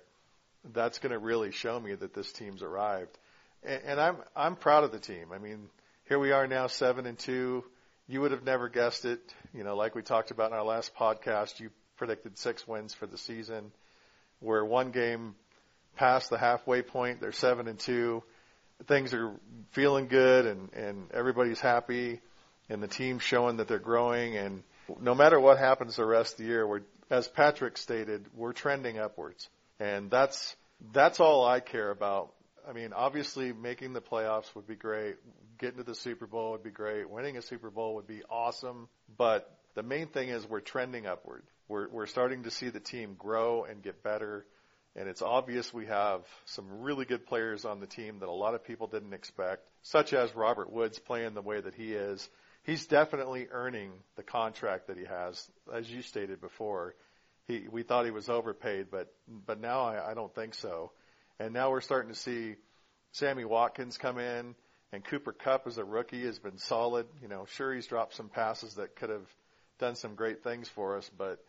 that's 0.73 0.99
going 0.99 1.11
to 1.11 1.19
really 1.19 1.51
show 1.51 1.79
me 1.79 1.95
that 1.95 2.13
this 2.13 2.31
team's 2.31 2.61
arrived. 2.61 3.17
And, 3.63 3.81
and 3.85 4.01
I'm, 4.01 4.17
I'm 4.35 4.55
proud 4.55 4.83
of 4.83 4.91
the 4.91 4.99
team. 4.99 5.27
I 5.33 5.37
mean, 5.37 5.69
here 6.07 6.19
we 6.19 6.31
are 6.31 6.47
now 6.47 6.67
seven 6.67 7.05
and 7.05 7.17
two. 7.17 7.63
You 8.09 8.21
would 8.21 8.31
have 8.31 8.43
never 8.43 8.69
guessed 8.69 9.05
it. 9.05 9.19
You 9.53 9.63
know, 9.63 9.75
like 9.75 9.93
we 9.93 10.01
talked 10.01 10.31
about 10.31 10.49
in 10.51 10.57
our 10.57 10.65
last 10.65 10.95
podcast, 10.95 11.59
you 11.59 11.69
predicted 11.95 12.39
six 12.39 12.67
wins 12.67 12.91
for 12.91 13.05
the 13.05 13.19
season. 13.19 13.71
We're 14.41 14.65
one 14.65 14.89
game 14.89 15.35
past 15.95 16.31
the 16.31 16.39
halfway 16.39 16.81
point. 16.81 17.21
They're 17.21 17.31
seven 17.31 17.67
and 17.67 17.77
two. 17.77 18.23
Things 18.87 19.13
are 19.13 19.35
feeling 19.73 20.07
good 20.07 20.47
and, 20.47 20.73
and 20.73 21.11
everybody's 21.13 21.59
happy 21.59 22.19
and 22.67 22.81
the 22.81 22.87
team's 22.87 23.21
showing 23.21 23.57
that 23.57 23.67
they're 23.67 23.77
growing. 23.77 24.37
And 24.37 24.63
no 24.99 25.13
matter 25.13 25.39
what 25.39 25.59
happens 25.59 25.95
the 25.95 26.05
rest 26.05 26.33
of 26.33 26.37
the 26.39 26.45
year, 26.45 26.65
we're, 26.65 26.81
as 27.11 27.27
Patrick 27.27 27.77
stated, 27.77 28.25
we're 28.35 28.53
trending 28.53 28.97
upwards. 28.97 29.47
And 29.79 30.09
that's, 30.09 30.55
that's 30.93 31.19
all 31.19 31.45
I 31.45 31.59
care 31.59 31.91
about. 31.91 32.33
I 32.67 32.73
mean, 32.73 32.93
obviously 32.93 33.53
making 33.53 33.93
the 33.93 34.01
playoffs 34.01 34.53
would 34.55 34.67
be 34.67 34.75
great. 34.75 35.15
Getting 35.59 35.77
to 35.77 35.83
the 35.83 35.95
Super 35.95 36.27
Bowl 36.27 36.51
would 36.51 36.63
be 36.63 36.71
great. 36.71 37.09
Winning 37.09 37.37
a 37.37 37.41
Super 37.41 37.69
Bowl 37.69 37.95
would 37.95 38.07
be 38.07 38.21
awesome. 38.29 38.87
But 39.17 39.49
the 39.75 39.83
main 39.83 40.07
thing 40.07 40.29
is 40.29 40.47
we're 40.47 40.61
trending 40.61 41.05
upward. 41.05 41.43
We're, 41.67 41.89
we're 41.89 42.07
starting 42.07 42.43
to 42.43 42.51
see 42.51 42.69
the 42.69 42.79
team 42.79 43.15
grow 43.17 43.63
and 43.65 43.83
get 43.83 44.03
better. 44.03 44.45
And 44.95 45.07
it's 45.07 45.21
obvious 45.21 45.73
we 45.73 45.85
have 45.85 46.21
some 46.45 46.81
really 46.81 47.05
good 47.05 47.27
players 47.27 47.65
on 47.65 47.79
the 47.79 47.87
team 47.87 48.19
that 48.19 48.29
a 48.29 48.31
lot 48.31 48.55
of 48.55 48.65
people 48.65 48.87
didn't 48.87 49.13
expect, 49.13 49.67
such 49.83 50.13
as 50.13 50.35
Robert 50.35 50.71
Woods 50.71 50.97
playing 50.99 51.35
the 51.35 51.41
way 51.41 51.61
that 51.61 51.75
he 51.75 51.93
is 51.93 52.27
he's 52.63 52.85
definitely 52.85 53.47
earning 53.51 53.91
the 54.15 54.23
contract 54.23 54.87
that 54.87 54.97
he 54.97 55.05
has. 55.05 55.49
As 55.73 55.89
you 55.89 56.01
stated 56.01 56.41
before, 56.41 56.95
he 57.47 57.65
we 57.69 57.83
thought 57.83 58.05
he 58.05 58.11
was 58.11 58.29
overpaid, 58.29 58.87
but 58.91 59.11
but 59.27 59.59
now 59.59 59.81
I, 59.81 60.11
I 60.11 60.13
don't 60.13 60.33
think 60.33 60.53
so. 60.55 60.91
And 61.39 61.53
now 61.53 61.71
we're 61.71 61.81
starting 61.81 62.11
to 62.11 62.19
see 62.19 62.55
Sammy 63.13 63.45
Watkins 63.45 63.97
come 63.97 64.19
in, 64.19 64.55
and 64.91 65.03
Cooper 65.05 65.31
Kupp 65.31 65.67
as 65.67 65.77
a 65.77 65.85
rookie 65.85 66.25
has 66.25 66.37
been 66.37 66.57
solid. 66.57 67.07
You 67.21 67.29
know, 67.29 67.45
sure 67.45 67.73
he's 67.73 67.87
dropped 67.87 68.15
some 68.15 68.27
passes 68.27 68.75
that 68.75 68.97
could 68.97 69.09
have 69.09 69.27
done 69.79 69.95
some 69.95 70.15
great 70.15 70.43
things 70.43 70.67
for 70.67 70.97
us, 70.97 71.09
but 71.17 71.43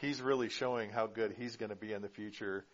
he's 0.00 0.22
really 0.22 0.48
showing 0.48 0.90
how 0.90 1.08
good 1.08 1.34
he's 1.36 1.56
going 1.56 1.70
to 1.70 1.76
be 1.76 1.92
in 1.92 2.02
the 2.02 2.08
future. 2.08 2.64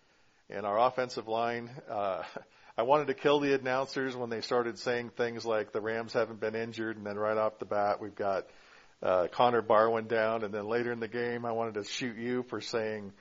And 0.50 0.66
our 0.66 0.78
offensive 0.78 1.26
line, 1.26 1.70
uh, 1.90 2.22
I 2.76 2.82
wanted 2.82 3.06
to 3.08 3.14
kill 3.14 3.40
the 3.40 3.54
announcers 3.54 4.14
when 4.14 4.28
they 4.28 4.40
started 4.40 4.78
saying 4.78 5.10
things 5.16 5.46
like 5.46 5.72
the 5.72 5.80
Rams 5.80 6.12
haven't 6.12 6.38
been 6.38 6.54
injured, 6.54 6.96
and 6.96 7.06
then 7.06 7.16
right 7.16 7.36
off 7.36 7.58
the 7.58 7.64
bat 7.64 8.00
we've 8.00 8.14
got 8.14 8.46
uh, 9.02 9.26
Connor 9.32 9.62
Barwin 9.62 10.06
down, 10.06 10.44
and 10.44 10.52
then 10.52 10.66
later 10.66 10.92
in 10.92 11.00
the 11.00 11.08
game 11.08 11.44
I 11.46 11.52
wanted 11.52 11.74
to 11.74 11.84
shoot 11.84 12.16
you 12.18 12.44
for 12.44 12.60
saying 12.60 13.12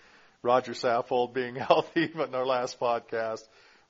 Rodger 0.47 0.71
Saffold 0.71 1.33
being 1.33 1.55
healthy, 1.67 2.09
in 2.13 2.33
our 2.33 2.45
last 2.45 2.79
podcast. 2.79 3.41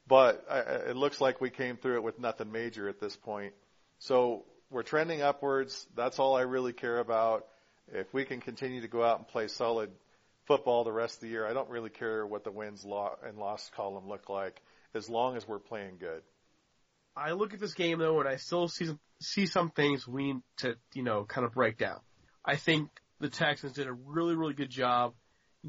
But 0.07 0.43
it 0.87 0.95
looks 0.95 1.21
like 1.21 1.39
we 1.39 1.51
came 1.51 1.77
through 1.77 1.97
it 1.97 2.03
with 2.03 2.17
nothing 2.17 2.51
major 2.51 2.89
at 2.89 2.99
this 2.99 3.15
point. 3.15 3.53
So 3.99 4.45
we're 4.71 4.83
trending 4.83 5.21
upwards. 5.21 5.85
That's 5.95 6.17
all 6.17 6.35
I 6.35 6.41
really 6.41 6.73
care 6.73 6.97
about. 6.97 7.45
If 7.89 8.11
we 8.13 8.25
can 8.25 8.41
continue 8.41 8.81
to 8.81 8.87
go 8.87 9.03
out 9.03 9.19
and 9.19 9.27
play 9.27 9.47
solid 9.47 9.91
football 10.45 10.83
the 10.83 10.91
rest 10.91 11.15
of 11.15 11.21
the 11.21 11.27
year, 11.27 11.45
I 11.45 11.53
don't 11.53 11.69
really 11.69 11.89
care 11.91 12.25
what 12.25 12.43
the 12.43 12.51
wins 12.51 12.83
and 12.85 13.37
loss 13.37 13.69
column 13.75 14.07
look 14.07 14.27
like 14.27 14.59
as 14.95 15.09
long 15.09 15.37
as 15.37 15.47
we're 15.47 15.59
playing 15.59 15.97
good. 15.99 16.23
I 17.15 17.33
look 17.33 17.53
at 17.53 17.59
this 17.59 17.73
game 17.73 17.99
though, 17.99 18.19
and 18.19 18.27
I 18.27 18.37
still 18.37 18.67
see 18.67 18.89
see 19.19 19.45
some 19.45 19.71
things 19.71 20.07
we 20.07 20.33
need 20.33 20.41
to 20.57 20.75
you 20.93 21.03
know 21.03 21.23
kind 21.25 21.45
of 21.45 21.53
break 21.53 21.77
down. 21.77 21.99
I 22.45 22.55
think 22.55 22.89
the 23.19 23.29
Texans 23.29 23.73
did 23.73 23.87
a 23.87 23.93
really 23.93 24.35
really 24.35 24.53
good 24.53 24.69
job 24.69 25.13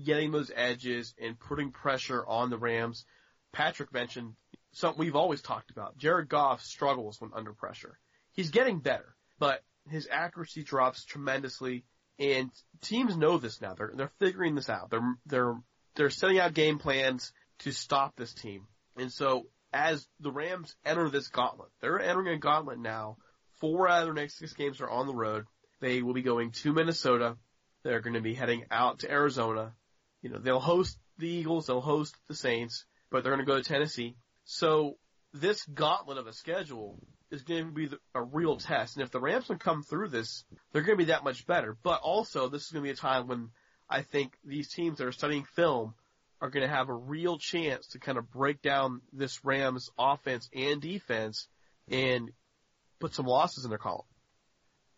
getting 0.05 0.31
those 0.31 0.51
edges 0.55 1.15
and 1.21 1.39
putting 1.39 1.73
pressure 1.73 2.25
on 2.27 2.51
the 2.51 2.59
Rams. 2.59 3.05
Patrick 3.53 3.93
mentioned 3.93 4.35
something 4.73 5.01
we've 5.01 5.17
always 5.17 5.43
talked 5.43 5.71
about. 5.71 5.97
Jared 5.97 6.29
Goff 6.29 6.63
struggles 6.63 7.21
when 7.21 7.31
under 7.35 7.53
pressure. 7.53 7.99
He's 8.33 8.51
getting 8.51 8.81
better, 8.81 9.17
but 9.39 9.63
his 9.89 10.09
accuracy 10.11 10.63
drops 10.63 11.05
tremendously, 11.05 11.85
and 12.19 12.51
teams 12.83 13.17
know 13.17 13.39
this 13.39 13.61
now. 13.61 13.75
They're 13.75 13.93
they're 13.95 14.13
figuring 14.19 14.55
this 14.55 14.69
out. 14.69 14.91
They're 14.91 15.15
they're 15.27 15.55
they're 15.95 16.11
setting 16.11 16.39
out 16.39 16.55
game 16.55 16.79
plans 16.79 17.33
to 17.61 17.73
stop 17.73 18.17
this 18.17 18.33
team. 18.33 18.67
And 18.97 19.13
so 19.13 19.47
as 19.73 20.07
the 20.21 20.31
Rams 20.31 20.75
enter 20.85 21.09
this 21.09 21.29
gauntlet, 21.29 21.71
they're 21.81 22.01
entering 22.01 22.29
a 22.29 22.39
gauntlet 22.39 22.79
now. 22.79 23.17
Four 23.61 23.89
out 23.89 24.01
of 24.01 24.07
their 24.07 24.15
next 24.15 24.39
six 24.39 24.53
games 24.53 24.81
are 24.81 24.91
on 24.91 25.07
the 25.07 25.15
road. 25.15 25.47
They 25.81 26.03
will 26.03 26.15
be 26.15 26.23
going 26.23 26.53
to 26.53 26.73
Minnesota. 26.73 27.37
They're 27.83 28.01
going 28.01 28.15
to 28.15 28.21
be 28.21 28.35
heading 28.35 28.65
out 28.71 29.01
to 29.01 29.11
Arizona. 29.11 29.73
You 30.23 30.31
know, 30.31 30.39
they'll 30.39 30.61
host 30.61 30.99
the 31.19 31.29
Eagles, 31.29 31.67
they'll 31.67 31.81
host 31.81 32.17
the 32.29 32.35
Saints, 32.35 32.85
but 33.11 33.23
they're 33.23 33.33
going 33.33 33.45
to 33.45 33.51
go 33.51 33.61
to 33.61 33.69
Tennessee. 33.69 34.17
So 34.45 34.97
this 35.33 35.65
gauntlet 35.65 36.19
of 36.19 36.27
a 36.27 36.33
schedule 36.33 36.99
is 37.31 37.43
going 37.43 37.67
to 37.67 37.73
be 37.73 37.89
a 38.15 38.23
real 38.23 38.57
test. 38.57 38.97
And 38.97 39.05
if 39.05 39.11
the 39.11 39.21
Rams 39.21 39.47
can 39.47 39.59
come 39.59 39.83
through 39.83 40.09
this, 40.09 40.45
they're 40.73 40.83
going 40.83 40.99
to 40.99 41.05
be 41.05 41.13
that 41.13 41.25
much 41.25 41.47
better. 41.47 41.77
But 41.83 42.01
also, 42.01 42.49
this 42.49 42.63
is 42.63 42.71
going 42.71 42.83
to 42.85 42.89
be 42.89 42.93
a 42.93 42.97
time 42.97 43.27
when 43.27 43.51
I 43.89 44.03
think 44.03 44.33
these 44.45 44.69
teams 44.73 44.99
that 44.99 45.07
are 45.07 45.13
studying 45.13 45.45
film 45.45 45.95
are 46.41 46.51
going 46.51 46.67
to 46.67 46.75
have 46.75 46.89
a 46.89 46.95
real 46.95 47.39
chance 47.39 47.89
to 47.89 47.99
kind 47.99 48.17
of 48.17 48.31
break 48.31 48.63
down 48.63 49.03
this 49.13 49.45
Rams 49.45 49.91
offense 49.99 50.49
and 50.55 50.81
defense 50.81 51.49
and 51.89 52.31
put 53.01 53.15
some 53.15 53.27
losses 53.27 53.65
in 53.65 53.71
their 53.71 53.79
column. 53.79 54.07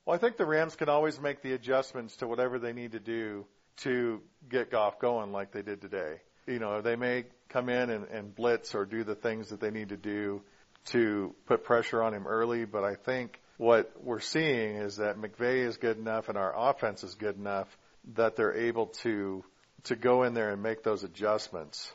Well, 0.04 0.16
I 0.16 0.18
think 0.18 0.36
the 0.36 0.46
Rams 0.46 0.76
can 0.76 0.88
always 0.88 1.20
make 1.20 1.42
the 1.42 1.52
adjustments 1.52 2.16
to 2.16 2.26
whatever 2.26 2.58
they 2.58 2.72
need 2.72 2.92
to 2.92 3.00
do 3.00 3.46
to 3.78 4.20
get 4.48 4.70
Goff 4.70 4.98
going 4.98 5.32
like 5.32 5.52
they 5.52 5.62
did 5.62 5.80
today. 5.80 6.20
You 6.46 6.58
know, 6.58 6.80
they 6.80 6.96
may 6.96 7.24
come 7.48 7.68
in 7.68 7.90
and, 7.90 8.06
and 8.08 8.34
blitz 8.34 8.74
or 8.74 8.84
do 8.84 9.04
the 9.04 9.14
things 9.14 9.50
that 9.50 9.60
they 9.60 9.70
need 9.70 9.90
to 9.90 9.96
do 9.96 10.42
to 10.86 11.34
put 11.46 11.64
pressure 11.64 12.02
on 12.02 12.14
him 12.14 12.26
early, 12.26 12.64
but 12.64 12.84
I 12.84 12.94
think 12.94 13.38
what 13.58 13.92
we're 14.02 14.20
seeing 14.20 14.76
is 14.76 14.96
that 14.96 15.18
McVay 15.18 15.66
is 15.66 15.76
good 15.76 15.98
enough 15.98 16.28
and 16.28 16.38
our 16.38 16.70
offense 16.70 17.04
is 17.04 17.14
good 17.14 17.36
enough 17.36 17.68
that 18.14 18.36
they're 18.36 18.54
able 18.54 18.86
to 18.86 19.44
to 19.84 19.96
go 19.96 20.24
in 20.24 20.34
there 20.34 20.50
and 20.50 20.62
make 20.62 20.82
those 20.82 21.04
adjustments. 21.04 21.92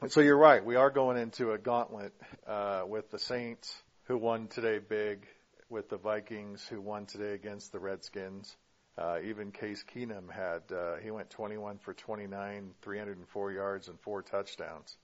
And 0.00 0.10
so 0.10 0.20
you're 0.20 0.38
right. 0.38 0.64
We 0.64 0.76
are 0.76 0.90
going 0.90 1.16
into 1.16 1.52
a 1.52 1.58
gauntlet 1.58 2.12
uh, 2.46 2.82
with 2.86 3.10
the 3.10 3.18
Saints, 3.18 3.74
who 4.04 4.18
won 4.18 4.48
today 4.48 4.78
big, 4.78 5.26
with 5.72 5.88
the 5.88 5.96
Vikings, 5.96 6.64
who 6.68 6.80
won 6.80 7.06
today 7.06 7.32
against 7.32 7.72
the 7.72 7.78
Redskins. 7.78 8.54
Uh, 8.98 9.16
even 9.24 9.50
Case 9.50 9.82
Keenum 9.94 10.30
had 10.30 10.60
uh, 10.70 10.96
he 11.02 11.10
went 11.10 11.30
21 11.30 11.78
for 11.78 11.94
29, 11.94 12.70
304 12.82 13.52
yards 13.52 13.88
and 13.88 13.98
four 14.00 14.20
touchdowns. 14.20 14.94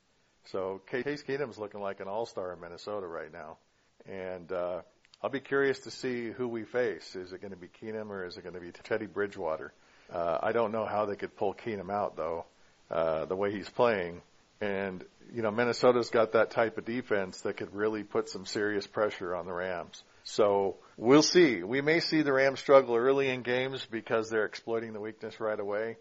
So 0.53 0.83
Case 0.87 1.25
Keenum's 1.27 1.59
looking 1.59 1.81
like 1.81 2.01
an 2.01 2.09
all-star 2.09 2.53
in 2.53 2.61
Minnesota 2.61 3.07
right 3.07 3.33
now, 3.33 3.57
and 4.07 4.53
uh, 4.53 4.83
I'll 5.23 5.31
be 5.31 5.41
curious 5.41 5.81
to 5.81 5.91
see 5.91 6.31
who 6.31 6.47
we 6.47 6.65
face. 6.65 7.17
Is 7.17 7.33
it 7.33 7.41
going 7.41 7.53
to 7.53 7.57
be 7.57 7.69
Keenum 7.69 8.11
or 8.11 8.27
is 8.27 8.37
it 8.37 8.43
going 8.43 8.55
to 8.55 8.61
be 8.61 8.71
Teddy 8.71 9.07
Bridgewater? 9.07 9.73
Uh, 10.13 10.39
I 10.43 10.53
don't 10.53 10.71
know 10.71 10.85
how 10.85 11.07
they 11.07 11.17
could 11.17 11.35
pull 11.35 11.55
Keenum 11.55 11.91
out 11.91 12.17
though, 12.17 12.45
uh, 12.91 13.25
the 13.25 13.37
way 13.37 13.53
he's 13.53 13.69
playing. 13.71 14.21
And, 14.61 15.05
you 15.33 15.43
know, 15.43 15.51
Minnesota's 15.51 16.11
got 16.11 16.33
that 16.33 16.51
type 16.51 16.79
of 16.79 16.85
defense 16.85 17.41
that 17.43 17.57
could 17.57 17.75
really 17.75 18.03
put 18.03 18.29
some 18.29 18.45
serious 18.45 18.87
pressure 18.87 19.35
on 19.35 19.47
the 19.47 19.53
Rams. 19.53 20.03
So 20.31 20.77
we'll 20.99 21.23
see. 21.23 21.63
We 21.63 21.81
may 21.81 22.01
see 22.01 22.21
the 22.21 22.35
Rams 22.35 22.61
struggle 22.61 22.95
early 22.97 23.31
in 23.31 23.41
games 23.41 23.87
because 23.91 24.29
they're 24.29 24.45
exploiting 24.45 24.93
the 24.93 25.01
weakness 25.01 25.41
right 25.41 25.59
away. 25.59 25.97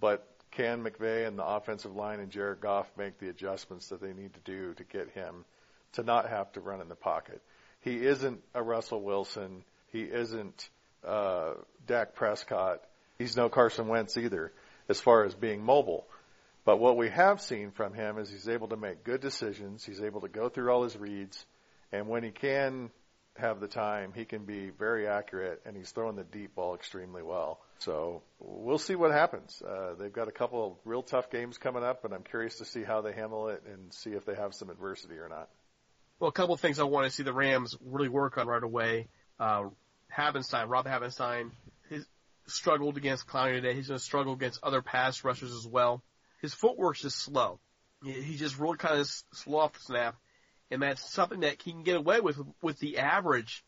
But 0.00 0.26
can 0.52 0.82
McVay 0.82 1.28
and 1.28 1.38
the 1.38 1.44
offensive 1.44 1.94
line 1.94 2.20
and 2.20 2.30
Jared 2.30 2.62
Goff 2.62 2.90
make 2.96 3.18
the 3.18 3.28
adjustments 3.28 3.90
that 3.90 4.00
they 4.00 4.14
need 4.14 4.32
to 4.32 4.40
do 4.40 4.72
to 4.74 4.84
get 4.84 5.10
him 5.10 5.44
to 5.92 6.02
not 6.02 6.30
have 6.30 6.50
to 6.52 6.60
run 6.60 6.80
in 6.80 6.88
the 6.88 6.94
pocket? 6.94 7.42
He 7.80 7.96
isn't 7.96 8.40
a 8.54 8.62
Russell 8.62 9.02
Wilson. 9.02 9.64
He 9.88 10.00
isn't 10.00 10.70
uh, 11.06 11.54
Dak 11.86 12.14
Prescott. 12.14 12.80
He's 13.18 13.36
no 13.36 13.50
Carson 13.50 13.86
Wentz 13.88 14.16
either, 14.16 14.50
as 14.88 14.98
far 14.98 15.24
as 15.24 15.34
being 15.34 15.62
mobile. 15.62 16.06
But 16.64 16.80
what 16.80 16.96
we 16.96 17.10
have 17.10 17.42
seen 17.42 17.70
from 17.70 17.92
him 17.92 18.16
is 18.16 18.30
he's 18.30 18.48
able 18.48 18.68
to 18.68 18.78
make 18.78 19.04
good 19.04 19.20
decisions. 19.20 19.84
He's 19.84 20.00
able 20.00 20.22
to 20.22 20.28
go 20.28 20.48
through 20.48 20.70
all 20.70 20.84
his 20.84 20.96
reads, 20.96 21.44
and 21.92 22.08
when 22.08 22.22
he 22.24 22.30
can 22.30 22.90
have 23.38 23.60
the 23.60 23.68
time, 23.68 24.12
he 24.14 24.24
can 24.24 24.44
be 24.44 24.70
very 24.70 25.06
accurate, 25.06 25.62
and 25.64 25.76
he's 25.76 25.90
throwing 25.90 26.16
the 26.16 26.24
deep 26.24 26.54
ball 26.54 26.74
extremely 26.74 27.22
well. 27.22 27.60
So 27.78 28.22
we'll 28.38 28.78
see 28.78 28.94
what 28.94 29.12
happens. 29.12 29.62
Uh, 29.62 29.94
they've 29.98 30.12
got 30.12 30.28
a 30.28 30.32
couple 30.32 30.66
of 30.66 30.72
real 30.84 31.02
tough 31.02 31.30
games 31.30 31.58
coming 31.58 31.84
up, 31.84 32.04
and 32.04 32.14
I'm 32.14 32.22
curious 32.22 32.58
to 32.58 32.64
see 32.64 32.82
how 32.82 33.00
they 33.00 33.12
handle 33.12 33.48
it 33.48 33.62
and 33.70 33.92
see 33.92 34.10
if 34.10 34.24
they 34.24 34.34
have 34.34 34.54
some 34.54 34.70
adversity 34.70 35.16
or 35.16 35.28
not. 35.28 35.48
Well, 36.18 36.28
a 36.28 36.32
couple 36.32 36.54
of 36.54 36.60
things 36.60 36.78
I 36.78 36.84
want 36.84 37.06
to 37.06 37.10
see 37.10 37.22
the 37.22 37.32
Rams 37.32 37.76
really 37.84 38.08
work 38.08 38.38
on 38.38 38.46
right 38.46 38.62
away. 38.62 39.08
Uh, 39.38 39.64
Havenstein, 40.16 40.68
Rob 40.68 40.86
Havenstein, 40.86 41.50
he's 41.90 42.06
struggled 42.46 42.96
against 42.96 43.26
Clowney 43.26 43.52
today. 43.52 43.74
He's 43.74 43.88
going 43.88 43.98
to 43.98 44.04
struggle 44.04 44.32
against 44.32 44.60
other 44.62 44.80
pass 44.80 45.24
rushers 45.24 45.52
as 45.52 45.66
well. 45.66 46.02
His 46.40 46.54
footwork's 46.54 47.02
just 47.02 47.18
slow. 47.18 47.60
He 48.04 48.36
just 48.36 48.58
really 48.58 48.76
kind 48.76 49.00
of 49.00 49.08
slow 49.32 49.58
off 49.58 49.72
the 49.72 49.80
snap, 49.80 50.16
and 50.70 50.82
that's 50.82 51.12
something 51.12 51.40
that 51.40 51.62
he 51.62 51.72
can 51.72 51.82
get 51.82 51.96
away 51.96 52.20
with 52.20 52.38
with 52.62 52.78
the 52.78 52.98
average 52.98 53.64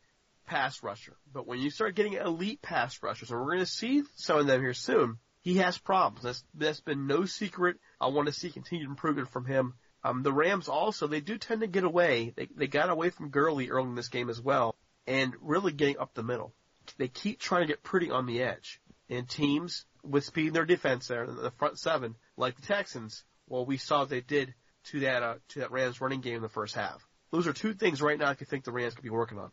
pass 0.46 0.82
rusher. 0.82 1.16
But 1.32 1.46
when 1.46 1.60
you 1.60 1.70
start 1.70 1.94
getting 1.94 2.14
elite 2.14 2.62
pass 2.62 3.02
rushers, 3.02 3.30
and 3.30 3.38
we're 3.38 3.52
going 3.52 3.58
to 3.60 3.66
see 3.66 4.02
some 4.16 4.38
of 4.38 4.46
them 4.46 4.60
here 4.60 4.74
soon, 4.74 5.18
he 5.40 5.58
has 5.58 5.78
problems. 5.78 6.24
That's 6.24 6.44
that's 6.54 6.80
been 6.80 7.06
no 7.06 7.24
secret. 7.24 7.76
I 8.00 8.08
want 8.08 8.26
to 8.26 8.32
see 8.32 8.50
continued 8.50 8.88
improvement 8.88 9.30
from 9.30 9.44
him. 9.44 9.74
Um, 10.04 10.22
the 10.22 10.32
Rams 10.32 10.68
also 10.68 11.06
they 11.06 11.20
do 11.20 11.38
tend 11.38 11.60
to 11.60 11.66
get 11.66 11.84
away. 11.84 12.32
They 12.36 12.48
they 12.56 12.66
got 12.66 12.90
away 12.90 13.10
from 13.10 13.30
Gurley 13.30 13.70
early 13.70 13.88
in 13.88 13.94
this 13.94 14.08
game 14.08 14.30
as 14.30 14.40
well, 14.40 14.76
and 15.06 15.34
really 15.40 15.72
getting 15.72 15.98
up 15.98 16.14
the 16.14 16.22
middle. 16.22 16.54
They 16.96 17.08
keep 17.08 17.38
trying 17.38 17.62
to 17.62 17.66
get 17.66 17.82
pretty 17.82 18.10
on 18.10 18.26
the 18.26 18.42
edge, 18.42 18.80
and 19.10 19.28
teams 19.28 19.84
with 20.02 20.24
speed 20.24 20.48
in 20.48 20.52
their 20.54 20.64
defense 20.64 21.08
there, 21.08 21.26
the 21.26 21.50
front 21.58 21.78
seven, 21.78 22.14
like 22.36 22.56
the 22.56 22.66
Texans, 22.66 23.24
well, 23.48 23.66
we 23.66 23.76
saw 23.76 24.04
they 24.04 24.20
did 24.20 24.54
to 24.90 25.00
that 25.00 25.22
uh, 25.22 25.34
to 25.48 25.60
that 25.60 25.70
Rams 25.70 26.00
running 26.00 26.20
game 26.20 26.36
in 26.36 26.42
the 26.42 26.48
first 26.48 26.74
half. 26.74 27.06
Those 27.30 27.46
are 27.46 27.52
two 27.52 27.74
things 27.74 28.00
right 28.00 28.18
now 28.18 28.28
I 28.28 28.34
could 28.34 28.48
think 28.48 28.64
the 28.64 28.72
Rams 28.72 28.94
could 28.94 29.04
be 29.04 29.10
working 29.10 29.38
on. 29.38 29.50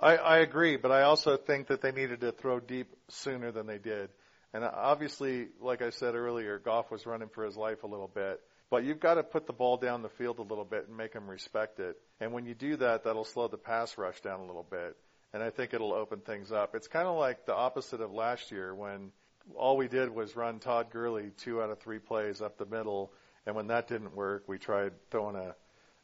I, 0.00 0.16
I 0.16 0.38
agree, 0.38 0.76
but 0.76 0.90
I 0.90 1.02
also 1.02 1.36
think 1.36 1.68
that 1.68 1.82
they 1.82 1.92
needed 1.92 2.20
to 2.20 2.32
throw 2.32 2.60
deep 2.60 2.88
sooner 3.08 3.52
than 3.52 3.66
they 3.66 3.78
did. 3.78 4.10
And 4.54 4.64
obviously, 4.64 5.48
like 5.60 5.82
I 5.82 5.90
said 5.90 6.14
earlier, 6.14 6.58
Goff 6.58 6.90
was 6.90 7.06
running 7.06 7.28
for 7.28 7.44
his 7.44 7.56
life 7.56 7.82
a 7.82 7.86
little 7.86 8.10
bit. 8.12 8.40
But 8.70 8.84
you've 8.84 9.00
got 9.00 9.14
to 9.14 9.22
put 9.22 9.46
the 9.46 9.52
ball 9.52 9.76
down 9.76 10.00
the 10.00 10.08
field 10.08 10.38
a 10.38 10.42
little 10.42 10.64
bit 10.64 10.88
and 10.88 10.96
make 10.96 11.12
them 11.12 11.28
respect 11.28 11.78
it. 11.78 11.98
And 12.20 12.32
when 12.32 12.46
you 12.46 12.54
do 12.54 12.76
that, 12.76 13.04
that'll 13.04 13.26
slow 13.26 13.48
the 13.48 13.58
pass 13.58 13.98
rush 13.98 14.20
down 14.22 14.40
a 14.40 14.46
little 14.46 14.66
bit. 14.68 14.96
And 15.34 15.42
I 15.42 15.50
think 15.50 15.74
it'll 15.74 15.92
open 15.92 16.20
things 16.20 16.52
up. 16.52 16.74
It's 16.74 16.88
kind 16.88 17.06
of 17.06 17.18
like 17.18 17.44
the 17.44 17.54
opposite 17.54 18.00
of 18.00 18.12
last 18.12 18.50
year 18.50 18.74
when 18.74 19.12
all 19.56 19.76
we 19.76 19.88
did 19.88 20.14
was 20.14 20.36
run 20.36 20.58
Todd 20.58 20.86
Gurley 20.90 21.32
two 21.36 21.60
out 21.60 21.70
of 21.70 21.80
three 21.80 21.98
plays 21.98 22.40
up 22.40 22.56
the 22.56 22.64
middle. 22.64 23.12
And 23.46 23.56
when 23.56 23.68
that 23.68 23.88
didn't 23.88 24.14
work, 24.14 24.44
we 24.46 24.58
tried 24.58 24.92
throwing 25.10 25.36
a, 25.36 25.54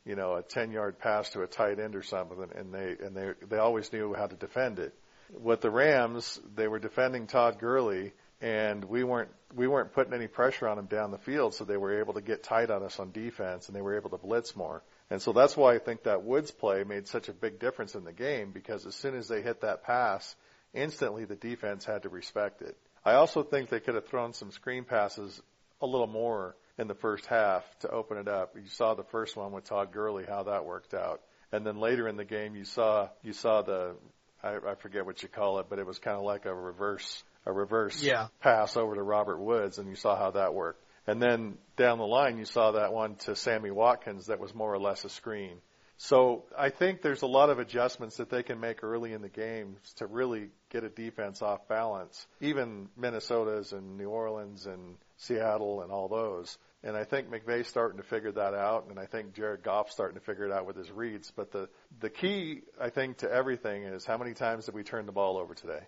you 0.04 0.16
know, 0.16 0.34
a 0.36 0.42
10 0.42 0.72
yard 0.72 0.98
pass 0.98 1.30
to 1.30 1.42
a 1.42 1.46
tight 1.46 1.78
end 1.78 1.94
or 1.94 2.02
something. 2.02 2.48
And 2.54 2.72
they, 2.72 2.96
and 3.00 3.16
they, 3.16 3.32
they 3.48 3.58
always 3.58 3.92
knew 3.92 4.14
how 4.14 4.26
to 4.26 4.36
defend 4.36 4.78
it. 4.78 4.94
With 5.30 5.60
the 5.60 5.70
Rams, 5.70 6.40
they 6.54 6.68
were 6.68 6.78
defending 6.78 7.26
Todd 7.26 7.58
Gurley 7.58 8.12
and 8.40 8.84
we 8.84 9.04
weren't, 9.04 9.30
we 9.54 9.66
weren't 9.66 9.92
putting 9.92 10.14
any 10.14 10.26
pressure 10.26 10.68
on 10.68 10.76
them 10.76 10.86
down 10.86 11.10
the 11.10 11.18
field. 11.18 11.54
So 11.54 11.64
they 11.64 11.76
were 11.76 12.00
able 12.00 12.14
to 12.14 12.20
get 12.20 12.42
tight 12.42 12.70
on 12.70 12.82
us 12.82 12.98
on 12.98 13.12
defense 13.12 13.68
and 13.68 13.76
they 13.76 13.82
were 13.82 13.96
able 13.96 14.10
to 14.10 14.18
blitz 14.18 14.56
more. 14.56 14.82
And 15.10 15.20
so 15.20 15.32
that's 15.32 15.56
why 15.56 15.74
I 15.74 15.78
think 15.78 16.04
that 16.04 16.22
Woods 16.22 16.50
play 16.50 16.84
made 16.84 17.08
such 17.08 17.28
a 17.28 17.32
big 17.32 17.58
difference 17.58 17.94
in 17.94 18.04
the 18.04 18.12
game 18.12 18.52
because 18.52 18.86
as 18.86 18.94
soon 18.94 19.14
as 19.16 19.28
they 19.28 19.42
hit 19.42 19.62
that 19.62 19.84
pass, 19.84 20.34
instantly 20.74 21.24
the 21.24 21.36
defense 21.36 21.84
had 21.84 22.02
to 22.02 22.08
respect 22.08 22.62
it. 22.62 22.76
I 23.04 23.14
also 23.14 23.42
think 23.42 23.70
they 23.70 23.80
could 23.80 23.94
have 23.94 24.06
thrown 24.06 24.32
some 24.32 24.50
screen 24.50 24.84
passes 24.84 25.40
a 25.80 25.86
little 25.86 26.06
more 26.06 26.56
in 26.78 26.86
the 26.86 26.94
first 26.94 27.26
half 27.26 27.64
to 27.80 27.90
open 27.90 28.18
it 28.18 28.28
up. 28.28 28.54
You 28.54 28.68
saw 28.68 28.94
the 28.94 29.04
first 29.04 29.36
one 29.36 29.52
with 29.52 29.64
Todd 29.64 29.92
Gurley, 29.92 30.24
how 30.26 30.44
that 30.44 30.64
worked 30.64 30.94
out. 30.94 31.20
And 31.52 31.66
then 31.66 31.78
later 31.78 32.08
in 32.08 32.16
the 32.16 32.24
game, 32.24 32.54
you 32.54 32.64
saw, 32.64 33.08
you 33.22 33.32
saw 33.32 33.62
the, 33.62 33.96
I, 34.42 34.56
I 34.56 34.74
forget 34.76 35.04
what 35.04 35.22
you 35.22 35.28
call 35.28 35.58
it, 35.60 35.66
but 35.68 35.78
it 35.78 35.86
was 35.86 35.98
kind 35.98 36.16
of 36.16 36.22
like 36.22 36.46
a 36.46 36.54
reverse, 36.54 37.22
a 37.46 37.52
reverse 37.52 38.02
yeah. 38.02 38.28
pass 38.40 38.76
over 38.76 38.94
to 38.94 39.02
Robert 39.02 39.40
Woods 39.40 39.78
and 39.78 39.88
you 39.88 39.96
saw 39.96 40.16
how 40.16 40.32
that 40.32 40.54
worked. 40.54 40.84
And 41.06 41.22
then 41.22 41.56
down 41.76 41.98
the 41.98 42.06
line, 42.06 42.38
you 42.38 42.44
saw 42.44 42.72
that 42.72 42.92
one 42.92 43.16
to 43.24 43.34
Sammy 43.34 43.70
Watkins 43.70 44.26
that 44.26 44.38
was 44.38 44.54
more 44.54 44.72
or 44.72 44.78
less 44.78 45.04
a 45.04 45.08
screen. 45.08 45.56
So 45.96 46.44
I 46.56 46.70
think 46.70 47.02
there's 47.02 47.22
a 47.22 47.26
lot 47.26 47.50
of 47.50 47.58
adjustments 47.58 48.18
that 48.18 48.30
they 48.30 48.44
can 48.44 48.60
make 48.60 48.84
early 48.84 49.12
in 49.12 49.20
the 49.20 49.28
game 49.28 49.78
to 49.96 50.06
really 50.06 50.50
get 50.70 50.84
a 50.84 50.88
defense 50.88 51.42
off 51.42 51.66
balance. 51.66 52.26
Even 52.40 52.88
Minnesota's 52.96 53.72
and 53.72 53.96
New 53.96 54.08
Orleans 54.08 54.66
and 54.66 54.96
Seattle 55.16 55.82
and 55.82 55.90
all 55.90 56.06
those. 56.08 56.56
And 56.84 56.96
I 56.96 57.02
think 57.04 57.28
McVay's 57.28 57.66
starting 57.66 57.98
to 57.98 58.04
figure 58.04 58.30
that 58.32 58.54
out, 58.54 58.86
and 58.88 59.00
I 59.00 59.06
think 59.06 59.34
Jared 59.34 59.64
Goff's 59.64 59.92
starting 59.92 60.16
to 60.18 60.24
figure 60.24 60.46
it 60.46 60.52
out 60.52 60.64
with 60.64 60.76
his 60.76 60.90
reads. 60.92 61.32
But 61.34 61.50
the 61.50 61.68
the 62.00 62.08
key, 62.08 62.62
I 62.80 62.90
think, 62.90 63.18
to 63.18 63.30
everything 63.30 63.82
is 63.82 64.06
how 64.06 64.16
many 64.16 64.32
times 64.32 64.66
did 64.66 64.74
we 64.74 64.84
turn 64.84 65.06
the 65.06 65.12
ball 65.12 65.38
over 65.38 65.54
today? 65.54 65.80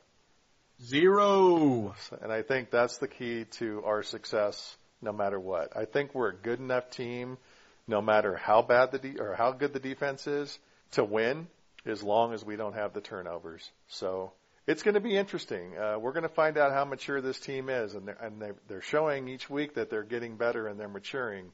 Zero. 0.82 1.94
And 2.22 2.32
I 2.32 2.42
think 2.42 2.70
that's 2.70 2.98
the 2.98 3.06
key 3.06 3.44
to 3.58 3.82
our 3.84 4.02
success, 4.02 4.76
no 5.00 5.12
matter 5.12 5.38
what. 5.38 5.76
I 5.76 5.84
think 5.84 6.14
we're 6.14 6.30
a 6.30 6.36
good 6.36 6.58
enough 6.58 6.90
team 6.90 7.38
no 7.86 8.00
matter 8.00 8.36
how 8.36 8.62
bad 8.62 8.92
the 8.92 8.98
de- 8.98 9.20
or 9.20 9.34
how 9.34 9.52
good 9.52 9.72
the 9.72 9.80
defense 9.80 10.26
is 10.26 10.58
to 10.92 11.04
win 11.04 11.48
as 11.84 12.02
long 12.02 12.32
as 12.32 12.44
we 12.44 12.56
don't 12.56 12.74
have 12.74 12.94
the 12.94 13.00
turnovers. 13.00 13.68
So 13.88 14.32
it's 14.66 14.82
going 14.82 14.94
to 14.94 15.00
be 15.00 15.16
interesting. 15.16 15.76
Uh, 15.76 15.98
we're 15.98 16.12
going 16.12 16.22
to 16.22 16.28
find 16.28 16.58
out 16.58 16.72
how 16.72 16.84
mature 16.84 17.20
this 17.20 17.40
team 17.40 17.68
is, 17.68 17.94
and 17.94 18.06
they're, 18.06 18.18
and 18.20 18.40
they're, 18.40 18.56
they're 18.68 18.82
showing 18.82 19.28
each 19.28 19.48
week 19.48 19.74
that 19.74 19.90
they're 19.90 20.04
getting 20.04 20.36
better 20.36 20.66
and 20.66 20.78
they're 20.78 20.88
maturing. 20.88 21.50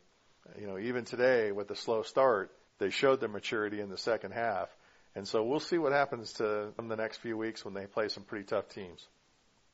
You 0.61 0.67
know, 0.67 0.79
even 0.79 1.05
today 1.05 1.53
with 1.53 1.69
the 1.69 1.77
slow 1.77 2.03
start, 2.03 2.51
they 2.79 2.91
showed 2.91 3.21
their 3.21 3.29
maturity 3.29 3.81
in 3.81 3.89
the 3.89 3.99
second 3.99 4.33
half. 4.33 4.69
And 5.15 5.27
so 5.27 5.43
we'll 5.43 5.61
see 5.61 5.79
what 5.79 5.93
happens 5.93 6.35
to 6.35 6.73
them 6.77 6.89
the 6.89 6.97
next 6.97 7.19
few 7.19 7.37
weeks 7.37 7.65
when 7.65 7.75
they 7.75 7.87
play 7.87 8.09
some 8.09 8.23
pretty 8.23 8.45
tough 8.45 8.69
teams. 8.69 9.07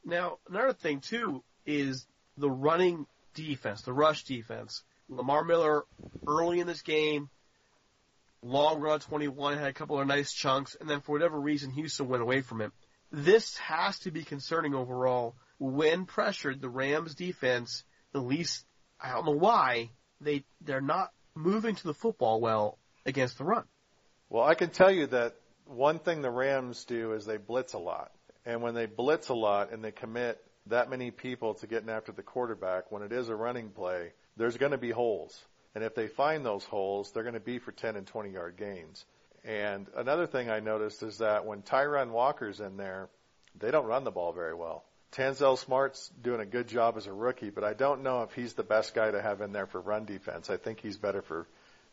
Now, 0.04 0.38
another 0.48 0.72
thing 0.72 1.00
too 1.00 1.42
is 1.66 2.06
the 2.36 2.50
running 2.50 3.06
defense, 3.34 3.82
the 3.82 3.92
rush 3.92 4.24
defense. 4.24 4.82
Lamar 5.08 5.44
Miller 5.44 5.82
early 6.26 6.60
in 6.60 6.66
this 6.66 6.82
game, 6.82 7.28
long 8.42 8.80
run 8.80 9.00
21, 9.00 9.58
had 9.58 9.68
a 9.68 9.72
couple 9.72 10.00
of 10.00 10.06
nice 10.06 10.32
chunks, 10.32 10.76
and 10.80 10.88
then 10.88 11.00
for 11.00 11.12
whatever 11.12 11.38
reason, 11.38 11.70
Houston 11.70 12.08
went 12.08 12.22
away 12.22 12.40
from 12.40 12.60
him. 12.60 12.72
This 13.12 13.56
has 13.58 13.98
to 14.00 14.10
be 14.10 14.24
concerning 14.24 14.74
overall. 14.74 15.36
When 15.58 16.06
pressured, 16.06 16.60
the 16.60 16.70
Rams 16.70 17.14
defense, 17.14 17.84
at 18.14 18.22
least, 18.22 18.64
I 18.98 19.12
don't 19.12 19.26
know 19.26 19.32
why, 19.32 19.90
they, 20.20 20.44
they're 20.62 20.80
not 20.80 21.10
moving 21.34 21.74
to 21.76 21.84
the 21.84 21.94
football 21.94 22.40
well 22.40 22.78
against 23.04 23.36
the 23.36 23.44
run. 23.44 23.64
Well, 24.30 24.44
I 24.44 24.54
can 24.54 24.70
tell 24.70 24.90
you 24.90 25.06
that 25.08 25.34
one 25.66 25.98
thing 25.98 26.22
the 26.22 26.30
Rams 26.30 26.84
do 26.84 27.12
is 27.12 27.26
they 27.26 27.36
blitz 27.36 27.74
a 27.74 27.78
lot. 27.78 28.12
And 28.46 28.62
when 28.62 28.74
they 28.74 28.86
blitz 28.86 29.28
a 29.28 29.34
lot 29.34 29.72
and 29.72 29.84
they 29.84 29.92
commit 29.92 30.42
that 30.66 30.88
many 30.88 31.10
people 31.10 31.54
to 31.54 31.66
getting 31.66 31.90
after 31.90 32.12
the 32.12 32.22
quarterback, 32.22 32.90
when 32.90 33.02
it 33.02 33.12
is 33.12 33.28
a 33.28 33.36
running 33.36 33.70
play, 33.70 34.12
there's 34.36 34.56
going 34.56 34.72
to 34.72 34.78
be 34.78 34.90
holes. 34.90 35.38
And 35.74 35.84
if 35.84 35.94
they 35.94 36.08
find 36.08 36.44
those 36.44 36.64
holes, 36.64 37.12
they're 37.12 37.22
going 37.22 37.34
to 37.34 37.40
be 37.40 37.58
for 37.58 37.72
10 37.72 37.96
and 37.96 38.06
20 38.06 38.30
yard 38.30 38.56
gains. 38.56 39.04
And 39.44 39.88
another 39.96 40.26
thing 40.26 40.50
I 40.50 40.60
noticed 40.60 41.02
is 41.02 41.18
that 41.18 41.44
when 41.44 41.62
Tyrunn 41.62 42.10
Walker's 42.10 42.60
in 42.60 42.76
there, 42.76 43.08
they 43.58 43.70
don't 43.70 43.86
run 43.86 44.04
the 44.04 44.10
ball 44.10 44.32
very 44.32 44.54
well. 44.54 44.84
Tanzel 45.12 45.58
Smart's 45.58 46.10
doing 46.22 46.40
a 46.40 46.46
good 46.46 46.68
job 46.68 46.96
as 46.96 47.06
a 47.06 47.12
rookie, 47.12 47.50
but 47.50 47.64
I 47.64 47.74
don't 47.74 48.02
know 48.02 48.22
if 48.22 48.32
he's 48.32 48.54
the 48.54 48.62
best 48.62 48.94
guy 48.94 49.10
to 49.10 49.20
have 49.20 49.40
in 49.42 49.52
there 49.52 49.66
for 49.66 49.80
run 49.80 50.06
defense. 50.06 50.48
I 50.48 50.56
think 50.56 50.80
he's 50.80 50.96
better 50.96 51.20
for, 51.22 51.46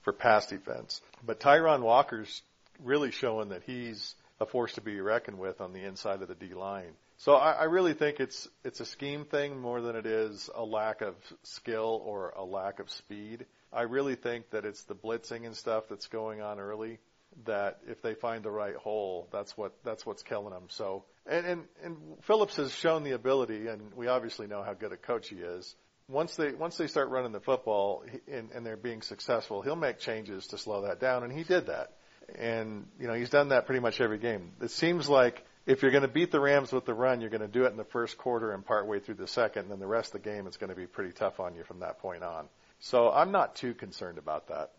for 0.03 0.13
pass 0.13 0.47
defense. 0.47 1.01
But 1.25 1.39
Tyrunn 1.39 1.81
Walker's 1.81 2.41
really 2.81 3.11
showing 3.11 3.49
that 3.49 3.63
he's 3.63 4.15
a 4.39 4.45
force 4.45 4.73
to 4.73 4.81
be 4.81 5.01
reckoned 5.01 5.37
with 5.37 5.59
on 5.59 5.73
the 5.73 5.83
inside 5.83 6.21
of 6.21 6.29
the 6.29 6.35
D 6.35 6.53
line. 6.53 6.93
So 7.17 7.33
I, 7.33 7.51
I 7.51 7.63
really 7.65 7.93
think 7.93 8.21
it's 8.21 8.47
it's 8.63 8.79
a 8.79 8.85
scheme 8.85 9.25
thing 9.25 9.59
more 9.59 9.81
than 9.81 9.97
it 9.97 10.05
is 10.05 10.49
a 10.55 10.63
lack 10.63 11.01
of 11.01 11.15
skill 11.43 12.01
or 12.05 12.29
a 12.29 12.45
lack 12.45 12.79
of 12.79 12.89
speed. 12.89 13.45
I 13.73 13.81
really 13.81 14.15
think 14.15 14.51
that 14.51 14.63
it's 14.63 14.83
the 14.83 14.95
blitzing 14.95 15.45
and 15.45 15.55
stuff 15.55 15.83
that's 15.89 16.07
going 16.07 16.41
on 16.41 16.59
early. 16.59 16.99
That 17.45 17.79
if 17.87 18.01
they 18.01 18.15
find 18.15 18.43
the 18.43 18.51
right 18.51 18.75
hole, 18.75 19.27
that's 19.31 19.57
what 19.57 19.73
that's 19.83 20.05
what's 20.05 20.23
killing 20.23 20.53
them. 20.53 20.65
So 20.69 21.05
and 21.25 21.45
and, 21.45 21.63
and 21.83 21.97
Phillips 22.23 22.55
has 22.57 22.73
shown 22.73 23.03
the 23.03 23.11
ability, 23.11 23.67
and 23.67 23.93
we 23.95 24.07
obviously 24.07 24.47
know 24.47 24.63
how 24.63 24.73
good 24.73 24.91
a 24.91 24.97
coach 24.97 25.29
he 25.29 25.37
is. 25.37 25.75
Once 26.07 26.35
they 26.35 26.53
once 26.53 26.77
they 26.77 26.87
start 26.87 27.09
running 27.09 27.31
the 27.31 27.39
football 27.39 28.03
and, 28.27 28.49
and 28.51 28.65
they're 28.65 28.75
being 28.75 29.01
successful, 29.01 29.61
he'll 29.61 29.75
make 29.75 29.99
changes 29.99 30.47
to 30.47 30.57
slow 30.57 30.81
that 30.81 30.99
down, 30.99 31.23
and 31.23 31.31
he 31.31 31.43
did 31.43 31.67
that. 31.67 31.93
And 32.37 32.87
you 32.99 33.07
know 33.07 33.13
he's 33.13 33.29
done 33.29 33.49
that 33.49 33.65
pretty 33.65 33.79
much 33.79 34.01
every 34.01 34.17
game. 34.17 34.51
It 34.61 34.71
seems 34.71 35.07
like 35.07 35.45
if 35.65 35.83
you're 35.83 35.91
going 35.91 36.01
to 36.01 36.07
beat 36.07 36.31
the 36.31 36.39
Rams 36.39 36.71
with 36.71 36.85
the 36.85 36.95
run, 36.95 37.21
you're 37.21 37.29
going 37.29 37.41
to 37.41 37.47
do 37.47 37.65
it 37.65 37.71
in 37.71 37.77
the 37.77 37.83
first 37.83 38.17
quarter 38.17 38.53
and 38.53 38.65
part 38.65 38.87
way 38.87 38.99
through 38.99 39.15
the 39.15 39.27
second, 39.27 39.63
and 39.63 39.71
then 39.71 39.79
the 39.79 39.87
rest 39.87 40.15
of 40.15 40.23
the 40.23 40.29
game 40.29 40.47
is 40.47 40.57
going 40.57 40.71
to 40.71 40.75
be 40.75 40.87
pretty 40.87 41.11
tough 41.11 41.39
on 41.39 41.55
you 41.55 41.63
from 41.63 41.81
that 41.81 41.99
point 41.99 42.23
on. 42.23 42.47
So 42.79 43.11
I'm 43.11 43.31
not 43.31 43.55
too 43.55 43.73
concerned 43.75 44.17
about 44.17 44.47
that. 44.47 44.71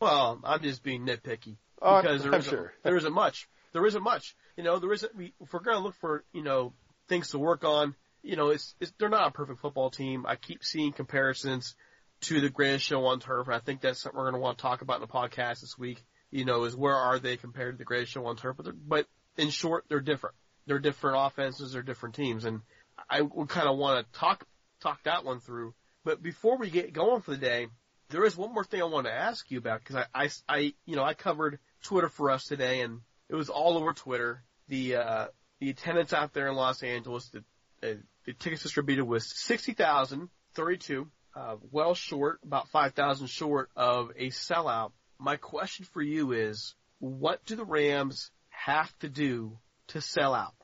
Well, 0.00 0.40
I'm 0.44 0.62
just 0.62 0.82
being 0.82 1.06
nitpicky 1.06 1.56
Oh, 1.80 2.00
because 2.02 2.22
there 2.22 2.34
isn't, 2.34 2.50
sure. 2.50 2.72
there 2.82 2.96
isn't 2.96 3.12
much. 3.12 3.48
There 3.72 3.86
isn't 3.86 4.02
much. 4.02 4.34
You 4.56 4.64
know, 4.64 4.78
there 4.78 4.92
isn't. 4.92 5.14
We, 5.14 5.34
if 5.40 5.52
we're 5.52 5.60
going 5.60 5.76
to 5.76 5.82
look 5.82 5.94
for 5.96 6.24
you 6.32 6.42
know 6.42 6.72
things 7.08 7.30
to 7.30 7.38
work 7.38 7.64
on, 7.64 7.94
you 8.22 8.36
know, 8.36 8.48
it's, 8.48 8.74
it's 8.80 8.92
they're 8.98 9.08
not 9.08 9.28
a 9.28 9.30
perfect 9.30 9.60
football 9.60 9.90
team. 9.90 10.26
I 10.26 10.36
keep 10.36 10.64
seeing 10.64 10.92
comparisons 10.92 11.76
to 12.22 12.40
the 12.40 12.50
greatest 12.50 12.84
show 12.84 13.04
on 13.06 13.20
turf, 13.20 13.46
and 13.46 13.54
I 13.54 13.60
think 13.60 13.80
that's 13.80 14.02
something 14.02 14.16
we're 14.18 14.24
going 14.24 14.34
to 14.34 14.40
want 14.40 14.58
to 14.58 14.62
talk 14.62 14.82
about 14.82 14.96
in 14.96 15.02
the 15.02 15.06
podcast 15.06 15.60
this 15.60 15.76
week. 15.78 16.02
You 16.30 16.44
know, 16.44 16.64
is 16.64 16.76
where 16.76 16.96
are 16.96 17.18
they 17.18 17.36
compared 17.36 17.74
to 17.74 17.78
the 17.78 17.84
greatest 17.84 18.12
show 18.12 18.26
on 18.26 18.36
turf? 18.36 18.56
But, 18.56 18.74
but 18.86 19.06
in 19.36 19.50
short, 19.50 19.84
they're 19.88 20.00
different. 20.00 20.34
They're 20.66 20.78
different 20.80 21.16
offenses. 21.20 21.72
They're 21.72 21.82
different 21.82 22.16
teams, 22.16 22.44
and 22.44 22.60
I 23.08 23.22
would 23.22 23.48
kind 23.48 23.68
of 23.68 23.78
want 23.78 24.04
to 24.12 24.18
talk 24.18 24.44
talk 24.80 25.02
that 25.04 25.24
one 25.24 25.40
through. 25.40 25.74
But 26.04 26.22
before 26.22 26.58
we 26.58 26.70
get 26.70 26.92
going 26.92 27.22
for 27.22 27.30
the 27.30 27.36
day, 27.38 27.68
there 28.10 28.24
is 28.24 28.36
one 28.36 28.52
more 28.52 28.64
thing 28.64 28.80
I 28.80 28.86
want 28.86 29.06
to 29.06 29.12
ask 29.12 29.50
you 29.50 29.58
about 29.58 29.80
because 29.80 29.96
I, 29.96 30.24
I, 30.24 30.28
I, 30.48 30.58
you 30.86 30.96
know, 30.96 31.04
I 31.04 31.14
covered 31.14 31.58
Twitter 31.82 32.08
for 32.08 32.30
us 32.30 32.44
today, 32.44 32.80
and 32.80 33.00
it 33.28 33.34
was 33.34 33.48
all 33.48 33.76
over 33.76 33.92
Twitter. 33.92 34.42
The 34.68 34.96
uh, 34.96 35.26
the 35.60 35.70
attendance 35.70 36.12
out 36.12 36.32
there 36.32 36.48
in 36.48 36.54
Los 36.54 36.82
Angeles, 36.82 37.28
the 37.28 37.44
uh, 37.82 37.96
the 38.24 38.32
tickets 38.32 38.62
distributed 38.62 39.04
was 39.04 39.30
sixty 39.34 39.72
thousand 39.72 40.28
thirty 40.54 40.78
two, 40.78 41.08
uh, 41.34 41.56
well 41.70 41.94
short, 41.94 42.40
about 42.44 42.68
five 42.68 42.94
thousand 42.94 43.28
short 43.28 43.70
of 43.76 44.10
a 44.16 44.28
sellout. 44.28 44.92
My 45.18 45.36
question 45.36 45.84
for 45.92 46.02
you 46.02 46.32
is, 46.32 46.74
what 47.00 47.44
do 47.44 47.56
the 47.56 47.64
Rams 47.64 48.30
have 48.50 48.96
to 49.00 49.08
do 49.08 49.58
to 49.88 50.00
sell 50.00 50.34
out? 50.34 50.54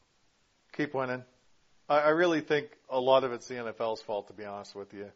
Keep 0.76 0.95
winning. 0.95 1.24
I, 1.88 1.99
I 2.01 2.09
really 2.11 2.40
think 2.40 2.68
a 2.88 3.01
lot 3.01 3.24
of 3.24 3.32
it's 3.32 3.49
the 3.49 3.55
NFL's 3.55 4.01
fault, 4.03 4.28
to 4.28 4.32
be 4.32 4.45
honest 4.45 4.74
with 4.74 4.95
you. 4.95 5.11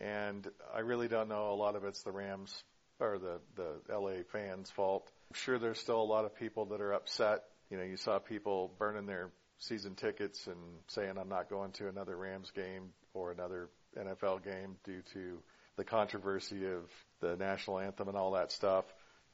And 0.00 0.46
I 0.74 0.80
really 0.80 1.08
don't 1.08 1.28
know 1.28 1.52
a 1.52 1.54
lot 1.54 1.76
of 1.76 1.84
it's 1.84 2.02
the 2.02 2.12
Rams 2.12 2.62
or 3.00 3.18
the, 3.18 3.40
the 3.56 3.94
LA 3.94 4.22
fans' 4.30 4.70
fault. 4.70 5.10
I'm 5.30 5.38
sure 5.38 5.58
there's 5.58 5.80
still 5.80 6.00
a 6.00 6.04
lot 6.04 6.24
of 6.24 6.34
people 6.36 6.66
that 6.66 6.80
are 6.80 6.92
upset. 6.92 7.44
You 7.70 7.78
know, 7.78 7.84
you 7.84 7.96
saw 7.96 8.18
people 8.18 8.72
burning 8.78 9.06
their 9.06 9.30
season 9.58 9.94
tickets 9.94 10.46
and 10.46 10.56
saying, 10.88 11.14
I'm 11.18 11.28
not 11.28 11.48
going 11.48 11.72
to 11.72 11.88
another 11.88 12.16
Rams 12.16 12.50
game 12.50 12.90
or 13.14 13.32
another 13.32 13.68
NFL 13.98 14.44
game 14.44 14.76
due 14.84 15.02
to 15.12 15.38
the 15.76 15.84
controversy 15.84 16.66
of 16.66 16.82
the 17.20 17.36
national 17.36 17.78
anthem 17.78 18.08
and 18.08 18.16
all 18.16 18.32
that 18.32 18.52
stuff. 18.52 18.84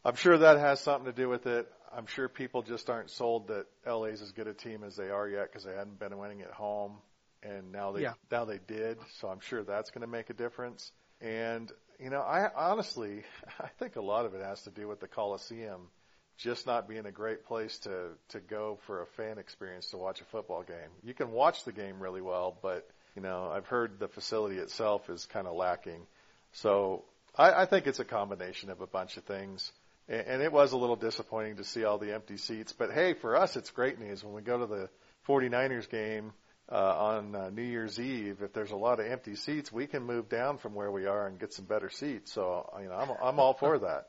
I'm 0.05 0.15
sure 0.15 0.39
that 0.39 0.59
has 0.59 0.81
something 0.81 1.07
to 1.07 1.13
do 1.13 1.29
with 1.29 1.47
it. 1.47 1.67
I'm 1.93 2.07
sure 2.07 2.29
people 2.29 2.63
just 2.63 2.89
aren't 2.91 3.11
sold 3.11 3.49
that 3.49 3.67
LA's 3.87 4.23
as 4.23 4.33
good 4.33 4.47
a 4.47 4.55
team 4.55 4.85
as 4.85 4.97
they 4.97 5.11
are 5.11 5.29
yet 5.29 5.51
because 5.51 5.65
they 5.65 5.75
hadn't 5.75 5.99
been 5.99 6.17
winning 6.19 6.43
at 6.43 6.51
home, 6.51 6.99
and 7.43 7.73
now 7.73 7.93
they 7.93 8.03
Yeah. 8.03 8.15
now 8.31 8.45
they 8.45 8.59
did. 8.67 8.99
So 9.21 9.29
I'm 9.29 9.41
sure 9.41 9.63
that's 9.63 9.91
going 9.91 10.03
to 10.03 10.07
make 10.09 10.31
a 10.31 10.35
difference. 10.35 10.93
And 11.21 11.71
you 11.99 12.11
know, 12.11 12.21
I 12.21 12.51
honestly 12.55 13.23
I 13.61 13.69
think 13.79 13.97
a 13.97 14.03
lot 14.03 14.27
of 14.27 14.35
it 14.35 14.43
has 14.45 14.63
to 14.63 14.71
do 14.71 14.89
with 14.89 15.01
the 15.01 15.09
Coliseum 15.09 15.89
just 16.37 16.67
not 16.67 16.89
being 16.89 17.05
a 17.07 17.11
great 17.11 17.45
place 17.45 17.79
to 17.81 18.11
to 18.29 18.41
go 18.41 18.79
for 18.87 19.03
a 19.03 19.07
fan 19.07 19.39
experience 19.39 19.91
to 19.91 19.97
watch 19.97 20.21
a 20.21 20.25
football 20.25 20.63
game. 20.63 20.91
You 21.03 21.15
can 21.15 21.33
watch 21.33 21.65
the 21.65 21.73
game 21.73 22.01
really 22.01 22.23
well, 22.23 22.57
but 22.63 22.89
you 23.17 23.23
know, 23.23 23.51
I've 23.53 23.67
heard 23.67 23.99
the 23.99 24.09
facility 24.09 24.59
itself 24.59 25.11
is 25.11 25.27
kind 25.27 25.47
of 25.49 25.57
lacking. 25.57 26.07
So 26.53 27.05
I, 27.37 27.63
I 27.63 27.67
think 27.67 27.87
it's 27.87 27.99
a 27.99 28.05
combination 28.05 28.71
of 28.71 28.81
a 28.81 28.87
bunch 28.87 29.17
of 29.17 29.25
things. 29.25 29.73
And, 30.09 30.21
and 30.27 30.43
it 30.43 30.53
was 30.53 30.73
a 30.73 30.77
little 30.77 30.97
disappointing 30.97 31.57
to 31.57 31.65
see 31.65 31.85
all 31.85 31.99
the 31.99 32.15
empty 32.15 32.37
seats. 32.37 32.73
But 32.73 32.93
hey, 32.93 33.15
for 33.15 33.37
us, 33.37 33.57
it's 33.57 33.71
great 33.71 33.99
news 33.99 34.23
when 34.23 34.35
we 34.35 34.43
go 34.43 34.59
to 34.59 34.67
the 34.67 34.89
49ers 35.27 35.91
game 35.91 36.33
uh, 36.71 36.75
on 36.75 37.35
uh, 37.35 37.51
New 37.51 37.63
Year's 37.63 37.99
Eve. 37.99 38.43
If 38.43 38.53
there's 38.53 38.71
a 38.71 38.77
lot 38.77 39.01
of 39.01 39.07
empty 39.07 39.35
seats, 39.37 39.73
we 39.73 39.87
can 39.87 40.03
move 40.03 40.29
down 40.29 40.59
from 40.59 40.75
where 40.75 40.91
we 40.91 41.07
are 41.07 41.27
and 41.27 41.39
get 41.39 41.53
some 41.53 41.65
better 41.65 41.91
seats. 41.91 42.33
So 42.33 42.71
you 42.81 42.89
know, 42.89 42.95
I'm 42.95 43.11
I'm 43.23 43.41
all 43.41 43.55
for 43.55 43.79
that. 43.81 44.09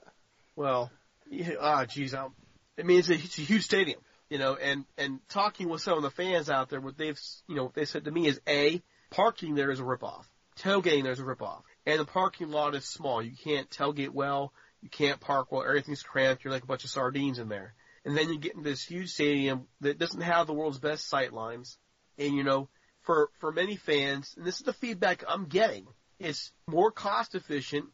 Well, 0.55 0.91
yeah, 1.29 1.51
ah, 1.61 1.85
geez, 1.85 2.13
I'm, 2.13 2.33
I 2.77 2.83
mean, 2.83 2.99
it's 2.99 3.09
a, 3.09 3.13
it's 3.13 3.37
a 3.37 3.41
huge 3.41 3.63
stadium, 3.63 3.99
you 4.29 4.37
know, 4.37 4.55
and, 4.55 4.85
and 4.97 5.19
talking 5.29 5.69
with 5.69 5.81
some 5.81 5.97
of 5.97 6.03
the 6.03 6.09
fans 6.09 6.49
out 6.49 6.69
there, 6.69 6.81
what 6.81 6.97
they've, 6.97 7.19
you 7.47 7.55
know, 7.55 7.65
what 7.65 7.75
they 7.75 7.85
said 7.85 8.05
to 8.05 8.11
me 8.11 8.27
is 8.27 8.39
A, 8.47 8.81
parking 9.09 9.55
there 9.55 9.71
is 9.71 9.79
a 9.79 9.83
ripoff. 9.83 10.25
Tailgating 10.57 11.03
there 11.03 11.11
is 11.11 11.19
a 11.19 11.23
ripoff. 11.23 11.61
And 11.85 11.99
the 11.99 12.05
parking 12.05 12.49
lot 12.49 12.75
is 12.75 12.85
small. 12.85 13.21
You 13.21 13.31
can't 13.43 13.69
tailgate 13.69 14.09
well. 14.09 14.53
You 14.81 14.89
can't 14.89 15.19
park 15.19 15.51
well. 15.51 15.63
Everything's 15.63 16.03
cramped. 16.03 16.43
You're 16.43 16.53
like 16.53 16.63
a 16.63 16.67
bunch 16.67 16.83
of 16.83 16.89
sardines 16.89 17.39
in 17.39 17.49
there. 17.49 17.73
And 18.05 18.17
then 18.17 18.29
you 18.29 18.39
get 18.39 18.55
into 18.55 18.69
this 18.69 18.83
huge 18.83 19.11
stadium 19.11 19.67
that 19.81 19.99
doesn't 19.99 20.21
have 20.21 20.47
the 20.47 20.53
world's 20.53 20.79
best 20.79 21.07
sight 21.07 21.33
lines. 21.33 21.77
And 22.19 22.35
you 22.35 22.43
know, 22.43 22.69
for, 23.01 23.29
for 23.39 23.51
many 23.51 23.77
fans, 23.77 24.35
and 24.37 24.45
this 24.45 24.57
is 24.57 24.63
the 24.63 24.73
feedback 24.73 25.23
I'm 25.27 25.45
getting, 25.45 25.87
it's 26.19 26.51
more 26.67 26.91
cost 26.91 27.33
efficient 27.33 27.85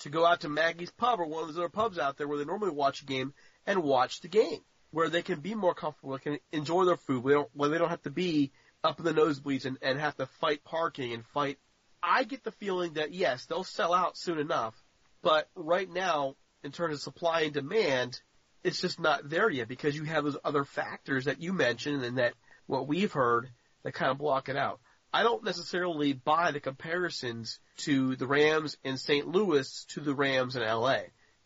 to 0.00 0.08
go 0.08 0.26
out 0.26 0.40
to 0.40 0.48
Maggie's 0.48 0.90
Pub 0.90 1.20
or 1.20 1.26
one 1.26 1.42
of 1.42 1.48
those 1.48 1.58
other 1.58 1.68
pubs 1.68 1.98
out 1.98 2.16
there 2.16 2.26
where 2.26 2.38
they 2.38 2.44
normally 2.44 2.72
watch 2.72 3.02
a 3.02 3.06
game 3.06 3.32
and 3.66 3.82
watch 3.82 4.20
the 4.20 4.28
game, 4.28 4.60
where 4.90 5.08
they 5.08 5.22
can 5.22 5.40
be 5.40 5.54
more 5.54 5.74
comfortable, 5.74 6.18
can 6.18 6.38
enjoy 6.50 6.84
their 6.84 6.96
food, 6.96 7.24
they 7.24 7.34
don't, 7.34 7.48
where 7.52 7.68
they 7.68 7.78
don't 7.78 7.90
have 7.90 8.02
to 8.02 8.10
be 8.10 8.50
up 8.82 8.98
in 8.98 9.04
the 9.04 9.12
nosebleeds 9.12 9.66
and, 9.66 9.78
and 9.82 10.00
have 10.00 10.16
to 10.16 10.26
fight 10.26 10.64
parking 10.64 11.12
and 11.12 11.24
fight. 11.26 11.58
I 12.02 12.24
get 12.24 12.42
the 12.42 12.52
feeling 12.52 12.94
that 12.94 13.12
yes, 13.12 13.46
they'll 13.46 13.64
sell 13.64 13.94
out 13.94 14.16
soon 14.16 14.38
enough, 14.38 14.74
but 15.22 15.48
right 15.54 15.88
now, 15.88 16.36
in 16.62 16.72
terms 16.72 16.96
of 16.96 17.00
supply 17.02 17.42
and 17.42 17.52
demand, 17.52 18.20
it's 18.62 18.80
just 18.80 18.98
not 18.98 19.28
there 19.28 19.50
yet 19.50 19.68
because 19.68 19.94
you 19.94 20.04
have 20.04 20.24
those 20.24 20.38
other 20.42 20.64
factors 20.64 21.26
that 21.26 21.40
you 21.40 21.52
mentioned 21.52 22.02
and 22.02 22.18
that 22.18 22.32
what 22.66 22.88
we've 22.88 23.12
heard 23.12 23.50
that 23.84 23.94
kind 23.94 24.10
of 24.10 24.18
block 24.18 24.48
it 24.48 24.56
out. 24.56 24.80
I 25.12 25.22
don't 25.22 25.44
necessarily 25.44 26.12
buy 26.12 26.50
the 26.50 26.58
comparisons 26.58 27.60
to 27.78 28.16
the 28.16 28.26
Rams 28.26 28.76
in 28.82 28.96
St. 28.96 29.28
Louis 29.28 29.84
to 29.90 30.00
the 30.00 30.14
Rams 30.14 30.56
in 30.56 30.62
LA. 30.62 30.98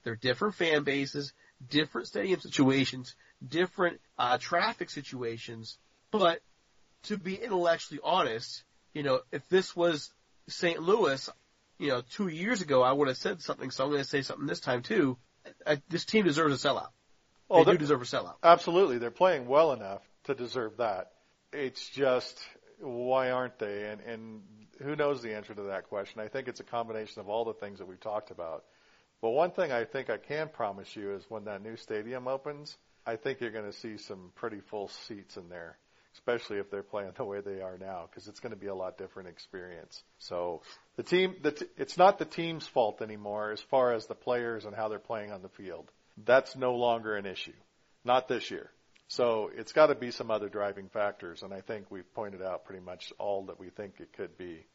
They're 0.04 0.16
different 0.16 0.54
fan 0.54 0.84
bases, 0.84 1.34
different 1.68 2.06
stadium 2.06 2.40
situations, 2.40 3.14
different 3.46 4.00
uh, 4.18 4.38
traffic 4.38 4.88
situations. 4.88 5.76
But 6.10 6.40
to 7.04 7.18
be 7.18 7.34
intellectually 7.34 8.00
honest, 8.02 8.62
you 8.94 9.02
know, 9.02 9.20
if 9.32 9.46
this 9.48 9.76
was 9.76 10.10
St. 10.48 10.80
Louis, 10.80 11.28
you 11.78 11.88
know, 11.88 12.02
two 12.12 12.28
years 12.28 12.62
ago, 12.62 12.82
I 12.82 12.92
would 12.92 13.08
have 13.08 13.18
said 13.18 13.42
something. 13.42 13.70
So 13.70 13.84
I'm 13.84 13.90
going 13.90 14.02
to 14.02 14.08
say 14.08 14.22
something 14.22 14.46
this 14.46 14.60
time 14.60 14.82
too. 14.82 15.18
Uh, 15.66 15.76
this 15.88 16.04
team 16.04 16.24
deserves 16.24 16.64
a 16.64 16.68
sellout. 16.68 16.88
Oh, 17.50 17.64
they 17.64 17.72
do 17.72 17.78
deserve 17.78 18.02
a 18.02 18.04
sellout. 18.04 18.34
Absolutely, 18.42 18.98
they're 18.98 19.10
playing 19.10 19.46
well 19.46 19.72
enough 19.72 20.02
to 20.24 20.34
deserve 20.34 20.78
that. 20.78 21.12
It's 21.52 21.88
just 21.88 22.38
why 22.80 23.30
aren't 23.30 23.58
they? 23.58 23.84
And 23.84 24.00
and 24.00 24.42
who 24.82 24.96
knows 24.96 25.22
the 25.22 25.34
answer 25.34 25.54
to 25.54 25.62
that 25.64 25.88
question? 25.88 26.20
I 26.20 26.28
think 26.28 26.48
it's 26.48 26.60
a 26.60 26.64
combination 26.64 27.20
of 27.20 27.28
all 27.28 27.44
the 27.44 27.54
things 27.54 27.78
that 27.78 27.88
we've 27.88 28.00
talked 28.00 28.30
about. 28.30 28.64
But 29.20 29.30
one 29.30 29.50
thing 29.50 29.72
I 29.72 29.84
think 29.84 30.10
I 30.10 30.16
can 30.16 30.48
promise 30.48 30.94
you 30.94 31.14
is 31.14 31.24
when 31.28 31.44
that 31.44 31.62
new 31.62 31.76
stadium 31.76 32.28
opens, 32.28 32.76
I 33.04 33.16
think 33.16 33.40
you're 33.40 33.50
going 33.50 33.70
to 33.70 33.76
see 33.76 33.96
some 33.96 34.30
pretty 34.36 34.60
full 34.60 34.88
seats 35.06 35.36
in 35.36 35.48
there, 35.48 35.76
especially 36.14 36.58
if 36.58 36.70
they're 36.70 36.84
playing 36.84 37.12
the 37.16 37.24
way 37.24 37.40
they 37.40 37.60
are 37.60 37.76
now, 37.78 38.08
because 38.08 38.28
it's 38.28 38.38
going 38.38 38.52
to 38.52 38.58
be 38.58 38.68
a 38.68 38.74
lot 38.74 38.98
different 38.98 39.28
experience. 39.28 40.02
So 40.18 40.62
the 40.96 41.02
team, 41.02 41.36
the 41.42 41.52
t- 41.52 41.66
it's 41.76 41.96
not 41.96 42.18
the 42.18 42.24
team's 42.24 42.66
fault 42.66 43.02
anymore 43.02 43.50
as 43.50 43.60
far 43.62 43.92
as 43.92 44.06
the 44.06 44.14
players 44.14 44.64
and 44.64 44.74
how 44.76 44.88
they're 44.88 44.98
playing 44.98 45.32
on 45.32 45.42
the 45.42 45.48
field. 45.48 45.90
That's 46.24 46.54
no 46.54 46.74
longer 46.74 47.16
an 47.16 47.26
issue, 47.26 47.52
not 48.04 48.28
this 48.28 48.50
year. 48.50 48.70
So 49.08 49.50
it's 49.54 49.72
got 49.72 49.86
to 49.86 49.94
be 49.94 50.10
some 50.10 50.30
other 50.30 50.50
driving 50.50 50.88
factors, 50.90 51.42
and 51.42 51.52
I 51.52 51.62
think 51.62 51.90
we've 51.90 52.12
pointed 52.14 52.42
out 52.42 52.66
pretty 52.66 52.84
much 52.84 53.12
all 53.18 53.46
that 53.46 53.58
we 53.58 53.70
think 53.70 53.94
it 54.00 54.12
could 54.12 54.36
be. 54.36 54.66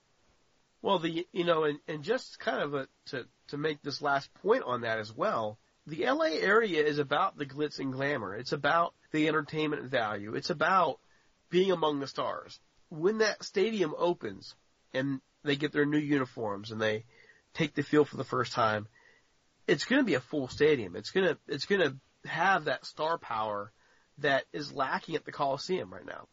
Well, 0.81 0.99
the 0.99 1.25
you 1.31 1.45
know, 1.45 1.63
and, 1.63 1.79
and 1.87 2.03
just 2.03 2.39
kind 2.39 2.61
of 2.61 2.73
a, 2.73 2.87
to 3.07 3.25
to 3.49 3.57
make 3.57 3.81
this 3.81 4.01
last 4.01 4.33
point 4.41 4.63
on 4.65 4.81
that 4.81 4.99
as 4.99 5.15
well, 5.15 5.59
the 5.85 6.05
LA 6.05 6.35
area 6.41 6.83
is 6.83 6.97
about 6.97 7.37
the 7.37 7.45
glitz 7.45 7.79
and 7.79 7.93
glamour. 7.93 8.35
It's 8.35 8.51
about 8.51 8.95
the 9.11 9.27
entertainment 9.27 9.83
value. 9.83 10.33
It's 10.33 10.49
about 10.49 10.99
being 11.49 11.71
among 11.71 11.99
the 11.99 12.07
stars. 12.07 12.59
When 12.89 13.19
that 13.19 13.43
stadium 13.43 13.93
opens 13.97 14.55
and 14.93 15.21
they 15.43 15.55
get 15.55 15.71
their 15.71 15.85
new 15.85 15.99
uniforms 15.99 16.71
and 16.71 16.81
they 16.81 17.05
take 17.53 17.75
the 17.75 17.83
field 17.83 18.09
for 18.09 18.17
the 18.17 18.23
first 18.23 18.53
time, 18.53 18.87
it's 19.67 19.85
going 19.85 20.01
to 20.01 20.05
be 20.05 20.15
a 20.15 20.19
full 20.19 20.47
stadium. 20.47 20.95
It's 20.95 21.11
going 21.11 21.27
to 21.27 21.37
it's 21.47 21.65
going 21.65 21.81
to 21.81 22.29
have 22.29 22.65
that 22.65 22.85
star 22.85 23.19
power 23.19 23.71
that 24.19 24.43
is 24.53 24.71
lacking 24.71 25.15
at 25.15 25.25
the 25.25 25.31
Coliseum 25.31 25.91
right 25.91 26.05
now. 26.05 26.27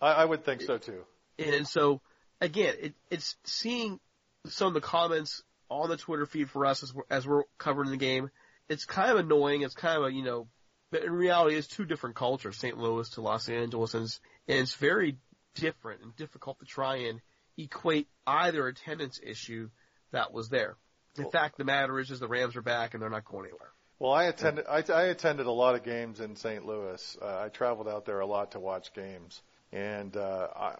I, 0.00 0.12
I 0.12 0.24
would 0.24 0.44
think 0.44 0.62
so 0.62 0.78
too. 0.78 1.04
And 1.38 1.66
so, 1.66 2.00
again, 2.40 2.74
it, 2.80 2.94
it's 3.10 3.36
seeing 3.44 3.98
some 4.46 4.68
of 4.68 4.74
the 4.74 4.80
comments 4.80 5.42
on 5.68 5.88
the 5.88 5.96
Twitter 5.96 6.26
feed 6.26 6.50
for 6.50 6.66
us 6.66 6.82
as 6.82 6.92
we're, 6.92 7.04
as 7.10 7.26
we're 7.26 7.44
covering 7.58 7.90
the 7.90 7.96
game. 7.96 8.30
It's 8.68 8.84
kind 8.84 9.10
of 9.10 9.18
annoying. 9.18 9.62
It's 9.62 9.74
kind 9.74 9.98
of 9.98 10.04
a, 10.04 10.12
you 10.12 10.22
know, 10.22 10.48
but 10.90 11.04
in 11.04 11.12
reality, 11.12 11.56
it's 11.56 11.66
two 11.66 11.86
different 11.86 12.16
cultures, 12.16 12.58
St. 12.58 12.76
Louis 12.76 13.08
to 13.10 13.22
Los 13.22 13.48
Angeles, 13.48 13.94
and 13.94 14.04
it's, 14.04 14.20
and 14.46 14.58
it's 14.58 14.74
very 14.74 15.16
different 15.54 16.02
and 16.02 16.14
difficult 16.16 16.58
to 16.60 16.66
try 16.66 16.96
and 16.96 17.20
equate 17.56 18.08
either 18.26 18.66
attendance 18.66 19.20
issue 19.22 19.70
that 20.12 20.32
was 20.32 20.48
there. 20.48 20.76
The 21.14 21.24
fact 21.24 21.54
of 21.54 21.58
the 21.58 21.64
matter 21.64 21.98
is, 21.98 22.10
is 22.10 22.20
the 22.20 22.28
Rams 22.28 22.56
are 22.56 22.62
back 22.62 22.94
and 22.94 23.02
they're 23.02 23.10
not 23.10 23.24
going 23.24 23.46
anywhere. 23.46 23.70
Well, 24.02 24.10
I 24.10 24.24
attended 24.24 24.64
I, 24.68 24.82
I 24.92 25.02
attended 25.02 25.46
a 25.46 25.52
lot 25.52 25.76
of 25.76 25.84
games 25.84 26.18
in 26.18 26.34
St. 26.34 26.66
Louis. 26.66 27.16
Uh, 27.22 27.42
I 27.44 27.50
traveled 27.50 27.86
out 27.86 28.04
there 28.04 28.18
a 28.18 28.26
lot 28.26 28.50
to 28.50 28.58
watch 28.58 28.92
games, 28.94 29.40
and 29.70 30.16
uh, 30.16 30.48
I 30.56 30.74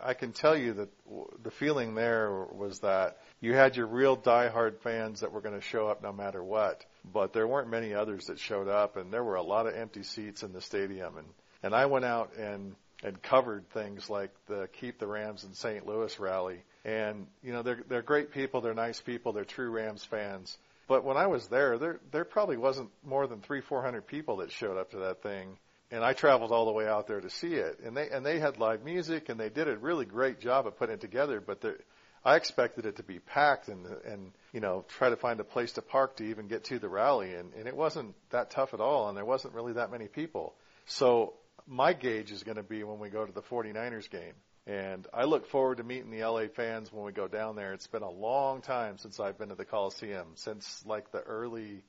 I 0.00 0.14
can 0.14 0.30
tell 0.30 0.56
you 0.56 0.74
that 0.74 0.88
w- 1.06 1.26
the 1.42 1.50
feeling 1.50 1.96
there 1.96 2.30
was 2.52 2.78
that 2.78 3.16
you 3.40 3.52
had 3.52 3.76
your 3.76 3.88
real 3.88 4.16
diehard 4.16 4.78
fans 4.78 5.22
that 5.22 5.32
were 5.32 5.40
going 5.40 5.56
to 5.56 5.60
show 5.60 5.88
up 5.88 6.04
no 6.04 6.12
matter 6.12 6.40
what, 6.40 6.86
but 7.12 7.32
there 7.32 7.48
weren't 7.48 7.68
many 7.68 7.94
others 7.94 8.26
that 8.26 8.38
showed 8.38 8.68
up, 8.68 8.96
and 8.96 9.12
there 9.12 9.24
were 9.24 9.34
a 9.34 9.42
lot 9.42 9.66
of 9.66 9.74
empty 9.74 10.04
seats 10.04 10.44
in 10.44 10.52
the 10.52 10.60
stadium, 10.60 11.16
and 11.16 11.26
and 11.64 11.74
I 11.74 11.86
went 11.86 12.04
out 12.04 12.36
and 12.36 12.76
and 13.02 13.20
covered 13.20 13.68
things 13.70 14.08
like 14.08 14.30
the 14.46 14.68
Keep 14.78 15.00
the 15.00 15.08
Rams 15.08 15.42
in 15.42 15.54
St. 15.54 15.84
Louis 15.84 16.16
rally. 16.20 16.62
And 16.84 17.26
you 17.42 17.52
know, 17.52 17.62
they're 17.62 17.82
they're 17.88 18.02
great 18.02 18.30
people, 18.30 18.60
they're 18.60 18.72
nice 18.72 19.00
people, 19.00 19.32
they're 19.32 19.44
true 19.44 19.70
Rams 19.70 20.04
fans. 20.04 20.56
But 20.88 21.04
when 21.04 21.16
I 21.16 21.26
was 21.26 21.48
there, 21.48 21.78
there 21.78 22.00
there 22.10 22.24
probably 22.24 22.56
wasn't 22.56 22.90
more 23.04 23.26
than 23.26 23.40
three, 23.40 23.60
four 23.60 23.82
hundred 23.82 24.06
people 24.06 24.38
that 24.38 24.50
showed 24.50 24.78
up 24.78 24.90
to 24.90 24.98
that 24.98 25.22
thing. 25.22 25.58
And 25.90 26.02
I 26.02 26.14
traveled 26.14 26.52
all 26.52 26.64
the 26.64 26.72
way 26.72 26.88
out 26.88 27.06
there 27.06 27.20
to 27.20 27.30
see 27.30 27.54
it. 27.54 27.80
And 27.84 27.96
they 27.96 28.08
and 28.08 28.24
they 28.24 28.38
had 28.38 28.58
live 28.58 28.82
music 28.82 29.28
and 29.28 29.38
they 29.38 29.48
did 29.48 29.68
a 29.68 29.76
really 29.76 30.06
great 30.06 30.40
job 30.40 30.66
of 30.66 30.78
putting 30.78 30.94
it 30.94 31.00
together. 31.00 31.40
But 31.40 31.60
there, 31.60 31.76
I 32.24 32.36
expected 32.36 32.86
it 32.86 32.96
to 32.96 33.02
be 33.02 33.18
packed 33.18 33.68
and 33.68 33.86
and 34.04 34.32
you 34.52 34.60
know 34.60 34.84
try 34.88 35.10
to 35.10 35.16
find 35.16 35.38
a 35.40 35.44
place 35.44 35.72
to 35.72 35.82
park 35.82 36.16
to 36.16 36.24
even 36.24 36.48
get 36.48 36.64
to 36.64 36.78
the 36.78 36.88
rally. 36.88 37.34
And 37.34 37.52
and 37.54 37.66
it 37.66 37.76
wasn't 37.76 38.14
that 38.30 38.50
tough 38.50 38.74
at 38.74 38.80
all. 38.80 39.08
And 39.08 39.16
there 39.16 39.24
wasn't 39.24 39.54
really 39.54 39.74
that 39.74 39.90
many 39.90 40.08
people. 40.08 40.54
So 40.86 41.34
my 41.66 41.92
gauge 41.92 42.32
is 42.32 42.42
going 42.42 42.56
to 42.56 42.62
be 42.62 42.82
when 42.82 42.98
we 42.98 43.08
go 43.08 43.24
to 43.24 43.32
the 43.32 43.42
49ers 43.42 44.10
game. 44.10 44.34
And 44.66 45.08
I 45.12 45.24
look 45.24 45.48
forward 45.48 45.78
to 45.78 45.84
meeting 45.84 46.10
the 46.10 46.24
LA 46.24 46.46
fans 46.54 46.92
when 46.92 47.04
we 47.04 47.12
go 47.12 47.26
down 47.26 47.56
there. 47.56 47.72
It's 47.72 47.88
been 47.88 48.02
a 48.02 48.10
long 48.10 48.62
time 48.62 48.96
since 48.98 49.18
I've 49.18 49.36
been 49.36 49.48
to 49.48 49.56
the 49.56 49.64
Coliseum, 49.64 50.28
since 50.36 50.84
like 50.86 51.10
the 51.10 51.20
early 51.20 51.82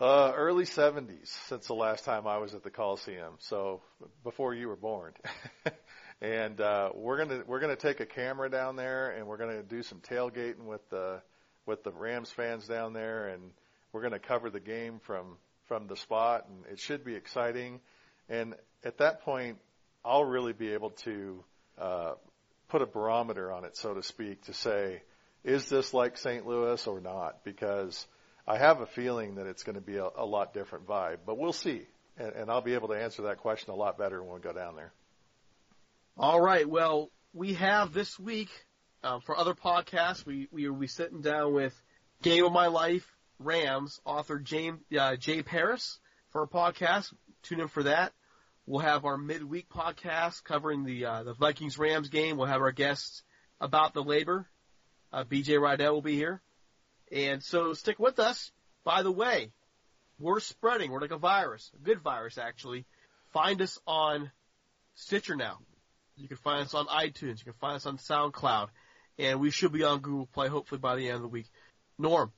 uh 0.00 0.32
early 0.34 0.64
70s 0.64 1.28
since 1.48 1.68
the 1.68 1.74
last 1.74 2.04
time 2.04 2.26
I 2.26 2.38
was 2.38 2.54
at 2.54 2.62
the 2.62 2.70
Coliseum. 2.70 3.34
So 3.38 3.80
before 4.22 4.54
you 4.54 4.68
were 4.68 4.76
born. 4.76 5.12
and 6.20 6.60
uh 6.60 6.90
we're 6.94 7.16
to 7.24 7.44
we're 7.46 7.60
to 7.76 7.80
take 7.80 8.00
a 8.00 8.06
camera 8.06 8.48
down 8.48 8.76
there 8.76 9.10
and 9.10 9.26
we're 9.26 9.36
to 9.56 9.62
do 9.62 9.82
some 9.82 10.00
tailgating 10.00 10.66
with 10.66 10.88
the 10.90 11.20
with 11.66 11.82
the 11.84 11.92
Rams 11.92 12.30
fans 12.30 12.66
down 12.66 12.92
there 12.92 13.28
and 13.28 13.42
we're 13.92 14.02
to 14.12 14.18
cover 14.18 14.50
the 14.50 14.60
game 14.60 15.00
from 15.04 15.36
from 15.66 15.86
the 15.88 15.96
spot 15.96 16.46
and 16.48 16.64
it 16.72 16.78
should 16.78 17.04
be 17.04 17.14
exciting. 17.14 17.80
And 18.28 18.54
at 18.84 18.98
that 18.98 19.22
point 19.22 19.58
I'll 20.04 20.24
really 20.24 20.52
be 20.52 20.72
able 20.72 20.90
to 20.90 21.44
uh, 21.80 22.12
put 22.68 22.82
a 22.82 22.86
barometer 22.86 23.52
on 23.52 23.64
it, 23.64 23.76
so 23.76 23.94
to 23.94 24.02
speak, 24.02 24.44
to 24.44 24.52
say, 24.52 25.02
is 25.44 25.68
this 25.68 25.94
like 25.94 26.16
St. 26.18 26.46
Louis 26.46 26.86
or 26.86 27.00
not? 27.00 27.44
Because 27.44 28.06
I 28.46 28.58
have 28.58 28.80
a 28.80 28.86
feeling 28.86 29.36
that 29.36 29.46
it's 29.46 29.62
going 29.62 29.76
to 29.76 29.80
be 29.80 29.96
a, 29.96 30.08
a 30.16 30.24
lot 30.24 30.54
different 30.54 30.86
vibe, 30.86 31.18
but 31.26 31.38
we'll 31.38 31.52
see. 31.52 31.82
And, 32.16 32.32
and 32.32 32.50
I'll 32.50 32.62
be 32.62 32.74
able 32.74 32.88
to 32.88 32.94
answer 32.94 33.22
that 33.22 33.38
question 33.38 33.72
a 33.72 33.76
lot 33.76 33.98
better 33.98 34.22
when 34.22 34.34
we 34.34 34.40
go 34.40 34.52
down 34.52 34.76
there. 34.76 34.92
All 36.16 36.40
right. 36.40 36.68
Well, 36.68 37.10
we 37.32 37.54
have 37.54 37.92
this 37.92 38.18
week 38.18 38.48
uh, 39.04 39.20
for 39.20 39.38
other 39.38 39.54
podcasts. 39.54 40.26
We 40.26 40.48
we 40.50 40.68
will 40.68 40.78
be 40.78 40.88
sitting 40.88 41.20
down 41.20 41.54
with 41.54 41.80
Game 42.22 42.44
of 42.44 42.52
My 42.52 42.66
Life 42.66 43.06
Rams 43.38 44.00
author 44.04 44.38
James 44.38 44.80
uh, 44.98 45.16
Jay 45.16 45.42
Paris 45.42 46.00
for 46.30 46.42
a 46.42 46.48
podcast. 46.48 47.12
Tune 47.44 47.60
in 47.60 47.68
for 47.68 47.84
that. 47.84 48.12
We'll 48.68 48.80
have 48.80 49.06
our 49.06 49.16
midweek 49.16 49.70
podcast 49.70 50.44
covering 50.44 50.84
the 50.84 51.06
uh, 51.06 51.22
the 51.22 51.32
Vikings 51.32 51.78
Rams 51.78 52.10
game. 52.10 52.36
We'll 52.36 52.48
have 52.48 52.60
our 52.60 52.70
guests 52.70 53.22
about 53.62 53.94
the 53.94 54.02
labor. 54.02 54.46
Uh, 55.10 55.24
BJ 55.24 55.56
Rydell 55.58 55.92
will 55.92 56.02
be 56.02 56.16
here, 56.16 56.42
and 57.10 57.42
so 57.42 57.72
stick 57.72 57.98
with 57.98 58.18
us. 58.18 58.52
By 58.84 59.02
the 59.02 59.10
way, 59.10 59.52
we're 60.20 60.40
spreading. 60.40 60.90
We're 60.90 61.00
like 61.00 61.12
a 61.12 61.16
virus, 61.16 61.70
a 61.80 61.82
good 61.82 62.02
virus 62.02 62.36
actually. 62.36 62.84
Find 63.32 63.62
us 63.62 63.78
on 63.86 64.30
Stitcher 64.96 65.34
now. 65.34 65.60
You 66.16 66.28
can 66.28 66.36
find 66.36 66.66
us 66.66 66.74
on 66.74 66.88
iTunes. 66.88 67.38
You 67.38 67.44
can 67.44 67.54
find 67.54 67.76
us 67.76 67.86
on 67.86 67.96
SoundCloud, 67.96 68.68
and 69.18 69.40
we 69.40 69.50
should 69.50 69.72
be 69.72 69.84
on 69.84 70.00
Google 70.00 70.26
Play 70.26 70.48
hopefully 70.48 70.78
by 70.78 70.96
the 70.96 71.06
end 71.06 71.16
of 71.16 71.22
the 71.22 71.28
week. 71.28 71.46
Norm, 71.98 72.32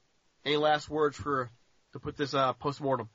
any 0.45 0.59
last 0.59 0.89
words 0.89 1.17
for 1.17 1.51
to 1.93 1.99
put 1.99 2.17
this 2.17 2.35
uh, 2.35 2.53
post 2.53 2.81
mortem? 2.81 3.09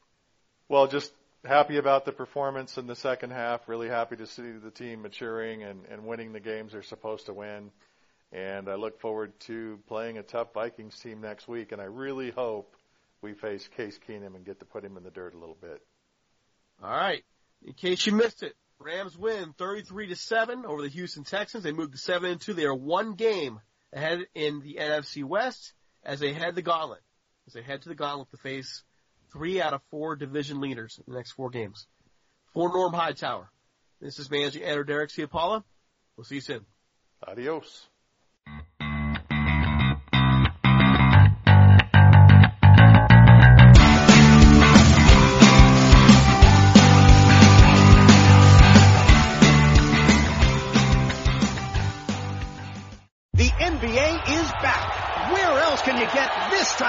Well, 0.68 0.88
just 0.88 1.14
happy 1.46 1.78
about 1.78 2.06
the 2.06 2.12
performance 2.12 2.78
in 2.78 2.88
the 2.88 2.96
second 2.96 3.32
half. 3.32 3.68
Really 3.68 3.88
happy 3.88 4.16
to 4.18 4.28
see 4.28 4.52
the 4.52 4.72
team 4.72 5.02
maturing 5.02 5.64
and, 5.64 5.86
and 5.90 6.06
winning 6.06 6.34
the 6.34 6.40
games 6.40 6.72
they're 6.72 6.84
supposed 6.84 7.28
to 7.28 7.34
win. 7.34 7.72
And 8.32 8.70
I 8.70 8.76
look 8.76 9.00
forward 9.00 9.40
to 9.42 9.80
playing 9.88 10.18
a 10.18 10.24
tough 10.24 10.54
Vikings 10.54 11.00
team 11.00 11.22
next 11.22 11.48
week. 11.48 11.72
And 11.72 11.82
I 11.82 11.86
really 11.86 12.32
hope 12.32 12.76
we 13.22 13.34
face 13.34 13.68
Case 13.76 14.00
Keenum 14.08 14.36
and 14.36 14.46
get 14.46 14.60
to 14.60 14.66
put 14.66 14.84
him 14.84 14.98
in 14.98 15.04
the 15.04 15.12
dirt 15.12 15.34
a 15.34 15.38
little 15.38 15.58
bit. 15.60 15.82
All 16.84 16.90
right. 16.90 17.24
In 17.64 17.74
case 17.74 18.06
you 18.06 18.14
missed 18.14 18.44
it, 18.44 18.54
Rams 18.80 19.18
win 19.18 19.54
33 19.58 20.08
to 20.08 20.16
7 20.16 20.66
over 20.66 20.82
the 20.82 20.90
Houston 20.90 21.24
Texans. 21.24 21.64
They 21.64 21.72
moved 21.72 21.94
to 21.94 21.98
7 21.98 22.30
and 22.30 22.42
2. 22.42 22.54
They 22.54 22.66
are 22.66 22.76
one 22.76 23.16
game 23.16 23.60
ahead 23.94 24.26
in 24.36 24.60
the 24.60 24.78
NFC 24.80 25.24
West 25.24 25.74
as 26.04 26.20
they 26.20 26.34
head 26.34 26.56
the 26.56 26.62
gauntlet. 26.62 27.02
As 27.48 27.54
they 27.54 27.62
head 27.62 27.84
to 27.84 27.90
the 27.90 27.96
gauntlet 27.96 28.30
to 28.32 28.38
face 28.38 28.84
three 29.36 29.62
out 29.62 29.74
of 29.74 29.82
four 29.92 30.16
division 30.16 30.62
leaders 30.62 30.98
in 30.98 31.12
the 31.12 31.18
next 31.18 31.34
four 31.34 31.50
games. 31.50 31.88
For 32.54 32.70
Norm 32.70 32.94
Hightower, 32.94 33.52
this 34.00 34.18
is 34.18 34.32
managing 34.32 34.64
editor 34.64 34.86
Derek 34.86 35.10
Ciapala. 35.10 35.64
We'll 36.16 36.24
see 36.24 36.36
you 36.36 36.42
soon. 36.42 36.66
Adios. 37.28 37.88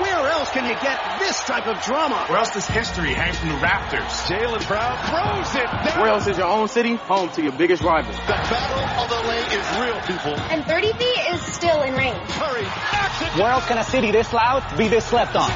Where 0.00 0.28
else 0.30 0.50
can 0.50 0.64
you 0.64 0.74
get 0.80 1.18
this 1.20 1.42
type 1.44 1.66
of 1.66 1.80
drama? 1.82 2.24
Where 2.28 2.38
else 2.38 2.52
does 2.52 2.66
history 2.66 3.12
hang 3.12 3.32
from 3.34 3.50
the 3.50 3.54
Raptors? 3.56 4.10
Jaylen 4.26 4.66
Brown 4.66 4.96
throws 5.06 5.54
it 5.54 5.66
down. 5.66 6.00
Where 6.00 6.10
else 6.10 6.26
is 6.26 6.38
your 6.38 6.46
own 6.46 6.68
city 6.68 6.96
home 6.96 7.30
to 7.30 7.42
your 7.42 7.52
biggest 7.52 7.82
rival? 7.82 8.12
The 8.12 8.18
battle 8.18 9.02
of 9.02 9.08
the 9.08 9.28
lane 9.28 9.46
is 9.46 9.78
real, 9.78 10.00
people. 10.02 10.34
And 10.50 10.64
30 10.64 10.92
feet 10.94 11.18
is 11.32 11.40
still 11.42 11.82
in 11.82 11.94
range. 11.94 12.28
Curry, 12.30 12.64
action. 12.66 13.26
Where 13.38 13.50
else 13.50 13.66
can 13.66 13.78
a 13.78 13.84
city 13.84 14.10
this 14.10 14.32
loud 14.32 14.76
be 14.76 14.88
this 14.88 15.04
slept 15.04 15.36
on? 15.36 15.50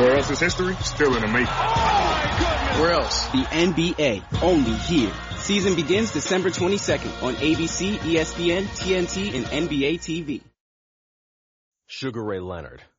Where 0.00 0.16
else 0.16 0.30
is 0.30 0.38
history 0.38 0.74
still 0.82 1.14
in 1.16 1.22
the 1.22 1.28
making? 1.28 1.48
Oh, 1.48 2.76
Where 2.80 2.92
else? 2.92 3.26
The 3.28 3.42
NBA, 3.42 4.42
only 4.42 4.74
here. 4.74 5.12
Season 5.38 5.74
begins 5.74 6.12
December 6.12 6.50
22nd 6.50 7.22
on 7.22 7.34
ABC, 7.34 7.96
ESPN, 7.98 8.64
TNT, 8.64 9.34
and 9.34 9.44
NBA 9.46 9.98
TV. 10.00 10.40
Sugar 11.86 12.22
Ray 12.22 12.40
Leonard, 12.40 12.82